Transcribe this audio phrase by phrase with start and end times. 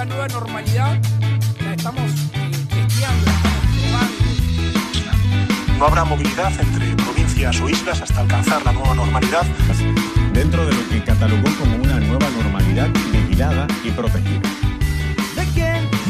[0.00, 0.98] esa nueva normalidad
[1.62, 3.30] la estamos eh, testeando,
[3.84, 4.10] estamos.
[5.78, 9.44] No habrá movilidad entre provincias o islas hasta alcanzar la nueva normalidad.
[10.32, 14.40] dentro de lo que catalogó como una nueva normalidad vigilada y protegida.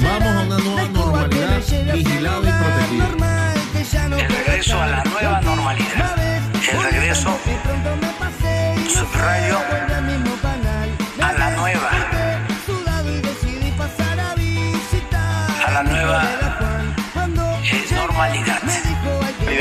[0.05, 1.59] Vamos a una nueva normalidad
[1.93, 3.09] vigilada y protegida.
[4.19, 6.17] El regreso a la nueva normalidad.
[6.73, 7.37] El regreso,
[8.89, 9.59] subrayo,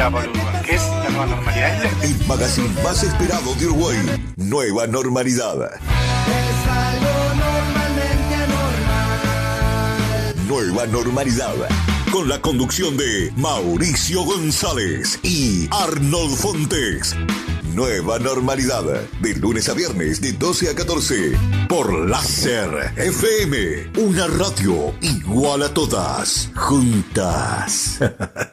[0.08, 0.32] Boludo,
[0.66, 2.04] ¿qué es la nueva normalidad?
[2.04, 3.98] El magazine más esperado de Uruguay.
[4.38, 5.70] Nueva normalidad.
[10.48, 11.54] Nueva normalidad.
[12.14, 17.14] Con la conducción de Mauricio González y Arnold Fontes.
[17.76, 18.86] Nueva normalidad.
[19.20, 21.38] De lunes a viernes de 12 a 14.
[21.68, 23.92] Por Láser FM.
[23.98, 26.50] Una radio igual a todas.
[26.56, 28.00] Juntas.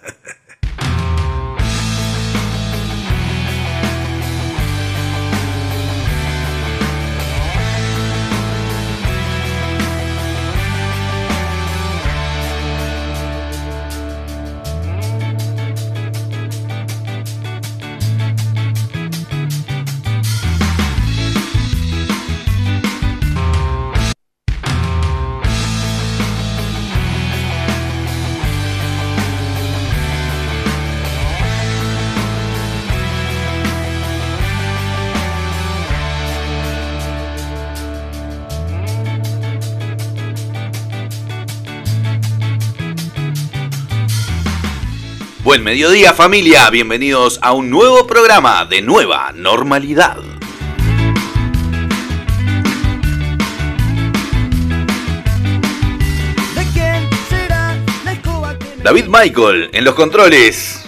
[45.57, 50.19] Buen mediodía familia, bienvenidos a un nuevo programa de Nueva Normalidad.
[58.83, 60.87] David Michael en los controles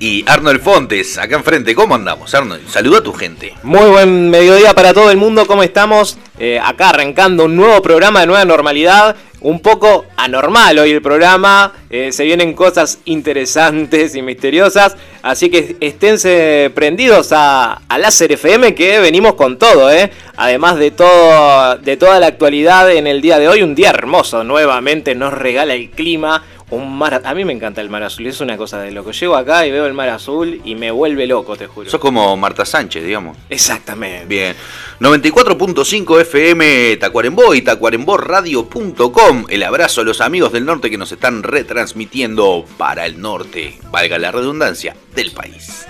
[0.00, 1.74] y Arnold Fontes acá enfrente.
[1.76, 2.68] ¿Cómo andamos, Arnold?
[2.68, 3.54] Saluda a tu gente.
[3.62, 6.18] Muy buen mediodía para todo el mundo, ¿cómo estamos?
[6.38, 11.72] Eh, acá arrancando un nuevo programa de Nueva Normalidad, un poco anormal hoy el programa,
[11.90, 18.74] eh, se vienen cosas interesantes y misteriosas, así que esténse prendidos a, a Láser FM
[18.74, 20.10] que venimos con todo, ¿eh?
[20.36, 24.44] Además de, todo, de toda la actualidad en el día de hoy, un día hermoso,
[24.44, 28.40] nuevamente nos regala el clima, un mar, a mí me encanta el mar azul, es
[28.40, 29.10] una cosa de loco.
[29.12, 31.90] Llego acá y veo el mar azul y me vuelve loco, te juro.
[31.90, 33.36] Sos como Marta Sánchez, digamos.
[33.48, 34.26] Exactamente.
[34.26, 34.54] Bien.
[35.00, 39.46] 94.5 FM Tacuarembó y tacuarembóradio.com.
[39.48, 44.18] El abrazo a los amigos del norte que nos están retransmitiendo para el norte, valga
[44.18, 45.86] la redundancia, del país.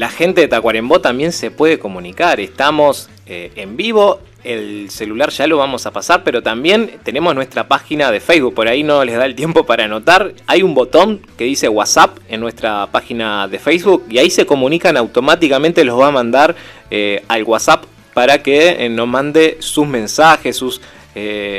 [0.00, 2.40] La gente de Tacuarembó también se puede comunicar.
[2.40, 4.22] Estamos eh, en vivo.
[4.44, 8.54] El celular ya lo vamos a pasar, pero también tenemos nuestra página de Facebook.
[8.54, 10.32] Por ahí no les da el tiempo para anotar.
[10.46, 14.96] Hay un botón que dice WhatsApp en nuestra página de Facebook y ahí se comunican
[14.96, 15.84] automáticamente.
[15.84, 16.56] Los va a mandar
[16.90, 17.84] eh, al WhatsApp
[18.14, 20.80] para que eh, nos mande sus mensajes, sus,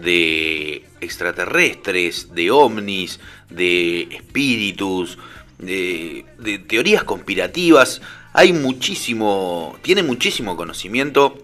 [0.00, 3.18] de extraterrestres, de ovnis,
[3.50, 5.18] de espíritus,
[5.58, 8.00] de, de teorías conspirativas.
[8.34, 11.42] Hay muchísimo, tiene muchísimo conocimiento.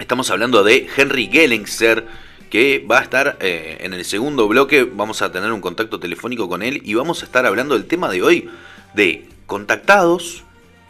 [0.00, 2.06] Estamos hablando de Henry Gellenser,
[2.48, 4.84] que va a estar eh, en el segundo bloque.
[4.84, 8.08] Vamos a tener un contacto telefónico con él y vamos a estar hablando del tema
[8.08, 8.48] de hoy
[8.94, 10.42] de contactados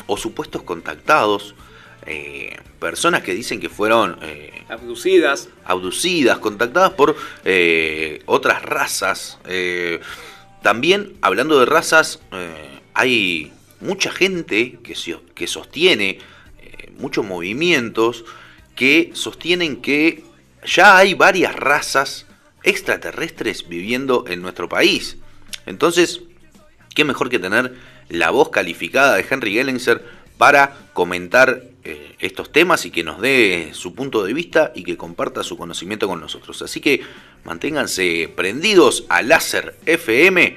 [0.06, 1.56] o supuestos contactados.
[2.06, 5.48] eh, personas que dicen que fueron eh, Abducidas.
[5.64, 9.38] abducidas, contactadas por eh, otras razas.
[10.62, 12.20] También, hablando de razas,
[12.94, 16.18] hay mucha gente que, sostiene,
[16.96, 18.24] muchos movimientos
[18.80, 20.24] que sostienen que
[20.64, 22.24] ya hay varias razas
[22.62, 25.18] extraterrestres viviendo en nuestro país.
[25.66, 26.22] Entonces,
[26.94, 27.74] qué mejor que tener
[28.08, 30.02] la voz calificada de Henry Gellenser
[30.38, 34.96] para comentar eh, estos temas y que nos dé su punto de vista y que
[34.96, 36.62] comparta su conocimiento con nosotros.
[36.62, 37.02] Así que
[37.44, 40.56] manténganse prendidos a Láser FM,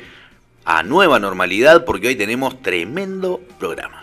[0.63, 4.02] a Nueva Normalidad, porque hoy tenemos tremendo programa.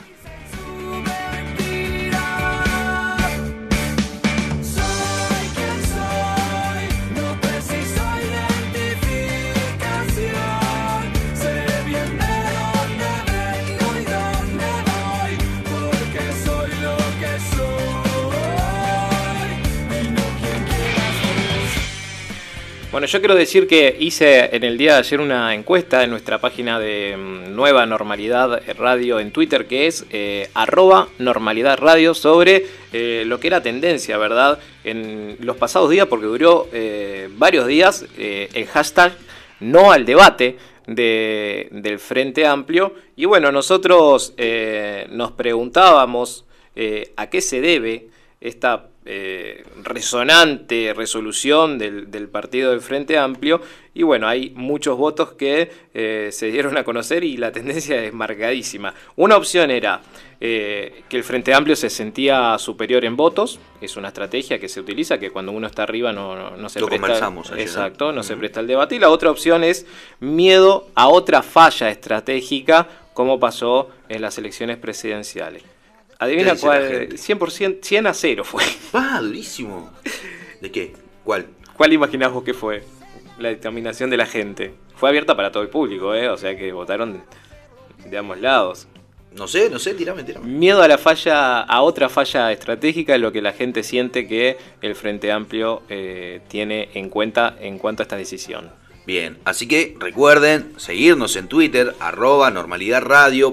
[22.91, 26.39] Bueno, yo quiero decir que hice en el día de ayer una encuesta en nuestra
[26.41, 31.79] página de mm, Nueva Normalidad Radio en Twitter, que es eh, arroba normalidad
[32.15, 34.59] sobre eh, lo que era tendencia, ¿verdad?
[34.83, 39.13] En los pasados días, porque duró eh, varios días, eh, el hashtag
[39.61, 40.57] no al debate
[40.89, 42.95] de- del Frente Amplio.
[43.15, 44.35] Y bueno, nosotros
[45.11, 46.45] nos preguntábamos
[47.17, 48.09] a qué se debe
[48.41, 53.61] esta eh, resonante resolución del, del partido del Frente Amplio.
[53.95, 58.13] Y bueno, hay muchos votos que eh, se dieron a conocer y la tendencia es
[58.13, 58.95] marcadísima.
[59.17, 60.01] Una opción era
[60.41, 63.59] eh, que el Frente Amplio se sentía superior en votos.
[63.81, 66.81] Es una estrategia que se utiliza, que cuando uno está arriba no, no, no se
[66.81, 67.01] Lo presta.
[67.07, 67.63] conversamos ayer, ¿no?
[67.63, 68.95] Exacto, no se presta el debate.
[68.95, 69.87] Y la otra opción es
[70.21, 75.63] miedo a otra falla estratégica, como pasó en las elecciones presidenciales.
[76.21, 77.17] Adivina ¿Qué dice la cuál, gente?
[77.17, 78.63] 100%, 100 a 0 fue.
[78.93, 79.91] ¡Ah, durísimo!
[80.61, 80.93] ¿De qué?
[81.25, 81.47] ¿Cuál?
[81.75, 82.85] ¿Cuál imaginás vos que fue
[83.39, 84.75] la determinación de la gente?
[84.97, 86.29] Fue abierta para todo el público, ¿eh?
[86.29, 87.25] o sea que votaron
[88.05, 88.87] de ambos lados.
[89.33, 90.47] No sé, no sé, tirame, tirame.
[90.47, 94.59] Miedo a la falla, a otra falla estratégica es lo que la gente siente que
[94.83, 98.71] el Frente Amplio eh, tiene en cuenta en cuanto a esta decisión.
[99.45, 103.03] Así que recuerden seguirnos en Twitter, arroba normalidad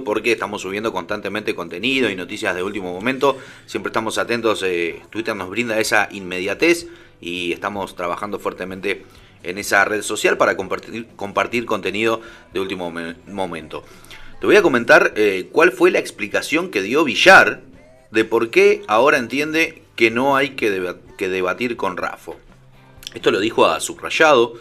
[0.04, 3.38] porque estamos subiendo constantemente contenido y noticias de último momento.
[3.65, 6.86] Siempre estamos atentos, eh, Twitter nos brinda esa inmediatez
[7.19, 9.04] y estamos trabajando fuertemente
[9.42, 12.21] en esa red social para compartir, contenido
[12.53, 13.83] de último momen- momento.
[14.39, 17.62] Te voy a comentar eh, cuál fue la explicación que dio Villar
[18.12, 20.69] de por qué ahora entiende que no hay que
[21.30, 22.36] debatir con Rafo.
[23.15, 24.53] Esto lo dijo a Subrayado.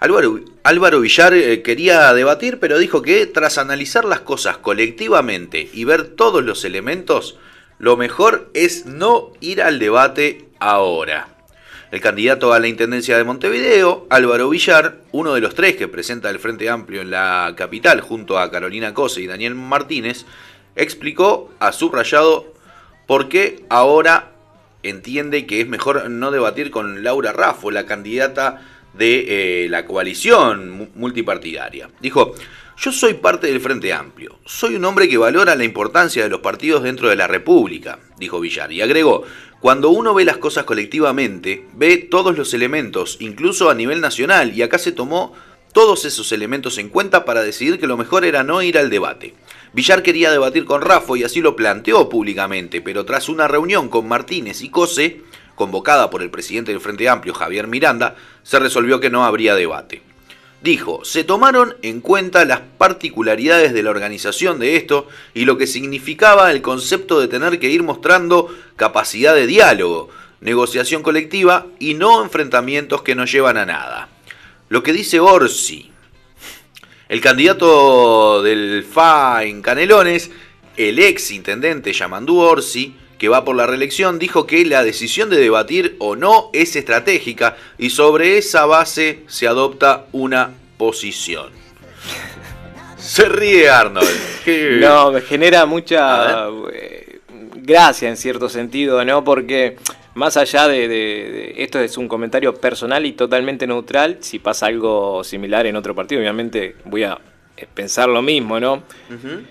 [0.00, 5.82] Álvaro, Álvaro Villar eh, quería debatir, pero dijo que tras analizar las cosas colectivamente y
[5.84, 7.36] ver todos los elementos,
[7.80, 11.28] lo mejor es no ir al debate ahora.
[11.90, 16.30] El candidato a la Intendencia de Montevideo, Álvaro Villar, uno de los tres que presenta
[16.30, 20.26] el Frente Amplio en la capital junto a Carolina Cose y Daniel Martínez,
[20.76, 22.52] explicó a Subrayado
[23.08, 24.30] por qué ahora
[24.84, 28.60] entiende que es mejor no debatir con Laura Raffo, la candidata
[28.94, 31.90] de eh, la coalición mu- multipartidaria.
[32.00, 32.34] Dijo,
[32.76, 36.40] yo soy parte del Frente Amplio, soy un hombre que valora la importancia de los
[36.40, 39.24] partidos dentro de la República, dijo Villar, y agregó,
[39.60, 44.62] cuando uno ve las cosas colectivamente, ve todos los elementos, incluso a nivel nacional, y
[44.62, 45.34] acá se tomó
[45.72, 49.34] todos esos elementos en cuenta para decidir que lo mejor era no ir al debate.
[49.72, 54.08] Villar quería debatir con Raffo y así lo planteó públicamente, pero tras una reunión con
[54.08, 55.22] Martínez y Cose,
[55.58, 60.02] convocada por el presidente del Frente Amplio, Javier Miranda, se resolvió que no habría debate.
[60.62, 65.66] Dijo, se tomaron en cuenta las particularidades de la organización de esto y lo que
[65.66, 70.10] significaba el concepto de tener que ir mostrando capacidad de diálogo,
[70.40, 74.08] negociación colectiva y no enfrentamientos que no llevan a nada.
[74.68, 75.90] Lo que dice Orsi,
[77.08, 80.30] el candidato del FA en Canelones,
[80.76, 85.36] el ex intendente Yamandú Orsi, que va por la reelección, dijo que la decisión de
[85.38, 91.50] debatir o no es estratégica y sobre esa base se adopta una posición.
[92.96, 94.08] Se ríe Arnold.
[94.44, 97.20] Qué- No, me genera mucha eh,
[97.56, 99.24] gracia en cierto sentido, ¿no?
[99.24, 99.76] Porque
[100.14, 104.66] más allá de, de- de- esto es un comentario personal y totalmente neutral, si pasa
[104.66, 107.18] algo similar en otro partido, obviamente voy a
[107.74, 108.82] pensar lo mismo, ¿no?
[109.08, 109.42] Ujú.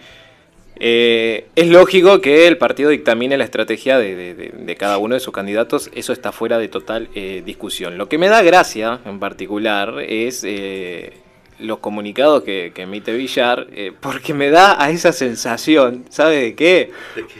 [0.79, 5.33] Eh, es lógico que el partido dictamine la estrategia de, de- cada uno de sus
[5.33, 7.97] candidatos, eso está fuera de total eh, discusión.
[7.97, 11.13] Lo que me da gracia en particular es eh,
[11.59, 16.55] los comunicados que, que emite Villar, eh, porque me da a esa sensación, ¿sabe de
[16.55, 16.91] qué?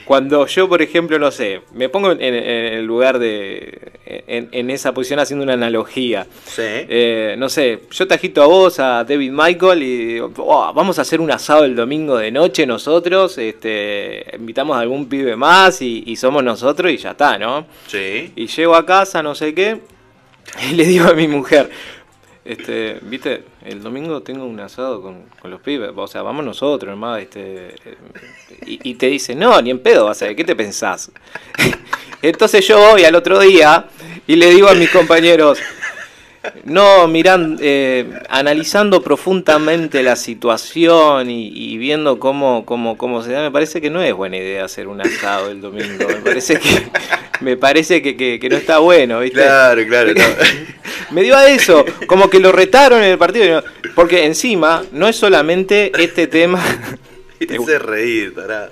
[0.06, 3.92] Cuando yo, por ejemplo, no sé, me pongo en, en el lugar de.
[4.06, 6.26] En, en esa posición haciendo una analogía.
[6.46, 6.62] Sí.
[6.64, 10.98] Eh, no sé, yo te agito a vos, a David Michael y digo, "Oh, vamos
[10.98, 15.82] a hacer un asado el domingo de noche nosotros, este, invitamos a algún pibe más
[15.82, 17.66] y, y somos nosotros y ya está, ¿no?
[17.88, 18.32] Sí.
[18.36, 19.82] Y llego a casa, no sé qué,
[20.70, 21.70] y le digo a mi mujer,
[22.48, 26.90] este, viste, el domingo tengo un asado con, con los pibes, o sea, vamos nosotros,
[26.90, 27.98] hermano, este, eh,
[28.66, 31.12] y, te dice, no, ni en pedo vas a ¿qué te pensás?
[32.22, 33.88] Entonces yo voy al otro día
[34.26, 35.60] y le digo a mis compañeros,
[36.64, 43.42] no, miran, eh, analizando profundamente la situación y, y viendo cómo, cómo, cómo se da,
[43.42, 46.08] me parece que no es buena idea hacer un asado el domingo.
[46.08, 46.88] Me parece que,
[47.42, 49.42] me parece que, que- que no está bueno, ¿viste?
[49.42, 50.14] Claro, claro.
[50.14, 50.24] no.
[51.12, 53.64] Me dio a eso, como que lo retaron en el partido.
[53.96, 56.64] Porque encima no es solamente este tema.
[57.40, 58.70] Te hace reír, tará.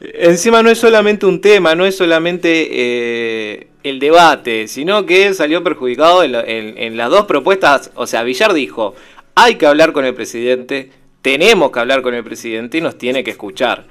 [0.00, 5.64] Encima no es solamente un tema, no es solamente eh, el debate, sino que salió
[5.64, 6.34] perjudicado en-
[6.78, 7.90] en las dos propuestas.
[7.94, 8.94] O sea, Villar dijo,
[9.34, 10.90] hay que hablar con el presidente,
[11.22, 13.86] tenemos que hablar con el presidente y nos tiene que escuchar.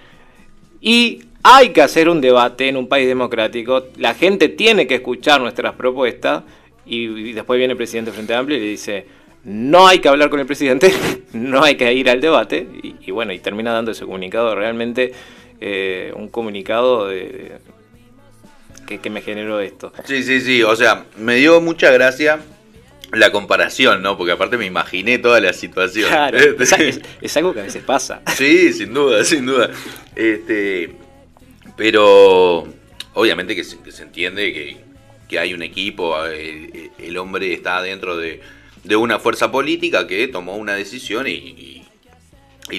[0.80, 5.40] Y hay que hacer un debate en un país democrático, la gente tiene que escuchar
[5.42, 6.42] nuestras propuestas
[6.88, 9.06] y, y después viene el presidente Frente Amplio y le dice,
[9.44, 10.92] no hay que hablar con el presidente,
[11.34, 15.12] no hay que ir al debate y, y bueno, y termina dando ese comunicado realmente
[15.62, 17.58] eh, un comunicado de,
[18.88, 19.94] que, que me generó esto.
[20.06, 20.64] Sí, sí, sí.
[20.64, 22.40] O sea, me dio mucha gracia
[23.12, 24.18] la comparación, ¿no?
[24.18, 26.10] Porque aparte me imaginé toda la situación.
[26.10, 28.22] Claro, es, es- es algo que a veces pasa.
[28.36, 29.70] Sí, sin duda, sin duda.
[30.16, 30.92] Este,
[31.76, 32.68] pero
[33.14, 34.78] obviamente que se, que se entiende que,
[35.28, 38.42] que hay un equipo, eh, el, hombre está dentro de,
[38.84, 41.82] de una fuerza política que tomó una decisión y, y-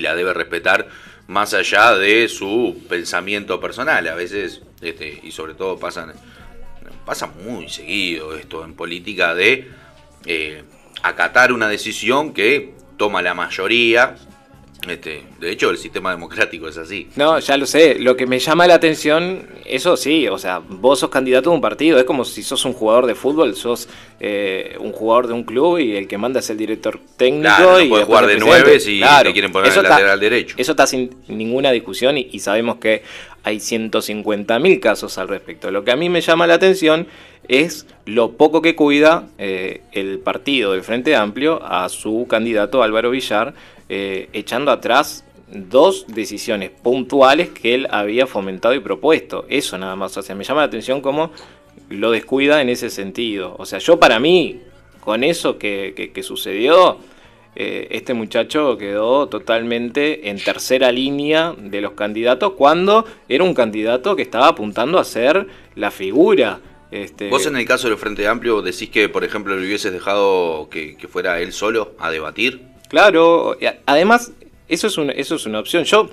[0.00, 0.88] la debe respetar
[1.28, 4.06] más allá de su pensamiento personal.
[4.08, 6.12] A veces, este, y sobre todo pasan,
[7.04, 9.68] pasa muy seguido esto en política de
[10.26, 10.64] eh,
[11.02, 14.16] acatar una decisión que toma la mayoría.
[14.88, 17.08] Este, de hecho, el sistema democrático es así.
[17.16, 17.96] No, ya lo sé.
[17.98, 21.60] Lo que me llama la atención, eso sí, o sea, vos sos candidato de un
[21.62, 21.98] partido.
[21.98, 23.88] Es como si sos un jugador de fútbol, sos
[24.20, 27.42] eh, un jugador de un club y el que manda es el director técnico.
[27.56, 30.20] Claro, no y después jugar de nueve si te quieren poner eso el está- lateral
[30.20, 30.54] derecho.
[30.58, 33.02] Eso está sin ninguna discusión y, y sabemos que
[33.42, 35.70] hay 150.000 casos al respecto.
[35.70, 37.06] Lo que a mí me llama la atención
[37.48, 43.10] es lo poco que cuida eh, el partido del Frente Amplio a su candidato Álvaro
[43.10, 43.54] Villar,
[43.88, 49.46] eh, echando atrás dos decisiones puntuales que él había fomentado y propuesto.
[49.48, 50.16] Eso nada más.
[50.16, 51.30] O sea, me llama la atención cómo
[51.88, 53.54] lo descuida en ese sentido.
[53.58, 54.60] O sea, yo para mí,
[55.00, 56.98] con eso que, sucedió,
[57.54, 64.16] eh, este muchacho quedó totalmente en tercera línea de los candidatos cuando era un candidato
[64.16, 66.60] que estaba apuntando a ser la figura.
[66.90, 70.68] Este, Vos en el caso del Frente Amplio decís que, por ejemplo, le hubieses dejado
[70.70, 72.75] que fuera él solo a debatir.
[72.88, 74.32] Claro, además,
[74.68, 75.84] eso es, un- eso es una opción.
[75.84, 76.08] Yo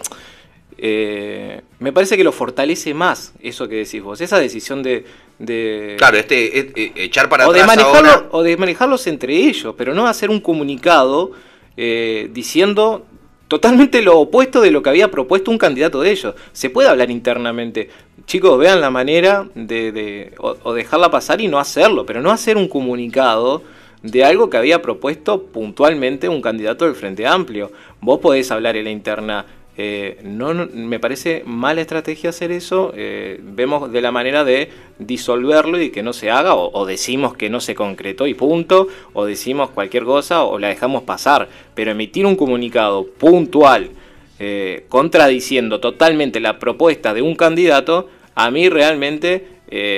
[0.77, 5.05] eh, me parece que lo fortalece más eso que decís vos, esa decisión de.
[5.39, 8.27] de- Claro, este, es- eh, echar para o, de atrás manejarlo, ahora.
[8.31, 11.31] o de manejarlos entre ellos, pero no hacer un comunicado
[11.77, 13.05] eh, diciendo
[13.47, 16.33] totalmente lo opuesto de lo que había propuesto un candidato de ellos.
[16.53, 17.89] Se puede hablar internamente.
[18.25, 22.31] Chicos, vean la manera de, de- o, o dejarla pasar y no hacerlo, pero no
[22.31, 23.61] hacer un comunicado
[24.03, 27.71] de algo que había propuesto puntualmente un candidato del Frente Amplio.
[28.01, 29.45] Vos podés hablar en la interna.
[29.75, 32.93] eh, no, me parece mala estrategia hacer eso.
[32.95, 34.69] eh, vemos de la manera de
[34.99, 39.25] disolverlo y que no se haga, o, decimos que no se concretó y punto, o
[39.25, 41.47] decimos cualquier cosa o la dejamos pasar.
[41.73, 43.91] Pero emitir un comunicado puntual
[44.37, 49.53] eh, contradiciendo totalmente la propuesta de un candidato, a mí realmente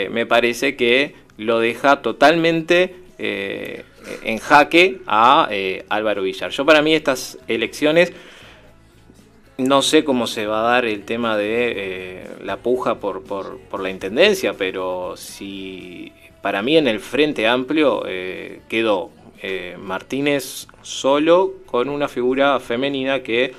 [0.09, 2.95] me parece que lo deja totalmente
[4.23, 6.51] en jaque a eh, Álvaro Villar.
[6.51, 8.13] Yo para mí estas elecciones
[9.57, 13.79] no sé cómo se va a dar el tema de eh, la puja por, por,
[13.79, 19.11] la intendencia, pero si para mí en el Frente Amplio eh, quedó
[19.77, 23.53] Martínez solo con una figura femenina que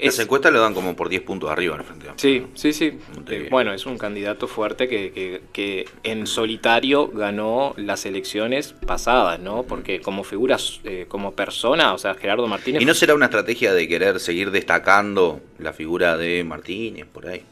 [0.00, 2.14] Las Es- encuestas lo dan como por 10 puntos arriba al Frente Amplio.
[2.16, 2.98] Sí, sí, sí.
[3.28, 9.40] Eh, bueno, es un candidato fuerte que, que- que en solitario ganó las elecciones pasadas,
[9.40, 9.64] ¿no?
[9.64, 12.80] Porque como figura, eh, como persona, o sea, Gerardo Martínez...
[12.80, 17.42] ¿Y no será una estrategia de querer seguir destacando la figura de Martínez por ahí?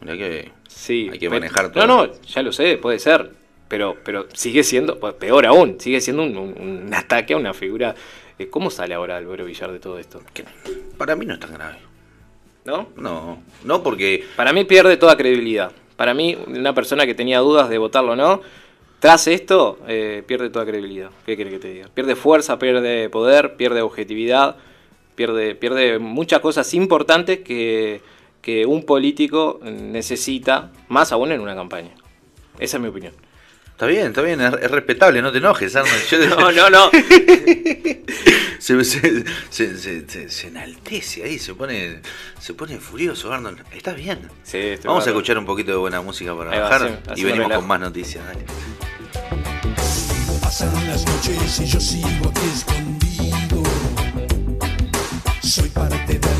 [0.00, 1.86] Mirá que Sí, hay que manejar todo.
[1.86, 3.30] No, no, ya lo sé, puede ser.
[3.68, 7.52] Pero, pero sigue siendo, pues, peor aún, sigue siendo un, un- un ataque a una
[7.52, 7.94] figura.
[8.38, 10.20] eh, ¿Cómo sale ahora Álvaro Villar de todo esto?
[10.32, 10.44] Que
[10.96, 11.78] Para mí no es tan grave.
[12.64, 12.88] ¿No?
[12.96, 15.72] No, no porque Para mí pierde toda credibilidad.
[15.96, 18.40] Para mí, una persona que tenía dudas de votarlo o no,
[19.00, 21.10] tras esto, eh, pierde toda credibilidad.
[21.24, 21.88] ¿Qué quiere que te diga?
[21.92, 24.56] Pierde fuerza, pierde poder, pierde objetividad,
[25.14, 28.00] pierde, pierde muchas cosas importantes que,
[28.42, 31.90] que un político necesita, más aún en una campaña.
[32.58, 33.12] Esa es mi opinión.
[33.76, 36.06] Está bien, está bien, es, es respetable, no te enojes, Arnold.
[36.10, 36.90] Yo- No, no, no.
[38.58, 42.00] se, se, se, se- se- se enaltece ahí, se pone,
[42.40, 43.62] se pone furioso, Arnold.
[43.72, 44.28] Está bien.
[44.42, 47.20] Sí, estoy Vamos a escuchar un poquito de buena música para Ahí va, bajar sí,
[47.20, 48.24] y venimos con más noticias.
[48.24, 48.44] dale.
[50.40, 53.62] Pasan las noches y yo sigo aquí escondido.
[55.42, 56.35] Soy parte de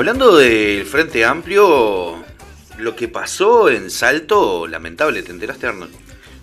[0.00, 2.24] Hablando del Frente Amplio,
[2.78, 5.92] lo que pasó en Salto, lamentable, ¿te enteraste, Arnold?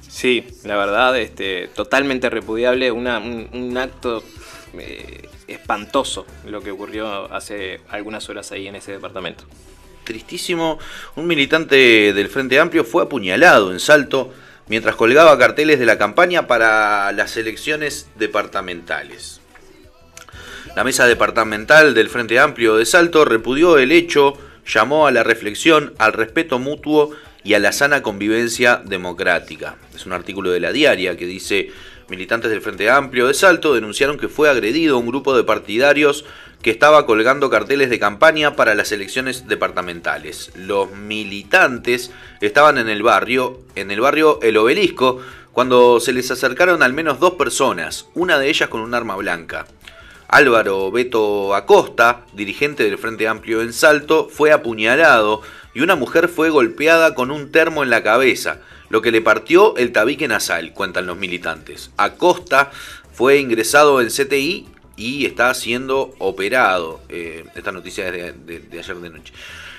[0.07, 4.23] Sí, la verdad, este, totalmente repudiable, una- un, un acto
[4.77, 9.45] eh, espantoso lo que ocurrió hace algunas horas ahí en ese departamento.
[10.03, 10.77] Tristísimo,
[11.15, 14.31] un militante del Frente Amplio fue apuñalado en Salto
[14.67, 19.36] mientras colgaba carteles de la campaña para las elecciones departamentales.
[20.77, 24.37] La mesa departamental del Frente Amplio de Salto repudió el hecho,
[24.67, 27.09] llamó a la reflexión, al respeto mutuo
[27.43, 29.77] y a la sana convivencia democrática.
[29.95, 31.71] Es un artículo de la diaria que dice,
[32.09, 36.25] militantes del Frente Amplio de Salto denunciaron que fue agredido un grupo de partidarios
[36.61, 40.51] que estaba colgando carteles de campaña para las elecciones departamentales.
[40.53, 45.21] Los militantes estaban en el barrio, en el barrio El Obelisco,
[45.53, 49.65] cuando se les acercaron al menos dos personas, una de ellas con un arma blanca.
[50.27, 55.41] Álvaro Beto Acosta, dirigente del Frente Amplio en Salto, fue apuñalado
[55.73, 58.59] y una mujer fue golpeada con un termo en la cabeza,
[58.89, 61.91] lo que le partió el tabique nasal, cuentan los militantes.
[61.97, 62.71] Acosta
[63.13, 66.99] fue ingresado en CTI y está siendo operado.
[67.09, 68.13] Eh, esta noticia es
[68.45, 69.33] de, de- ayer de noche.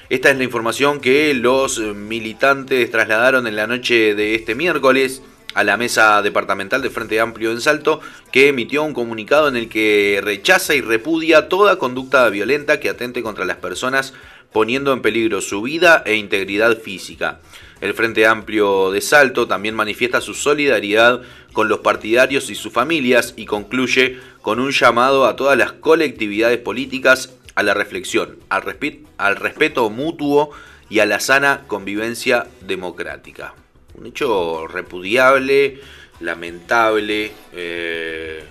[0.09, 5.21] Esta es la información que los militantes trasladaron en la noche de este miércoles
[5.59, 9.69] a la mesa departamental de Frente Amplio en Salto, que emitió un comunicado en el
[9.69, 14.15] que rechaza y repudia toda conducta violenta que atente contra las personas,
[14.53, 17.41] poniendo en peligro su vida e integridad física.
[17.81, 23.35] El Frente Amplio de Salto también manifiesta su solidaridad con los partidarios y sus familias
[23.37, 29.91] y concluye con un llamado a todas las colectividades políticas a la reflexión, al, respeto
[29.91, 30.53] mutuo
[30.89, 33.55] y a la sana convivencia democrática.
[33.99, 35.81] Un hecho repudiable,
[36.21, 37.33] lamentable.
[37.53, 38.45] eh,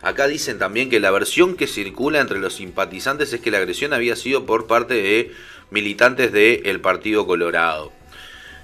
[0.00, 3.92] acá dicen también que la versión que circula entre los simpatizantes es que la agresión
[3.92, 5.32] había sido por parte de
[5.70, 7.92] militantes del Partido Colorado.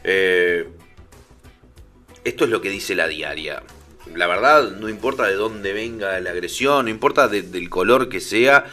[0.05, 0.69] Eh,
[2.25, 3.63] esto es lo que dice la diaria.
[4.15, 8.21] La verdad, no importa de dónde venga la agresión, no importa de- del color que
[8.21, 8.65] sea,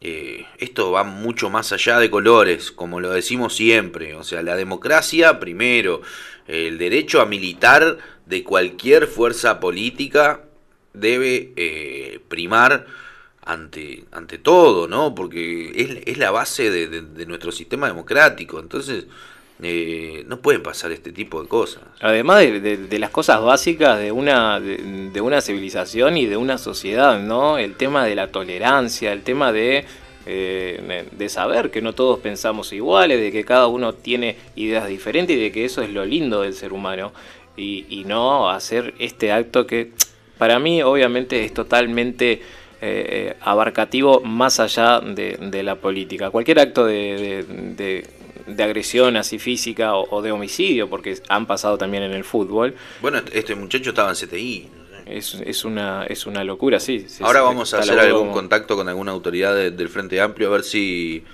[0.00, 4.14] eh, esto va mucho más allá de colores, como lo decimos siempre.
[4.14, 6.02] O sea, la democracia primero,
[6.48, 10.40] el derecho a militar de cualquier fuerza política
[10.94, 12.86] debe eh, primar
[13.44, 15.14] ante, ante todo, ¿no?
[15.14, 18.58] Porque es, es la base de, nuestro sistema democrático.
[18.60, 19.06] Entonces,
[19.60, 21.82] Eh, no pueden pasar este tipo de cosas.
[22.00, 27.58] Además de, las cosas básicas de una, de una civilización y de una sociedad, ¿no?
[27.58, 29.84] El tema de la tolerancia, el tema de,
[30.30, 35.34] eh, de saber que no todos pensamos iguales, de que cada uno tiene ideas diferentes
[35.34, 37.12] y de que eso es lo lindo del ser humano.
[37.56, 39.90] Y, y no hacer este acto que
[40.36, 42.42] para mí obviamente es totalmente
[42.82, 46.30] eh, abarcativo más allá de, la política.
[46.30, 48.04] Cualquier acto de
[48.58, 53.22] agresión así física o, o de homicidio, porque han pasado también en el fútbol, Bueno,
[53.32, 54.68] este muchacho estaba en CTI.
[55.10, 57.04] Es, es, una, es una locura, sí.
[57.08, 60.20] sí, Ahora sí, vamos a hacer algún como- contacto con alguna autoridad de- del Frente
[60.20, 61.24] Amplio a ver si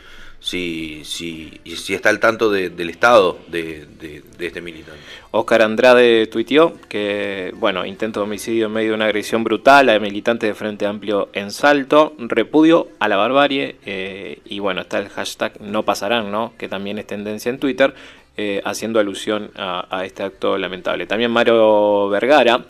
[0.40, 5.00] si, si, si está al tanto de- del estado de, de- de este militante.
[5.30, 9.98] Oscar Andrade tuiteó que, bueno, intento de homicidio en medio de una agresión brutal a
[9.98, 15.08] militantes de Frente Amplio en Salto, repudio a la barbarie, eh, y bueno, está el
[15.08, 16.52] hashtag no pasarán, ¿no?
[16.58, 17.94] Que también es tendencia en Twitter,
[18.37, 21.06] eh, haciendo alusión a, a este acto lamentable.
[21.06, 22.66] También Mario Vergara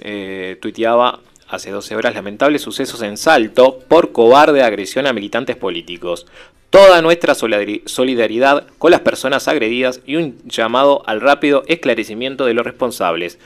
[0.00, 6.26] eh, tuiteaba hace 12 horas lamentables sucesos en Salto por cobarde agresión a militantes políticos.
[6.70, 12.54] Toda nuestra solidari- solidaridad con las personas agredidas y un llamado al rápido esclarecimiento de
[12.54, 13.38] los responsables.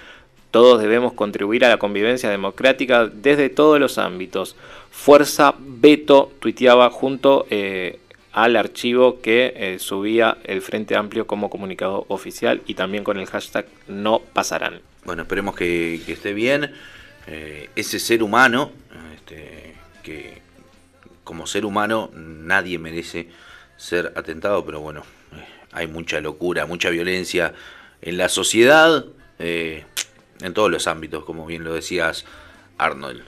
[0.52, 4.54] Todos debemos contribuir a la convivencia democrática desde todos los ámbitos.
[4.92, 7.98] Fuerza Beto tuiteaba junto eh,
[8.36, 13.26] al archivo que eh, subía el Frente Amplio como comunicado oficial y también con el
[13.26, 14.82] hashtag no pasarán.
[15.06, 16.70] Bueno, esperemos que, que esté bien.
[17.26, 18.72] Eh, ese ser humano,
[19.14, 20.42] este, que
[21.24, 23.28] como ser humano nadie merece
[23.78, 27.54] ser atentado, pero bueno, eh, hay mucha locura, mucha violencia
[28.02, 29.06] en la sociedad,
[29.38, 29.84] eh,
[30.42, 32.26] en todos los ámbitos, como bien lo decías,
[32.76, 33.24] Arnold.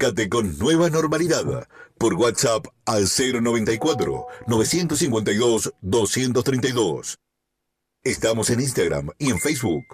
[0.00, 7.18] Comunicate con Nueva Normalidad por WhatsApp al 094 952 232.
[8.02, 9.84] Estamos en Instagram y en Facebook.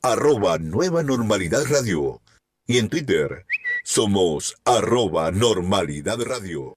[0.00, 2.20] Arroba Nueva Normalidad Radio.
[2.68, 3.44] Y en Twitter
[3.82, 6.76] somos arroba Normalidad Radio.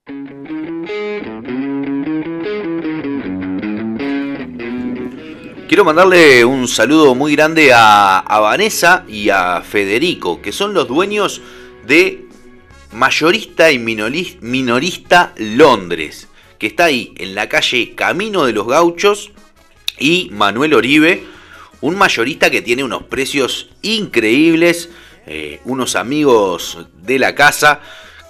[5.68, 11.40] Quiero mandarle un saludo muy grande a Vanessa y a Federico, que son los dueños
[11.86, 12.25] de
[12.96, 16.28] Mayorista y Minorista Londres,
[16.58, 19.32] que está ahí en la calle Camino de los Gauchos
[19.98, 21.22] y Manuel Oribe,
[21.82, 24.88] un mayorista que tiene unos precios increíbles,
[25.26, 27.80] eh, unos amigos de la casa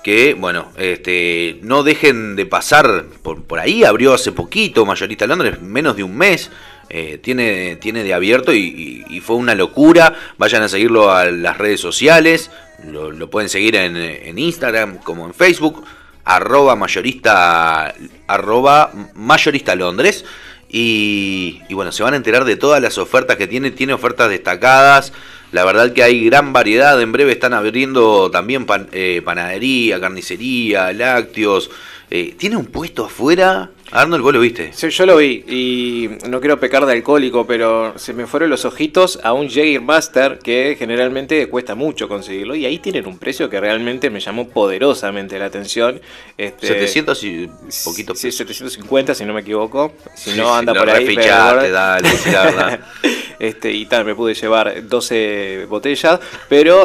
[0.03, 5.95] que, bueno, este, no dejen de pasar por, ahí, abrió hace poquito Mayorista Londres, menos
[5.95, 6.51] de un mes,
[6.89, 11.57] eh, tiene, tiene de abierto y- y fue una locura, vayan a seguirlo a las
[11.59, 12.51] redes sociales,
[12.85, 15.85] lo, pueden seguir en, Instagram como en Facebook,
[16.25, 17.95] arroba mayorista,
[18.27, 20.25] arroba mayorista Londres.
[20.69, 23.71] Y, y bueno, se van a enterar de todas las ofertas que tiene.
[23.71, 25.13] Tiene ofertas destacadas.
[25.53, 27.01] La verdad que hay gran variedad.
[27.01, 31.71] En breve están abriendo también eh, panadería, carnicería, lácteos.
[32.11, 34.73] Eh, tiene un puesto afuera Arnold, vos lo viste.
[34.73, 38.65] Sí, yo lo vi y no quiero pecar de alcohólico, pero se me fueron los
[38.65, 43.61] ojitos a un Jägermaster que generalmente cuesta mucho conseguirlo y ahí tienen un precio que
[43.61, 46.01] realmente me llamó poderosamente la atención.
[46.37, 47.51] Este, 700 y
[47.85, 48.15] poquito.
[48.15, 49.93] Sí, 750 si no me equivoco.
[50.15, 51.05] Si no anda lo por ahí.
[51.07, 52.81] refichaste, pero- dale, sí, la verdad.
[53.39, 56.19] Este, y tal, me pude llevar 12 botellas,
[56.49, 56.83] pero.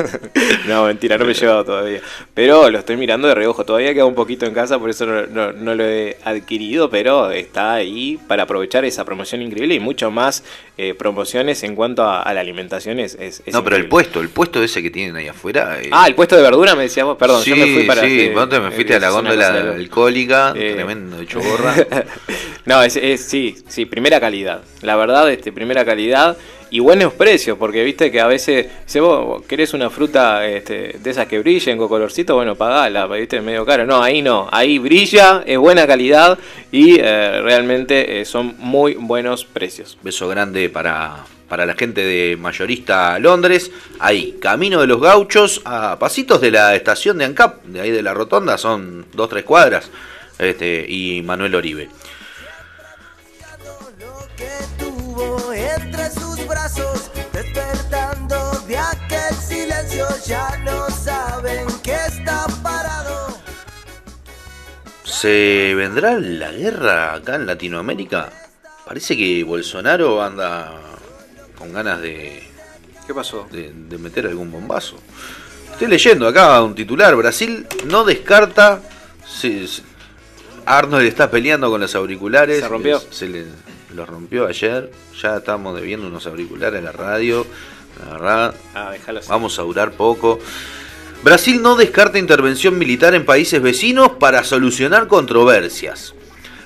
[0.68, 2.02] no, mentira, no me he llevado todavía.
[2.34, 3.64] Pero lo estoy mirando de reojo.
[3.64, 7.30] Todavía queda un poquito en casa, por eso no, no- no lo he adquirido, pero
[7.30, 10.44] está ahí para aprovechar esa promoción increíble y mucho más
[10.76, 13.00] eh, promociones en cuanto a, a la alimentación.
[13.00, 15.78] Es, es- es no, pero el puesto, el puesto ese que tienen ahí afuera.
[15.80, 18.02] eh, Ah, el puesto de verdura me decías vos, perdón, sí, yo me fui para.
[18.02, 21.74] sí, eh, me fuiste a la góndola de alcohólica, Eh, tremendo hecho gorra.
[22.64, 24.62] no, es, es- sí, sí, primera calidad.
[24.82, 26.36] La verdad, este, primera calidad
[26.70, 31.10] y buenos precios, porque viste que a veces, si vos querés una fruta este, de
[31.10, 33.86] esas que brillen con colorcito, bueno, pagala, viste, medio caro.
[33.86, 36.38] No, ahí no, ahí brilla, es buena calidad
[36.70, 39.98] y eh, realmente eh, son muy buenos precios.
[40.02, 43.70] Beso grande para, para la gente de Mayorista Londres.
[43.98, 48.02] Ahí, camino de los gauchos, a pasitos de la estación de ANCAP, de ahí de
[48.02, 49.90] la rotonda, son dos, tres cuadras.
[50.38, 51.88] Este, y Manuel Oribe.
[60.28, 63.38] Ya no saben que está parado.
[65.04, 68.30] ¿Se vendrá la guerra acá en Latinoamérica?
[68.86, 70.72] Parece que Bolsonaro anda
[71.58, 72.42] con ganas de,
[73.06, 73.46] ¿Qué pasó?
[73.50, 74.96] de, de meter algún bombazo.
[75.72, 77.14] Estoy leyendo acá un titular.
[77.16, 78.80] Brasil no descarta.
[79.26, 79.82] se- se-
[80.66, 82.60] Arnold está peleando con los auriculares.
[82.60, 83.00] ¿Se rompió?
[83.10, 83.46] Se le,
[83.94, 84.90] los rompió ayer.
[85.22, 87.46] Ya estamos debiendo unos auriculares a la radio.
[88.04, 88.92] La verdad, Ah,
[89.28, 90.38] vamos a durar poco.
[91.22, 96.14] Brasil no descarta intervención militar en países vecinos para solucionar controversias.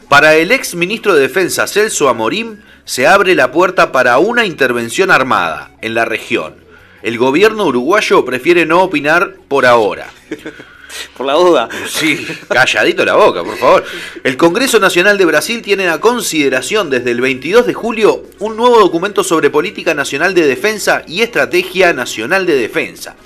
[0.08, 5.10] Para el ex ministro de Defensa Celso Amorim se abre la puerta para una intervención
[5.10, 6.56] armada en la región.
[7.02, 10.08] El gobierno uruguayo prefiere no opinar por ahora.
[11.16, 11.68] Por la duda.
[11.88, 13.84] Sí, calladito la boca, por favor.
[14.22, 18.78] El Congreso Nacional de Brasil tiene a consideración desde el 22 de julio un nuevo
[18.78, 23.16] documento sobre política nacional de defensa y estrategia nacional de defensa.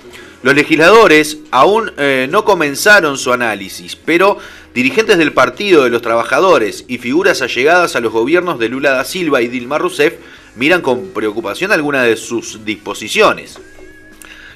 [0.43, 4.39] Los legisladores aún eh, no comenzaron su análisis, pero
[4.75, 9.05] dirigentes del Partido de los Trabajadores y figuras allegadas a los gobiernos de Lula da
[9.05, 10.15] Silva y Dilma Rousseff
[10.55, 13.59] miran con preocupación algunas de sus disposiciones.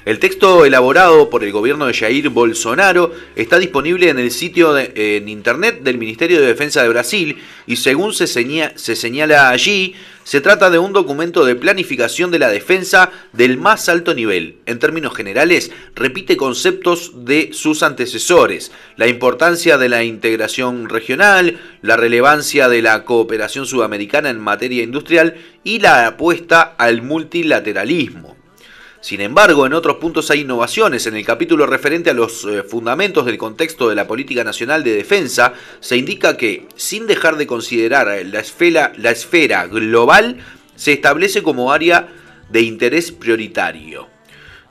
[0.03, 5.29] El texto elaborado por el gobierno de Jair Bolsonaro está disponible en el sitio en
[5.29, 7.37] internet del Ministerio de Defensa de Brasil
[7.67, 12.49] y según se, se señala allí, se trata de un documento de planificación de la
[12.49, 14.57] defensa del más alto nivel.
[14.65, 21.95] En términos generales, repite conceptos de sus antecesores, la importancia de la integración regional, la
[21.95, 28.40] relevancia de la cooperación sudamericana en materia industrial y la apuesta al multilateralismo.
[29.01, 31.07] Sin embargo, en otros puntos hay innovaciones.
[31.07, 34.93] En el capítulo referente a los eh, fundamentos del contexto de la política nacional de
[34.93, 40.37] defensa, se indica que, sin dejar de considerar esfera, la esfera global,
[40.75, 42.09] se establece como área
[42.49, 44.07] de interés prioritario.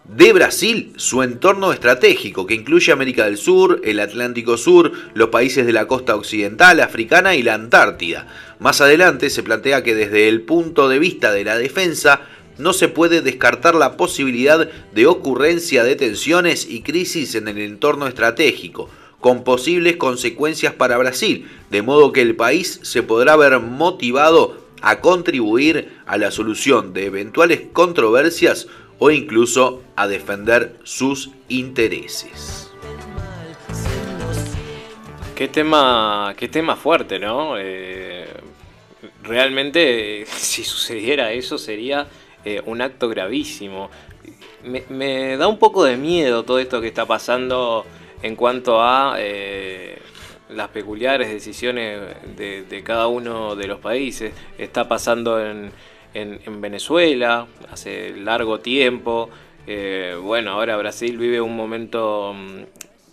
[0.04, 5.66] De Brasil, su entorno estratégico, que incluye América del Sur, el Atlántico Sur, los países
[5.66, 8.26] de la costa occidental, africana y la Antártida.
[8.58, 12.22] Más adelante se plantea que desde el punto de vista de la defensa,
[12.60, 18.06] no se puede descartar la posibilidad de ocurrencia de tensiones y crisis en el entorno
[18.06, 18.88] estratégico,
[19.20, 25.00] con posibles consecuencias para Brasil, de modo que el país se podrá ver motivado a
[25.00, 28.66] contribuir a la solución de eventuales controversias
[28.98, 32.70] o incluso a defender sus intereses.
[35.34, 37.54] Qué tema, qué tema fuerte, ¿no?
[37.58, 38.26] Eh,
[39.22, 42.06] realmente, si sucediera eso, sería
[42.44, 43.90] eh, un acto gravísimo.
[44.64, 47.84] Me, me da un poco de miedo todo esto que está pasando
[48.22, 49.98] en cuanto a eh,
[50.50, 52.00] las peculiares decisiones
[52.36, 54.32] de, de cada uno de los países.
[54.58, 55.70] Está pasando en,
[56.14, 59.30] en- en Venezuela hace largo tiempo.
[59.66, 62.62] Eh, bueno, ahora Brasil vive un momento, mm,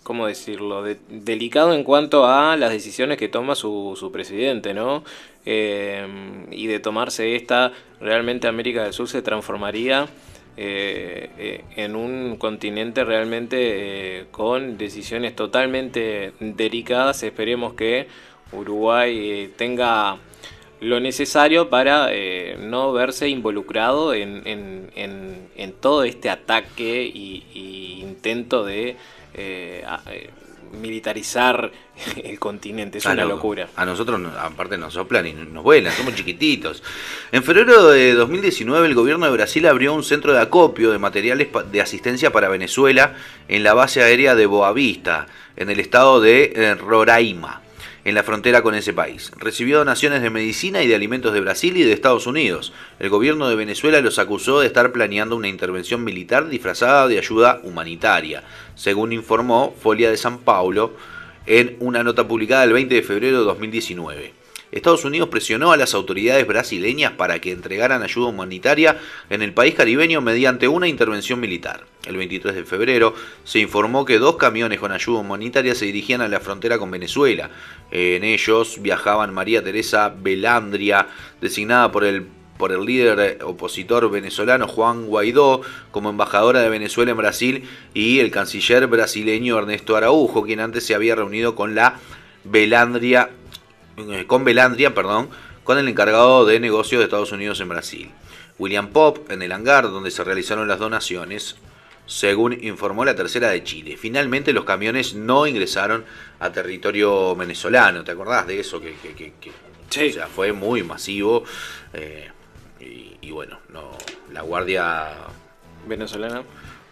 [0.02, 5.04] ¿cómo decirlo?, de- delicado en cuanto a las decisiones que toma su, su presidente, ¿no?
[5.50, 10.08] Y de tomarse esta, realmente América del Sur se transformaría
[10.60, 17.22] eh, eh, en un continente realmente eh, con decisiones totalmente delicadas.
[17.22, 18.08] Esperemos que
[18.50, 20.18] Uruguay tenga
[20.80, 24.90] lo necesario para eh, no verse involucrado en,
[25.80, 28.96] todo este ataque y intento de
[30.72, 31.70] militarizar
[32.24, 32.98] el continente.
[32.98, 33.68] Es Ah, una no, locura.
[33.76, 36.82] A nosotros, no- aparte, nos soplan y nos vuelan, somos chiquititos.
[37.32, 41.48] En febrero de 2019, el gobierno de Brasil abrió un centro de acopio de materiales
[41.70, 43.14] de asistencia para Venezuela
[43.48, 45.26] en la base aérea de Boavista,
[45.56, 47.62] en el estado de eh, Roraima,
[48.08, 49.32] en la frontera con ese país.
[49.36, 52.72] Recibió donaciones de medicina y de alimentos de Brasil y de Estados Unidos.
[52.98, 57.60] El gobierno de Venezuela los acusó de estar planeando una intervención militar disfrazada de ayuda
[57.64, 58.44] humanitaria,
[58.74, 60.94] según informó Folia de San Paulo
[61.44, 64.37] en una nota publicada el 20 de febrero de 2019.
[64.72, 68.98] Estados Unidos presionó a las autoridades brasileñas para que entregaran ayuda humanitaria
[69.30, 71.84] en el país caribeño mediante una intervención militar.
[72.06, 76.28] El 23 de febrero se informó que dos camiones con ayuda humanitaria se dirigían a
[76.28, 77.50] la frontera con Venezuela.
[77.90, 81.08] En ellos viajaban María Teresa Belandria,
[81.40, 82.26] designada por el
[82.58, 88.32] por el líder opositor venezolano Juan Guaidó como embajadora de Venezuela en Brasil y el
[88.32, 92.00] canciller brasileño Ernesto Araujo, quien antes se había reunido con la
[92.44, 93.30] Belandria,
[94.26, 95.28] con Belandria, perdón,
[95.64, 98.10] con el encargado de negocios de Estados Unidos en Brasil.
[98.58, 101.56] William Pop en el hangar donde se realizaron las donaciones,
[102.06, 103.96] según informó la tercera de Chile.
[103.96, 106.04] Finalmente los camiones no ingresaron
[106.40, 108.02] a territorio venezolano.
[108.02, 108.80] ¿Te acordás de eso?
[108.80, 109.50] Que, que- que- que-
[110.08, 111.44] o sea, fue muy masivo.
[111.92, 112.30] eh,
[112.80, 113.90] y, y bueno, no,
[114.32, 115.08] la Guardia
[115.86, 116.42] Venezolana.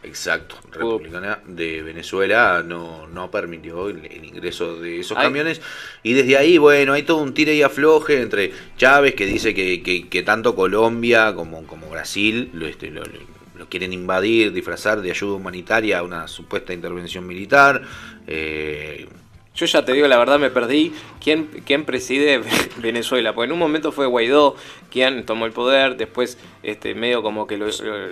[0.06, 5.24] Exacto, republicana de Venezuela no, no permitió el, el ingreso de esos Ay.
[5.24, 5.60] camiones.
[6.02, 9.82] Y desde ahí, bueno, hay todo un tire y afloje entre Chávez, que dice que,
[9.82, 15.00] que- que tanto Colombia como, como Brasil lo, este, lo- lo- lo quieren invadir, disfrazar
[15.00, 17.82] de ayuda humanitaria a una supuesta intervención militar.
[18.26, 19.08] Eh,
[19.56, 20.92] Yo ya te digo, la verdad me perdí
[21.22, 22.42] quién, quién preside
[22.76, 24.54] Venezuela, porque en un momento fue Guaidó
[24.90, 28.08] quien tomó el poder, después este medio como que lo, lo-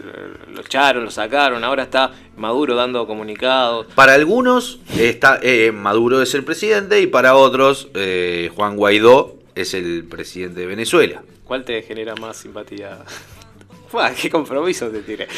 [0.55, 3.87] lo echaron, lo sacaron, ahora está Maduro dando comunicados.
[3.95, 9.75] Para algunos está, eh, Maduro es el presidente y para otros eh, Juan Guaidó es
[9.75, 11.23] el presidente de Venezuela.
[11.45, 12.99] ¿Cuál te genera más simpatía?
[13.95, 15.29] Fua, ¡Qué compromiso te tiré!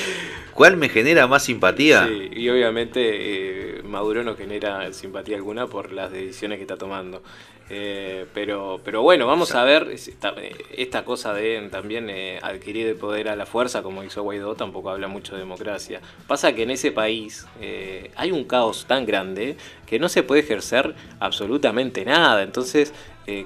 [0.54, 2.06] ¿Cuál me genera más simpatía?
[2.06, 7.22] Sí, y obviamente eh, Maduro no genera simpatía alguna por las decisiones que está tomando.
[7.68, 10.34] Eh, pero, pero bueno, vamos a ver esta,
[10.74, 14.90] esta cosa de también eh, adquirir el poder a la fuerza, como hizo Guaidó, tampoco
[14.90, 16.00] habla mucho de democracia.
[16.26, 20.40] Pasa que en ese país eh, hay un caos tan grande que no se puede
[20.42, 22.42] ejercer absolutamente nada.
[22.42, 22.94] Entonces,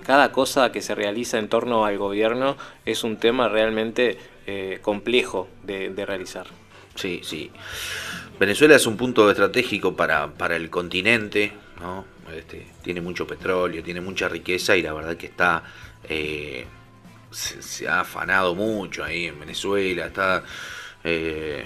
[0.04, 5.48] cada cosa que se realiza en torno al gobierno es un tema realmente eh, complejo
[5.62, 6.46] de, de realizar.
[6.94, 7.50] Sí, sí.
[8.38, 12.04] Venezuela es un punto estratégico para, para el continente, ¿no?
[12.34, 15.62] Este, tiene mucho petróleo, tiene mucha riqueza y la verdad que está
[16.08, 16.64] eh,
[17.30, 20.42] se, se ha afanado mucho ahí en Venezuela, está
[21.04, 21.64] eh,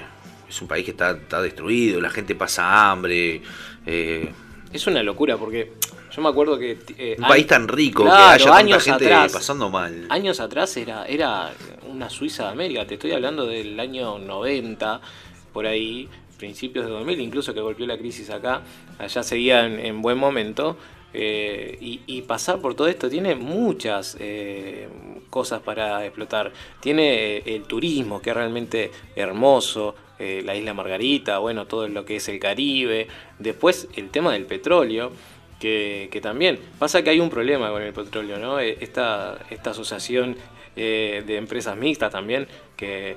[0.49, 3.43] es un país que está, está destruido, la gente pasa hambre,
[3.87, 4.33] eh,
[4.73, 5.73] Es una locura porque
[6.15, 6.79] yo me acuerdo que...
[6.97, 9.33] eh, un país tan rico Claro, que haya tanta años gente atrás.
[9.33, 10.07] pasando mal.
[10.11, 11.53] Años atrás era, era
[11.95, 15.01] una Suiza de América, te estoy hablando del año 90,
[15.53, 18.63] por ahí, principios de 2000, incluso que golpeó la crisis acá,
[18.99, 20.77] allá seguía en, en buen momento.
[21.17, 24.89] eh, y, pasar por todo esto tiene muchas eh,
[25.31, 26.53] cosas para explotar.
[26.81, 32.17] Tiene eh, el turismo, que es realmente hermoso, la isla Margarita, bueno, todo lo que
[32.17, 33.09] es el Caribe.
[33.39, 35.13] Después el tema del petróleo,
[35.59, 38.59] que, que también pasa que hay un problema con el petróleo, ¿no?
[38.61, 40.37] Eh, Esta, esta asociación
[40.77, 43.17] eh, de empresas mixtas también, que,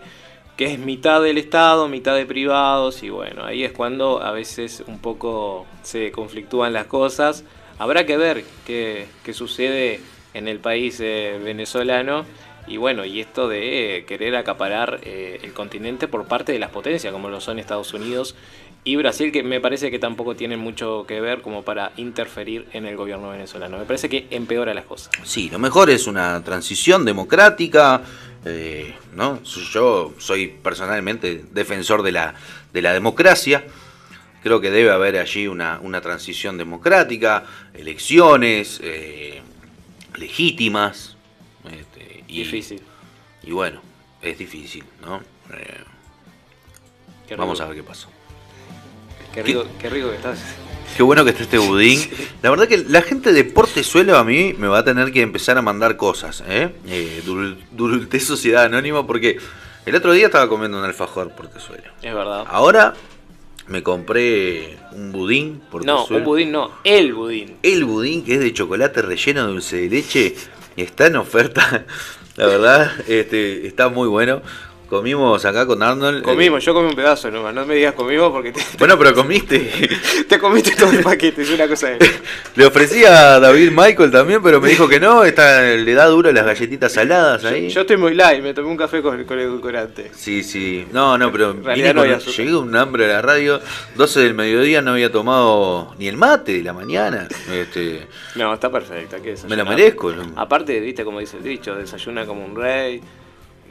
[0.56, 4.84] que es mitad del Estado, mitad de privados, y bueno, ahí es cuando a veces
[4.88, 7.44] un poco se conflictúan las cosas.
[7.80, 10.00] Habrá que ver qué, qué sucede
[10.34, 12.26] en el país eh, venezolano.
[12.68, 17.14] Y bueno, y esto de querer acaparar eh, el continente por parte de las potencias,
[17.14, 18.36] como lo son Estados Unidos
[18.84, 22.86] y Brasil, que me parece que tampoco tienen mucho que ver como para interferir en
[22.86, 23.78] el gobierno venezolano.
[23.78, 25.12] Me parece que empeora las cosas.
[25.24, 28.02] Sí, lo mejor es una transición democrática.
[28.46, 29.44] eh, ¿no?
[29.44, 32.34] Yo soy personalmente defensor de la,
[32.72, 33.66] de la democracia.
[34.42, 39.42] Creo que debe haber allí una, una transición democrática, elecciones eh,
[40.16, 41.18] legítimas.
[41.66, 42.82] este, y, Difícil.
[43.44, 43.82] Y bueno,
[44.22, 45.18] es difícil, ¿no?
[45.54, 48.08] Eh, vamos a ver qué pasa.
[49.38, 50.40] Qué rico, qué rico que estás.
[50.96, 52.00] Qué bueno que esté este budín.
[52.42, 55.60] La verdad que la gente de Portezuelo a mí me va a tener que empezar
[55.60, 56.74] a mandar cosas, ¿eh?
[56.88, 59.38] eh Sociedad Anónima, porque
[59.86, 61.84] el otro día estaba comiendo un alfajor Portezuelo.
[62.02, 62.46] Es verdad.
[62.48, 62.96] Ahora
[63.68, 66.18] me compré un budín No, Portezuelo.
[66.18, 67.58] un budín no, el budín.
[67.62, 70.36] El budín que es de chocolate relleno de dulce de leche
[70.76, 71.86] está en oferta.
[72.38, 74.42] La verdad, este, está muy bueno.
[74.88, 76.20] Comimos acá con Arnold.
[76.20, 79.14] eh, Comimos, yo comí un pedazo nomás, no me digas comimos porque te, Bueno, pero
[79.14, 79.60] comiste.
[80.30, 82.10] te comiste todo el paquete, es una cosa de...
[82.56, 85.24] Le ofrecí a David Michael también, pero me dijo que no.
[85.26, 87.70] Está, le da duro las galletitas saladas ahí.
[87.70, 90.12] Yo estoy muy light, me tomé un café con, con edulcorante.
[90.16, 90.88] Sí, sí.
[90.92, 93.60] No, no, pero vine no llegué un hambre a la radio.
[93.96, 97.28] 12 del mediodía no había tomado ni el mate de la mañana.
[97.52, 98.70] Este, No, está
[99.22, 100.12] que me lo merezco.
[100.12, 100.34] ¿no?
[100.36, 103.02] Aparte, viste como dice el dicho, desayuna como un rey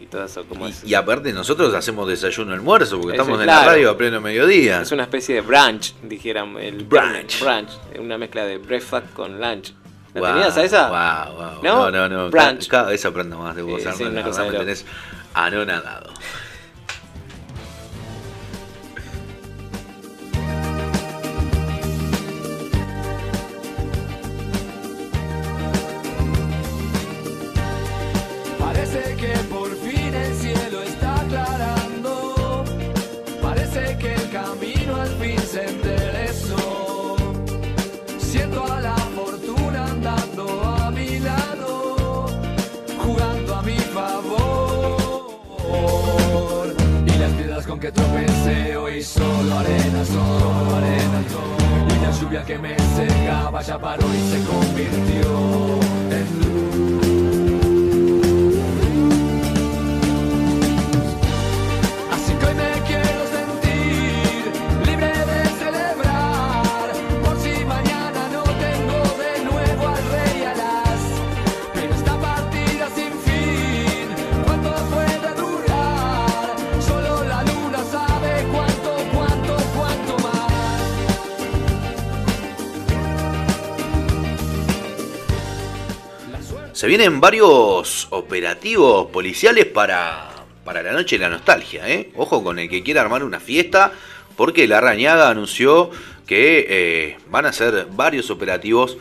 [0.01, 0.84] y todo eso como es.
[0.84, 4.82] Y aparte nosotros hacemos desayuno almuerzo porque Eso, estamos en la radio a pleno mediodía.
[4.82, 6.62] Es una especie de brunch, dijéramos.
[6.62, 7.40] El Brunch.
[7.40, 9.72] Brunch, una mezcla de breakfast con lunch.
[10.14, 10.88] ¿La Guau, tenías a esa?
[10.88, 11.62] guau, guau.
[11.62, 11.90] ¿No?
[11.90, 12.30] No, no, no.
[12.30, 12.68] Brunch.
[12.68, 14.84] Cada, cada vez aprendo más de vos, Sí, sí, una cosa tenés
[15.34, 16.12] anonadado.
[47.66, 51.96] Con que tropecé hoy solo arena son, arena son.
[51.96, 55.86] Y la lluvia que me cegaba ya paró y se convirtió
[86.76, 90.28] Se vienen varios operativos policiales para,
[90.62, 92.10] para la noche de la nostalgia, ¿eh?
[92.16, 93.92] Ojo con el que quiera armar una fiesta,
[94.36, 95.90] porque la Rañaga anunció
[96.26, 98.98] que eh, van a hacer varios operativos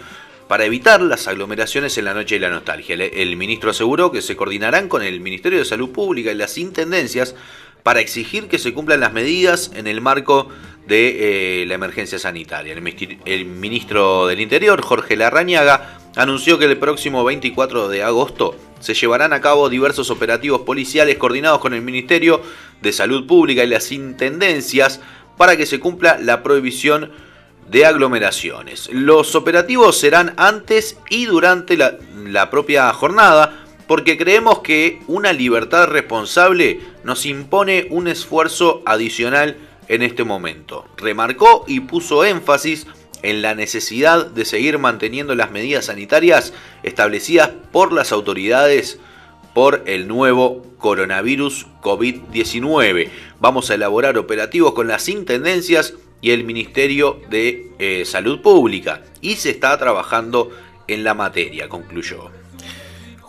[0.47, 2.93] para evitar las aglomeraciones en la noche de la nostalgia.
[2.93, 6.57] El, el ministro aseguró que se coordinarán con el Ministerio de Salud Pública y las
[6.57, 7.35] intendencias
[7.83, 10.47] para exigir que se cumplan las medidas en el marco
[10.87, 12.73] de eh, la emergencia sanitaria.
[12.73, 19.33] El, ministro del Interior, Jorge Larrañaga, anunció que el próximo 24 de agosto se llevarán
[19.33, 22.41] a cabo diversos operativos policiales coordinados con el Ministerio
[22.81, 25.01] de Salud Pública y las intendencias
[25.37, 27.11] para que se cumpla la prohibición
[27.69, 28.89] de aglomeraciones.
[28.93, 36.79] Los operativos serán antes y durante la propia jornada porque creemos que una libertad responsable
[37.03, 39.57] nos impone un esfuerzo adicional
[39.87, 40.85] en este momento.
[40.97, 42.87] Remarcó y puso énfasis
[43.21, 48.99] en la necesidad de seguir manteniendo las medidas sanitarias establecidas por las autoridades
[49.53, 53.09] por el nuevo coronavirus COVID-19.
[53.39, 59.37] Vamos a elaborar operativos con las intendencias y el Ministerio de eh, Salud Pública y
[59.37, 60.51] se está trabajando
[60.87, 62.29] en la materia, concluyó.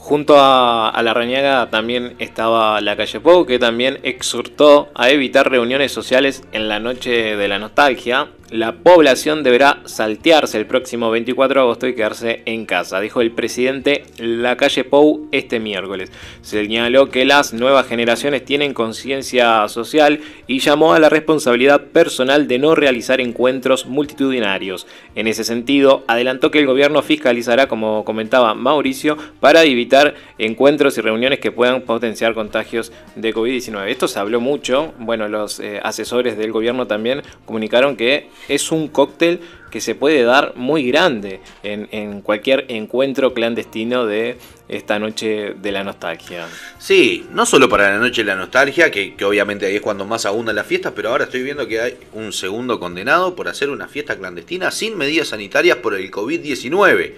[0.07, 5.91] Junto a, la Rañaga también estaba la calle Pou, que también exhortó a evitar reuniones
[5.91, 8.29] sociales en la noche de la nostalgia.
[8.53, 13.33] La población deberá saltearse el próximo 24 de agosto y quedarse en casa, dijo el
[13.33, 16.13] presidente La Calle Pou este miércoles.
[16.43, 22.61] Señaló que las nuevas generaciones tienen conciencia social y llamó a la responsabilidad personal de
[22.61, 24.87] no realizar encuentros multitudinarios.
[25.17, 31.01] En ese sentido, adelantó que el gobierno fiscalizará, como comentaba Mauricio, para evitar encuentros y
[31.01, 33.89] reuniones que puedan potenciar contagios de COVID-19.
[33.89, 38.89] Esto se habló mucho, bueno, los eh, asesores del gobierno también comunicaron que es un
[38.89, 45.73] cóctel que se puede dar muy grande en, cualquier encuentro clandestino de esta noche de
[45.73, 46.47] la nostalgia.
[46.79, 50.07] Sí, no solo para la noche de la nostalgia, que, que obviamente ahí es cuando
[50.07, 53.69] más abundan las fiestas, pero ahora estoy viendo que hay un segundo condenado por hacer
[53.69, 57.13] una fiesta clandestina sin medidas sanitarias por el COVID-19.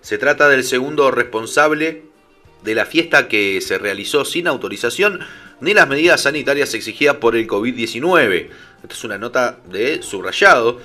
[0.00, 2.04] Se trata del segundo responsable
[2.62, 5.20] de la fiesta que se realizó sin autorización
[5.60, 8.48] ni las medidas sanitarias exigidas por el COVID-19.
[8.82, 10.80] Esta es una nota de subrayado.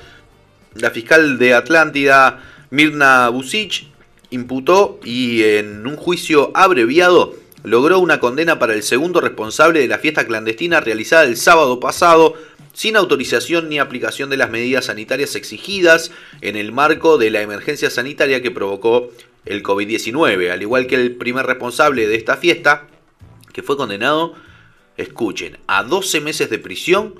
[0.75, 3.85] La fiscal de Atlántida, Mirna Busic,
[4.31, 9.99] imputó y en un juicio abreviado logró una condena para el segundo responsable de la
[9.99, 12.33] fiesta clandestina realizada el sábado pasado
[12.73, 17.89] sin autorización ni aplicación de las medidas sanitarias exigidas en el marco de la emergencia
[17.89, 19.11] sanitaria que provocó
[19.45, 22.87] el COVID-19, al igual que el primer responsable de esta fiesta,
[23.53, 24.33] que fue condenado,
[24.97, 27.15] escuchen, a 12 meses de prisión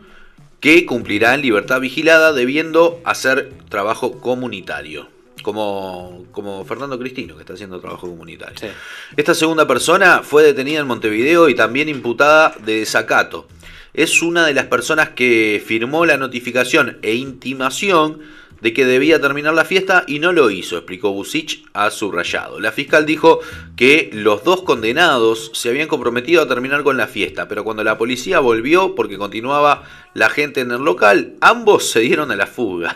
[0.64, 5.10] que cumplirá en libertad vigilada debiendo hacer trabajo comunitario.
[5.44, 8.72] como, como Fernando Cristino, que está haciendo trabajo comunitario.
[9.18, 13.46] Esta segunda persona fue detenida en Montevideo y también imputada de desacato.
[13.94, 18.22] Es una de las personas que firmó la notificación e intimación
[18.64, 22.62] de que debía terminar la fiesta y no lo hizo, explicó Busich a subrayado.
[22.62, 23.42] La fiscal dijo
[23.76, 27.98] que los dos condenados se habían comprometido a terminar con la fiesta, pero cuando la
[27.98, 29.84] policía volvió porque continuaba
[30.14, 32.96] la gente en el local, ambos se dieron a la fuga.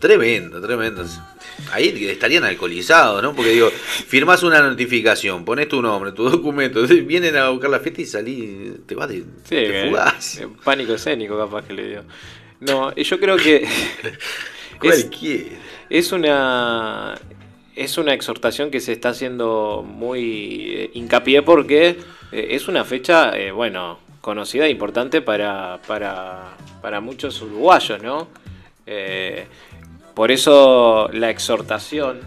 [0.00, 1.02] Tremendo, tremendo.
[1.72, 3.34] Ahí estarían alcoholizados, ¿no?
[3.34, 8.02] Porque digo, firmás una notificación, pones tu nombre, tu documento, vienen a buscar la fiesta
[8.02, 10.40] y salí, te vas de, Sí, te fugás.
[10.40, 12.04] eh, pánico escénico capaz que le dio.
[12.60, 13.66] No, yo creo que
[14.78, 15.56] Cualquiera.
[15.90, 17.14] es una
[17.76, 21.98] es una exhortación que se está haciendo muy eh, hincapié porque
[22.30, 28.28] eh, es una fecha, eh, bueno, conocida e importante para, para, para muchos uruguayos, ¿no?
[28.86, 29.46] Eh,
[30.14, 32.20] por eso la exhortación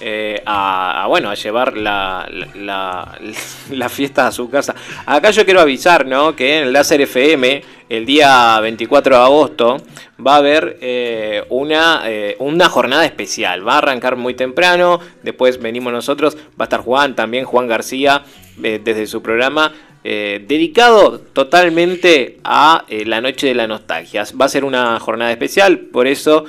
[0.00, 3.18] eh, a, a, bueno, a llevar la, la, la-
[3.70, 4.74] la fiesta a su casa.
[5.04, 6.34] Acá yo quiero avisar, ¿no?
[6.34, 9.76] Que en el Láser FM, el día 24 de agosto,
[10.24, 13.66] va a haber eh, una, eh, una jornada especial.
[13.66, 18.22] Va a arrancar muy temprano, después venimos nosotros, va a estar Juan, también Juan García,
[18.62, 19.72] eh, desde su programa.
[20.02, 24.24] dedicado totalmente a la noche de la nostalgia.
[24.40, 26.46] Va a ser una jornada especial, por eso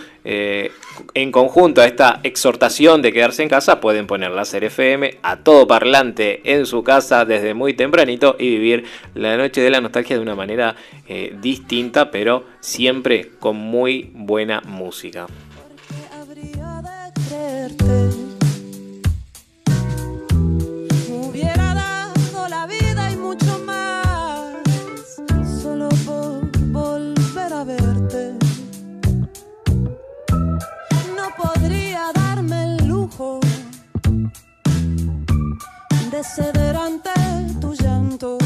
[1.14, 5.68] en conjunto a esta exhortación de quedarse en casa pueden poner láser FM a todo
[5.68, 8.86] parlante en su casa desde muy tempranito y vivir
[9.16, 10.76] la noche de la nostalgia de una manera
[11.08, 15.28] eh, distinta, pero siempre con muy buena música.
[22.50, 22.68] La
[23.18, 24.54] mucho más
[25.62, 27.91] solo por volver a verte.
[33.12, 33.40] Lujo
[36.12, 37.12] de ceder ante
[37.60, 38.38] tu llanto.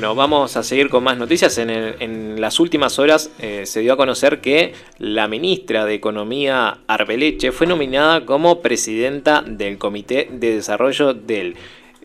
[0.00, 1.58] Bueno, vamos a seguir con más noticias.
[1.58, 7.52] En, las últimas horas eh, se dio a conocer que la ministra de Economía Arbeleche
[7.52, 11.54] fue nominada como presidenta del Comité de Desarrollo del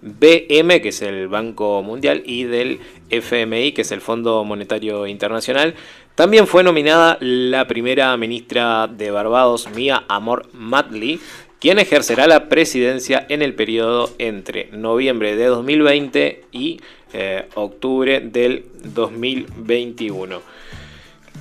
[0.01, 2.81] BM, que es el Banco Mundial, y del
[3.11, 5.73] FMI, que es el Fondo Monetario Internacional.
[6.15, 11.21] También fue nominada la primera ministra de Barbados, Mia Amor Matley,
[11.61, 16.81] quien ejercerá la presidencia en el periodo entre noviembre de 2020 y
[17.15, 20.41] eh, octubre del 2021.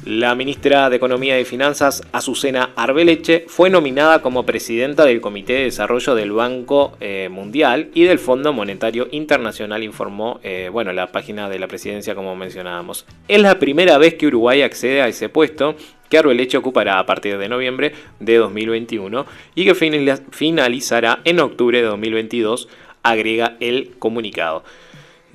[0.06, 5.64] La ministra de Economía y Finanzas, Azucena Arbeleche, fue nominada como presidenta del Comité de
[5.64, 11.48] Desarrollo del Banco eh, Mundial y del Fondo Monetario Internacional, informó eh, bueno, la página
[11.48, 13.06] de la presidencia, como mencionábamos.
[13.28, 15.74] Es la primera vez que Uruguay accede a ese puesto
[16.10, 21.80] que Arbeleche ocupará a partir de noviembre de 2021 y que finaliza- finalizará en octubre
[21.80, 22.68] de 2022,
[23.02, 24.64] agrega el comunicado.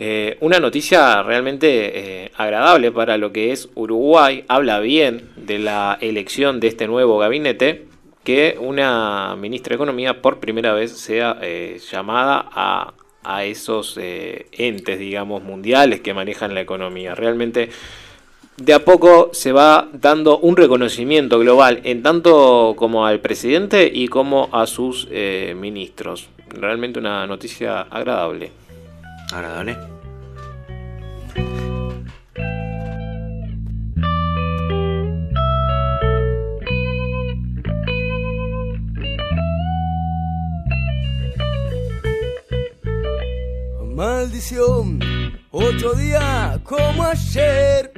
[0.02, 4.46] Eh, una noticia realmente eh, agradable para lo que es Uruguay.
[4.48, 7.86] Habla bien de la elección de este nuevo gabinete.
[8.24, 12.94] Que una ministra de Economía por primera vez sea eh, llamada a,
[13.24, 17.16] a esos eh, entes, digamos, mundiales que manejan la economía.
[17.16, 17.70] Realmente
[18.58, 24.08] de a poco se va dando un reconocimiento global en tanto como al presidente y
[24.08, 26.30] como a sus eh, ministros.
[26.50, 28.52] Realmente una noticia agradable.
[29.32, 29.78] Agradable.
[43.96, 45.00] Maldición,
[45.52, 47.92] otro día como ayer,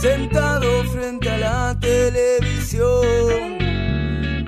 [0.00, 3.58] sentado frente a la televisión.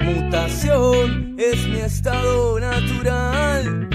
[0.03, 3.94] Mutación, es mi estado natural.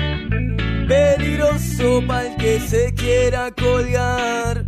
[0.90, 4.66] Peligroso para el que se quiera colgar.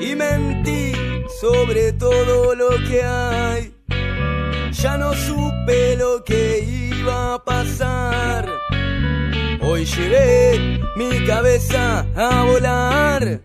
[0.00, 0.92] Y mentí
[1.40, 3.72] sobre todo lo que hay.
[4.72, 8.48] Ya no supe lo que iba a pasar.
[9.60, 13.42] Hoy llevé mi cabeza a volar.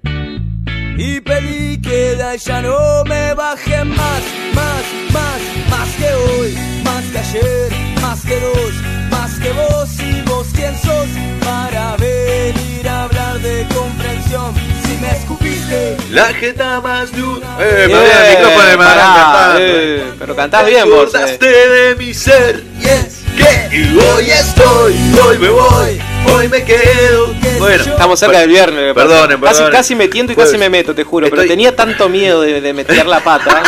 [0.97, 4.21] Y pedí que de ahí ya no me baje más,
[4.53, 4.83] más,
[5.13, 5.39] más,
[5.69, 7.71] más que hoy, más que ayer,
[8.01, 8.73] más que dos,
[9.11, 11.07] más que vos y vos quién sos
[11.45, 14.55] para venir a hablar de comprensión.
[14.83, 17.41] Si me escupiste, La jeta más luz.
[17.59, 21.37] Eh, Bien, perdón, el micrófono de pará, eh, pero cantás bien vos, eh.
[21.39, 22.63] de mi ser.
[22.79, 24.95] yes, Que y hoy estoy,
[25.27, 26.01] hoy me voy,
[26.33, 27.33] hoy me quedo.
[27.59, 28.93] Bueno, Estamos cerca del viernes.
[28.93, 29.07] pasa.
[29.07, 29.71] Perdonen, Casi, perdonen.
[29.71, 30.51] casi me tiento y Jueves.
[30.51, 31.27] casi me meto, te juro.
[31.29, 33.63] Pero tenía tanto miedo de, de meter la pata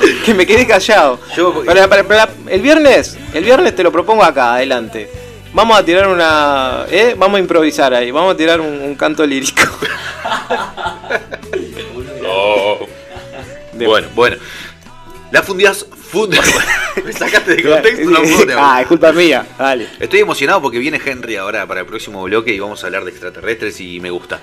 [0.00, 1.18] que, que me quedé callado.
[1.36, 1.62] Yo-
[2.48, 5.10] el viernes, el viernes te lo propongo acá, adelante.
[5.52, 6.84] Vamos a tirar una.
[6.90, 7.14] ¿eh?
[7.18, 8.10] Vamos a improvisar ahí.
[8.12, 9.62] Vamos a tirar un, un canto lírico.
[13.72, 14.36] Bueno, bueno.
[15.30, 15.86] La fundidas.
[16.10, 16.34] Fund...
[17.04, 18.54] me sacaste de contexto, no pude.
[18.56, 19.46] ah, es culpa mía.
[19.58, 19.88] Dale.
[20.00, 23.10] Estoy emocionado porque viene Henry ahora para el próximo bloque y vamos a hablar de
[23.10, 24.40] extraterrestres y me gusta.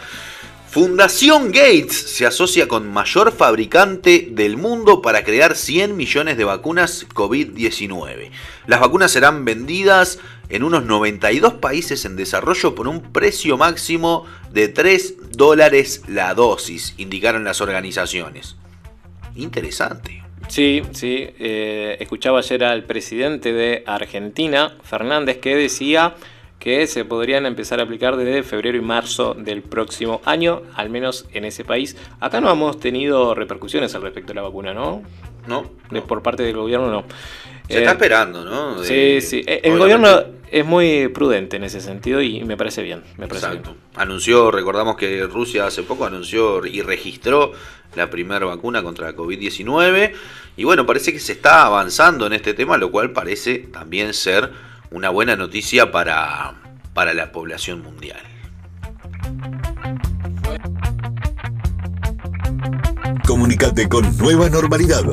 [0.69, 7.07] Fundación Gates se asocia con mayor fabricante del mundo para crear 100 millones de vacunas
[7.09, 8.29] COVID-19.
[8.67, 14.67] Las vacunas serán vendidas en unos 92 países en desarrollo por un precio máximo de
[14.67, 18.55] 3 dólares la dosis, indicaron las organizaciones.
[19.35, 20.26] Interesante.
[20.47, 21.29] Sí, sí.
[21.39, 26.15] eh, escuchaba ayer al presidente de Argentina, Fernández, que decía
[26.59, 31.25] que se podrían empezar a aplicar desde febrero y marzo del próximo año, al menos
[31.33, 31.95] en ese país.
[32.19, 35.03] Acá no hemos tenido repercusiones al respecto de la vacuna, ¿no?
[35.47, 35.69] ¿No?
[35.91, 37.03] De- por parte del gobierno, no.
[37.67, 38.83] Se Eh, está esperando, ¿no?
[38.83, 39.37] Sí, De- sí.
[39.45, 39.79] Eh, El obviamente.
[40.09, 43.03] gobierno es muy prudente en ese sentido y me parece bien.
[43.17, 43.71] Me parece Exacto.
[43.71, 43.83] bien.
[43.95, 47.51] Anunció, recordamos que Rusia hace poco anunció y registró
[47.95, 50.13] la primera vacuna contra la COVID-19.
[50.55, 54.51] Y bueno, parece que se está avanzando en este tema, lo cual parece también ser
[54.91, 56.53] una buena noticia para,
[56.93, 58.19] para la población mundial.
[63.37, 65.03] Comunicate con Nueva Normalidad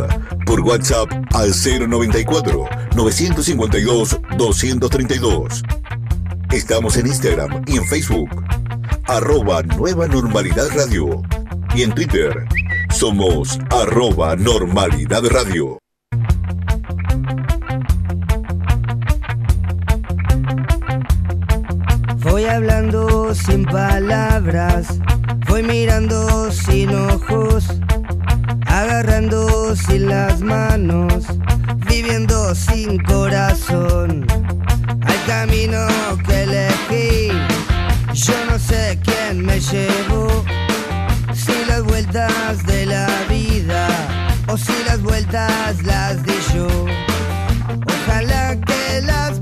[0.47, 2.67] por WhatsApp al 094
[2.97, 5.63] 952 232.
[6.51, 8.31] Estamos en Instagram y en Facebook.
[9.09, 11.21] Arroba Nueva Normalidad Radio.
[11.75, 12.47] Y en Twitter
[12.89, 15.79] somos arroba Normalidad Radio.
[22.23, 24.99] Voy hablando sin palabras,
[25.47, 27.69] voy mirando sin ojos,
[28.81, 31.25] agarrando sin las manos,
[31.87, 34.27] viviendo sin corazón.
[35.03, 35.87] Al camino
[36.27, 37.29] que elegí,
[38.13, 40.45] yo no sé quién me llevó,
[41.33, 43.87] si las vueltas de la vida
[44.49, 46.69] o si las vueltas las di yo.
[47.87, 49.39] Ojalá que las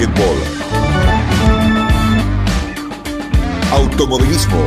[0.00, 0.36] Básquetbol.
[3.72, 4.64] Automovilismo.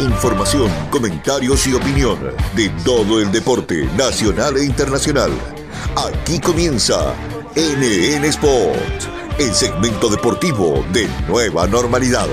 [0.00, 2.18] Información, comentarios y opinión
[2.54, 5.30] de todo el deporte nacional e internacional.
[5.96, 7.14] Aquí comienza
[7.54, 12.28] NN Sports, el segmento deportivo de Nueva Normalidad.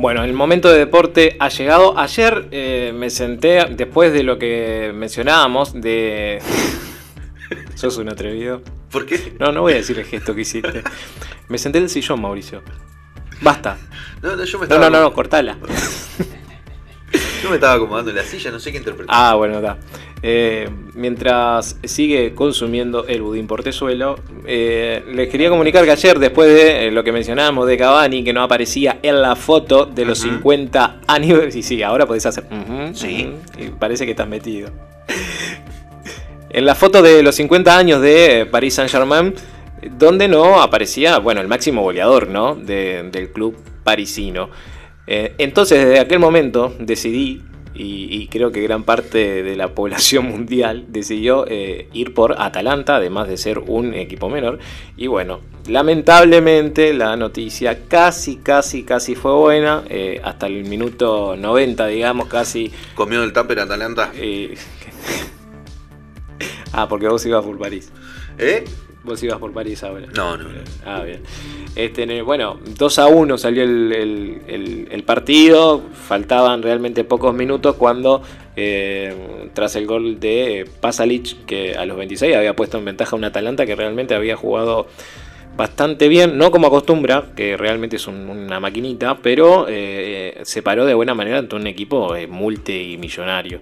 [0.00, 1.98] Bueno, el momento de deporte ha llegado.
[1.98, 6.40] Ayer eh, me senté, después de lo que mencionábamos, de...
[7.74, 8.62] Sos un atrevido.
[8.90, 9.34] ¿Por qué?
[9.38, 10.82] No, no voy a decir el gesto que hiciste.
[11.48, 12.62] Me senté en el sillón, Mauricio.
[13.42, 13.76] Basta.
[14.22, 15.58] No, no, yo me No, estaba- no, no, no, cortala.
[17.42, 19.14] Yo me estaba acomodando en la silla, no sé qué interpretar.
[19.18, 19.78] Ah, bueno, está.
[20.22, 26.88] Eh, mientras sigue consumiendo el budín portezuelo, eh, les quería comunicar que ayer, después de
[26.88, 31.00] eh, lo que mencionábamos de Cavani, que no aparecía en la foto de los 50
[31.06, 31.54] años.
[31.56, 32.44] Y sí, ahora podés hacer.
[32.92, 33.32] Sí.
[33.58, 34.70] y parece que estás metido.
[36.50, 39.34] en la foto de los 50 años de Paris Saint-Germain,
[39.98, 42.54] donde no aparecía, bueno, el máximo goleador, ¿no?
[42.54, 44.50] De- del club parisino.
[45.12, 47.42] Eh, entonces, desde aquel momento decidí,
[47.74, 52.94] y, y creo que gran parte de la población mundial decidió eh, ir por Atalanta,
[52.96, 54.60] además de ser un equipo menor.
[54.96, 59.82] Y bueno, lamentablemente la noticia casi, casi, casi fue buena.
[59.88, 62.70] eh, hasta el minuto 90, digamos, casi.
[62.94, 64.12] ¿Comió el tupper Atalanta?
[66.72, 67.90] ah, porque vos ibas por París.
[68.38, 68.62] ¿Eh?
[69.02, 70.06] Vos ibas por París ahora.
[70.14, 70.48] No, no.
[70.84, 71.22] Ah, bien.
[71.74, 75.82] Este, bueno, 2 a 1 salió el, el- el- el partido.
[75.94, 78.22] Faltaban realmente pocos minutos cuando,
[78.56, 83.18] eh, tras el gol de Pasalic, que a los 26 había puesto en ventaja a
[83.18, 84.86] un Atalanta que realmente había jugado
[85.56, 90.84] bastante bien, no como acostumbra, que realmente es un- una maquinita, pero eh, se paró
[90.84, 93.60] de buena manera ante un equipo eh, multimillonario.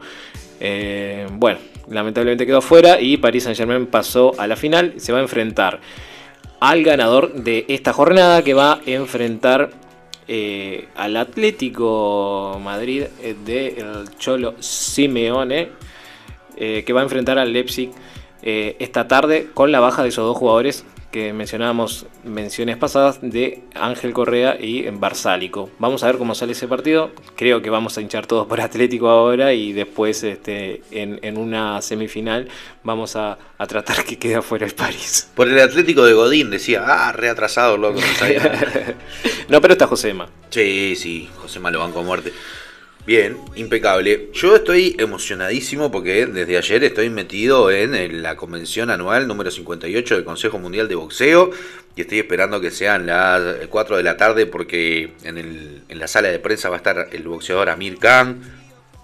[0.60, 1.58] Eh, bueno,
[1.90, 4.94] lamentablemente quedó fuera y Paris Saint Germain pasó a la final.
[4.98, 5.80] Se va a enfrentar
[6.60, 9.70] al ganador de esta jornada que va a enfrentar
[10.26, 13.82] eh, al Atlético Madrid eh, de
[14.18, 15.70] Cholo Simeone
[16.56, 17.90] eh, que va a enfrentar al Leipzig
[18.40, 24.12] esta tarde con la baja de esos dos jugadores que mencionábamos menciones pasadas de Ángel
[24.12, 25.70] Correa y Barsálico.
[25.78, 27.12] Vamos a ver cómo sale ese partido.
[27.36, 31.80] Creo que vamos a hinchar todos por Atlético ahora y después este, en, en una
[31.80, 32.48] semifinal
[32.82, 35.30] vamos a, a tratar que quede afuera el París.
[35.34, 38.00] Por el Atlético de Godín decía, ah, reatrasado, loco.
[39.48, 40.28] no pero está Josema.
[40.50, 42.32] Sí, sí, José Malo Banco a muerte.
[43.08, 44.28] Bien, impecable.
[44.34, 50.24] Yo estoy emocionadísimo porque desde ayer estoy metido en la convención anual número 58 del
[50.24, 51.50] Consejo Mundial de Boxeo
[51.96, 56.38] y estoy esperando que sean las 4 de la tarde porque en la sala de
[56.38, 58.42] prensa va a estar el boxeador Amir Khan.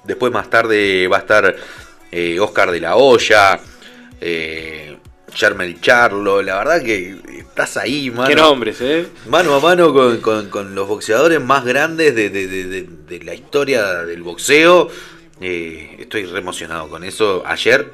[0.05, 1.57] Después más tarde va a estar
[2.13, 3.59] eh, Oscar de la Hoya,
[4.21, 4.99] eh,
[5.35, 6.41] Charmel Charlo.
[6.43, 8.29] La verdad que estás ahí, mano.
[8.29, 9.07] Qué nombres, ¿eh?
[9.29, 13.25] Mano a mano con, con- con los boxeadores más grandes de, de- de- de- de
[13.25, 14.89] la historia del boxeo.
[15.41, 17.43] Eh, estoy re emocionado con eso.
[17.45, 17.93] Ayer,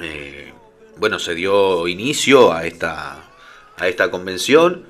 [0.00, 0.52] eh,
[0.96, 3.30] bueno, se dio inicio a esta,
[3.76, 4.84] a esta convención.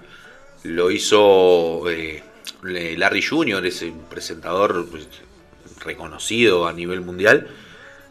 [0.65, 2.23] Lo hizo eh,
[2.63, 5.07] Larry Jr., ese presentador pues,
[5.81, 7.47] reconocido a nivel mundial.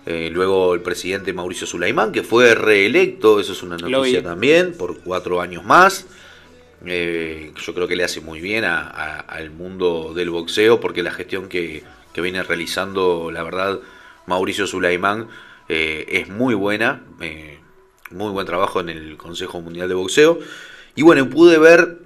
[0.10, 5.00] Eh, luego el presidente Mauricio Sulaimán, que fue reelecto, eso es una noticia también, por
[5.00, 6.06] cuatro años más.
[6.86, 11.04] Eh, yo creo que le hace muy bien a- a- al mundo del boxeo, porque
[11.04, 11.84] la gestión que,
[12.14, 13.80] que viene realizando, la verdad,
[14.28, 15.28] Mauricio Sulaimán
[15.70, 17.02] eh, es muy buena.
[18.10, 20.40] muy buen trabajo en el Consejo Mundial de Boxeo.
[20.96, 21.98] Y bueno, pude ver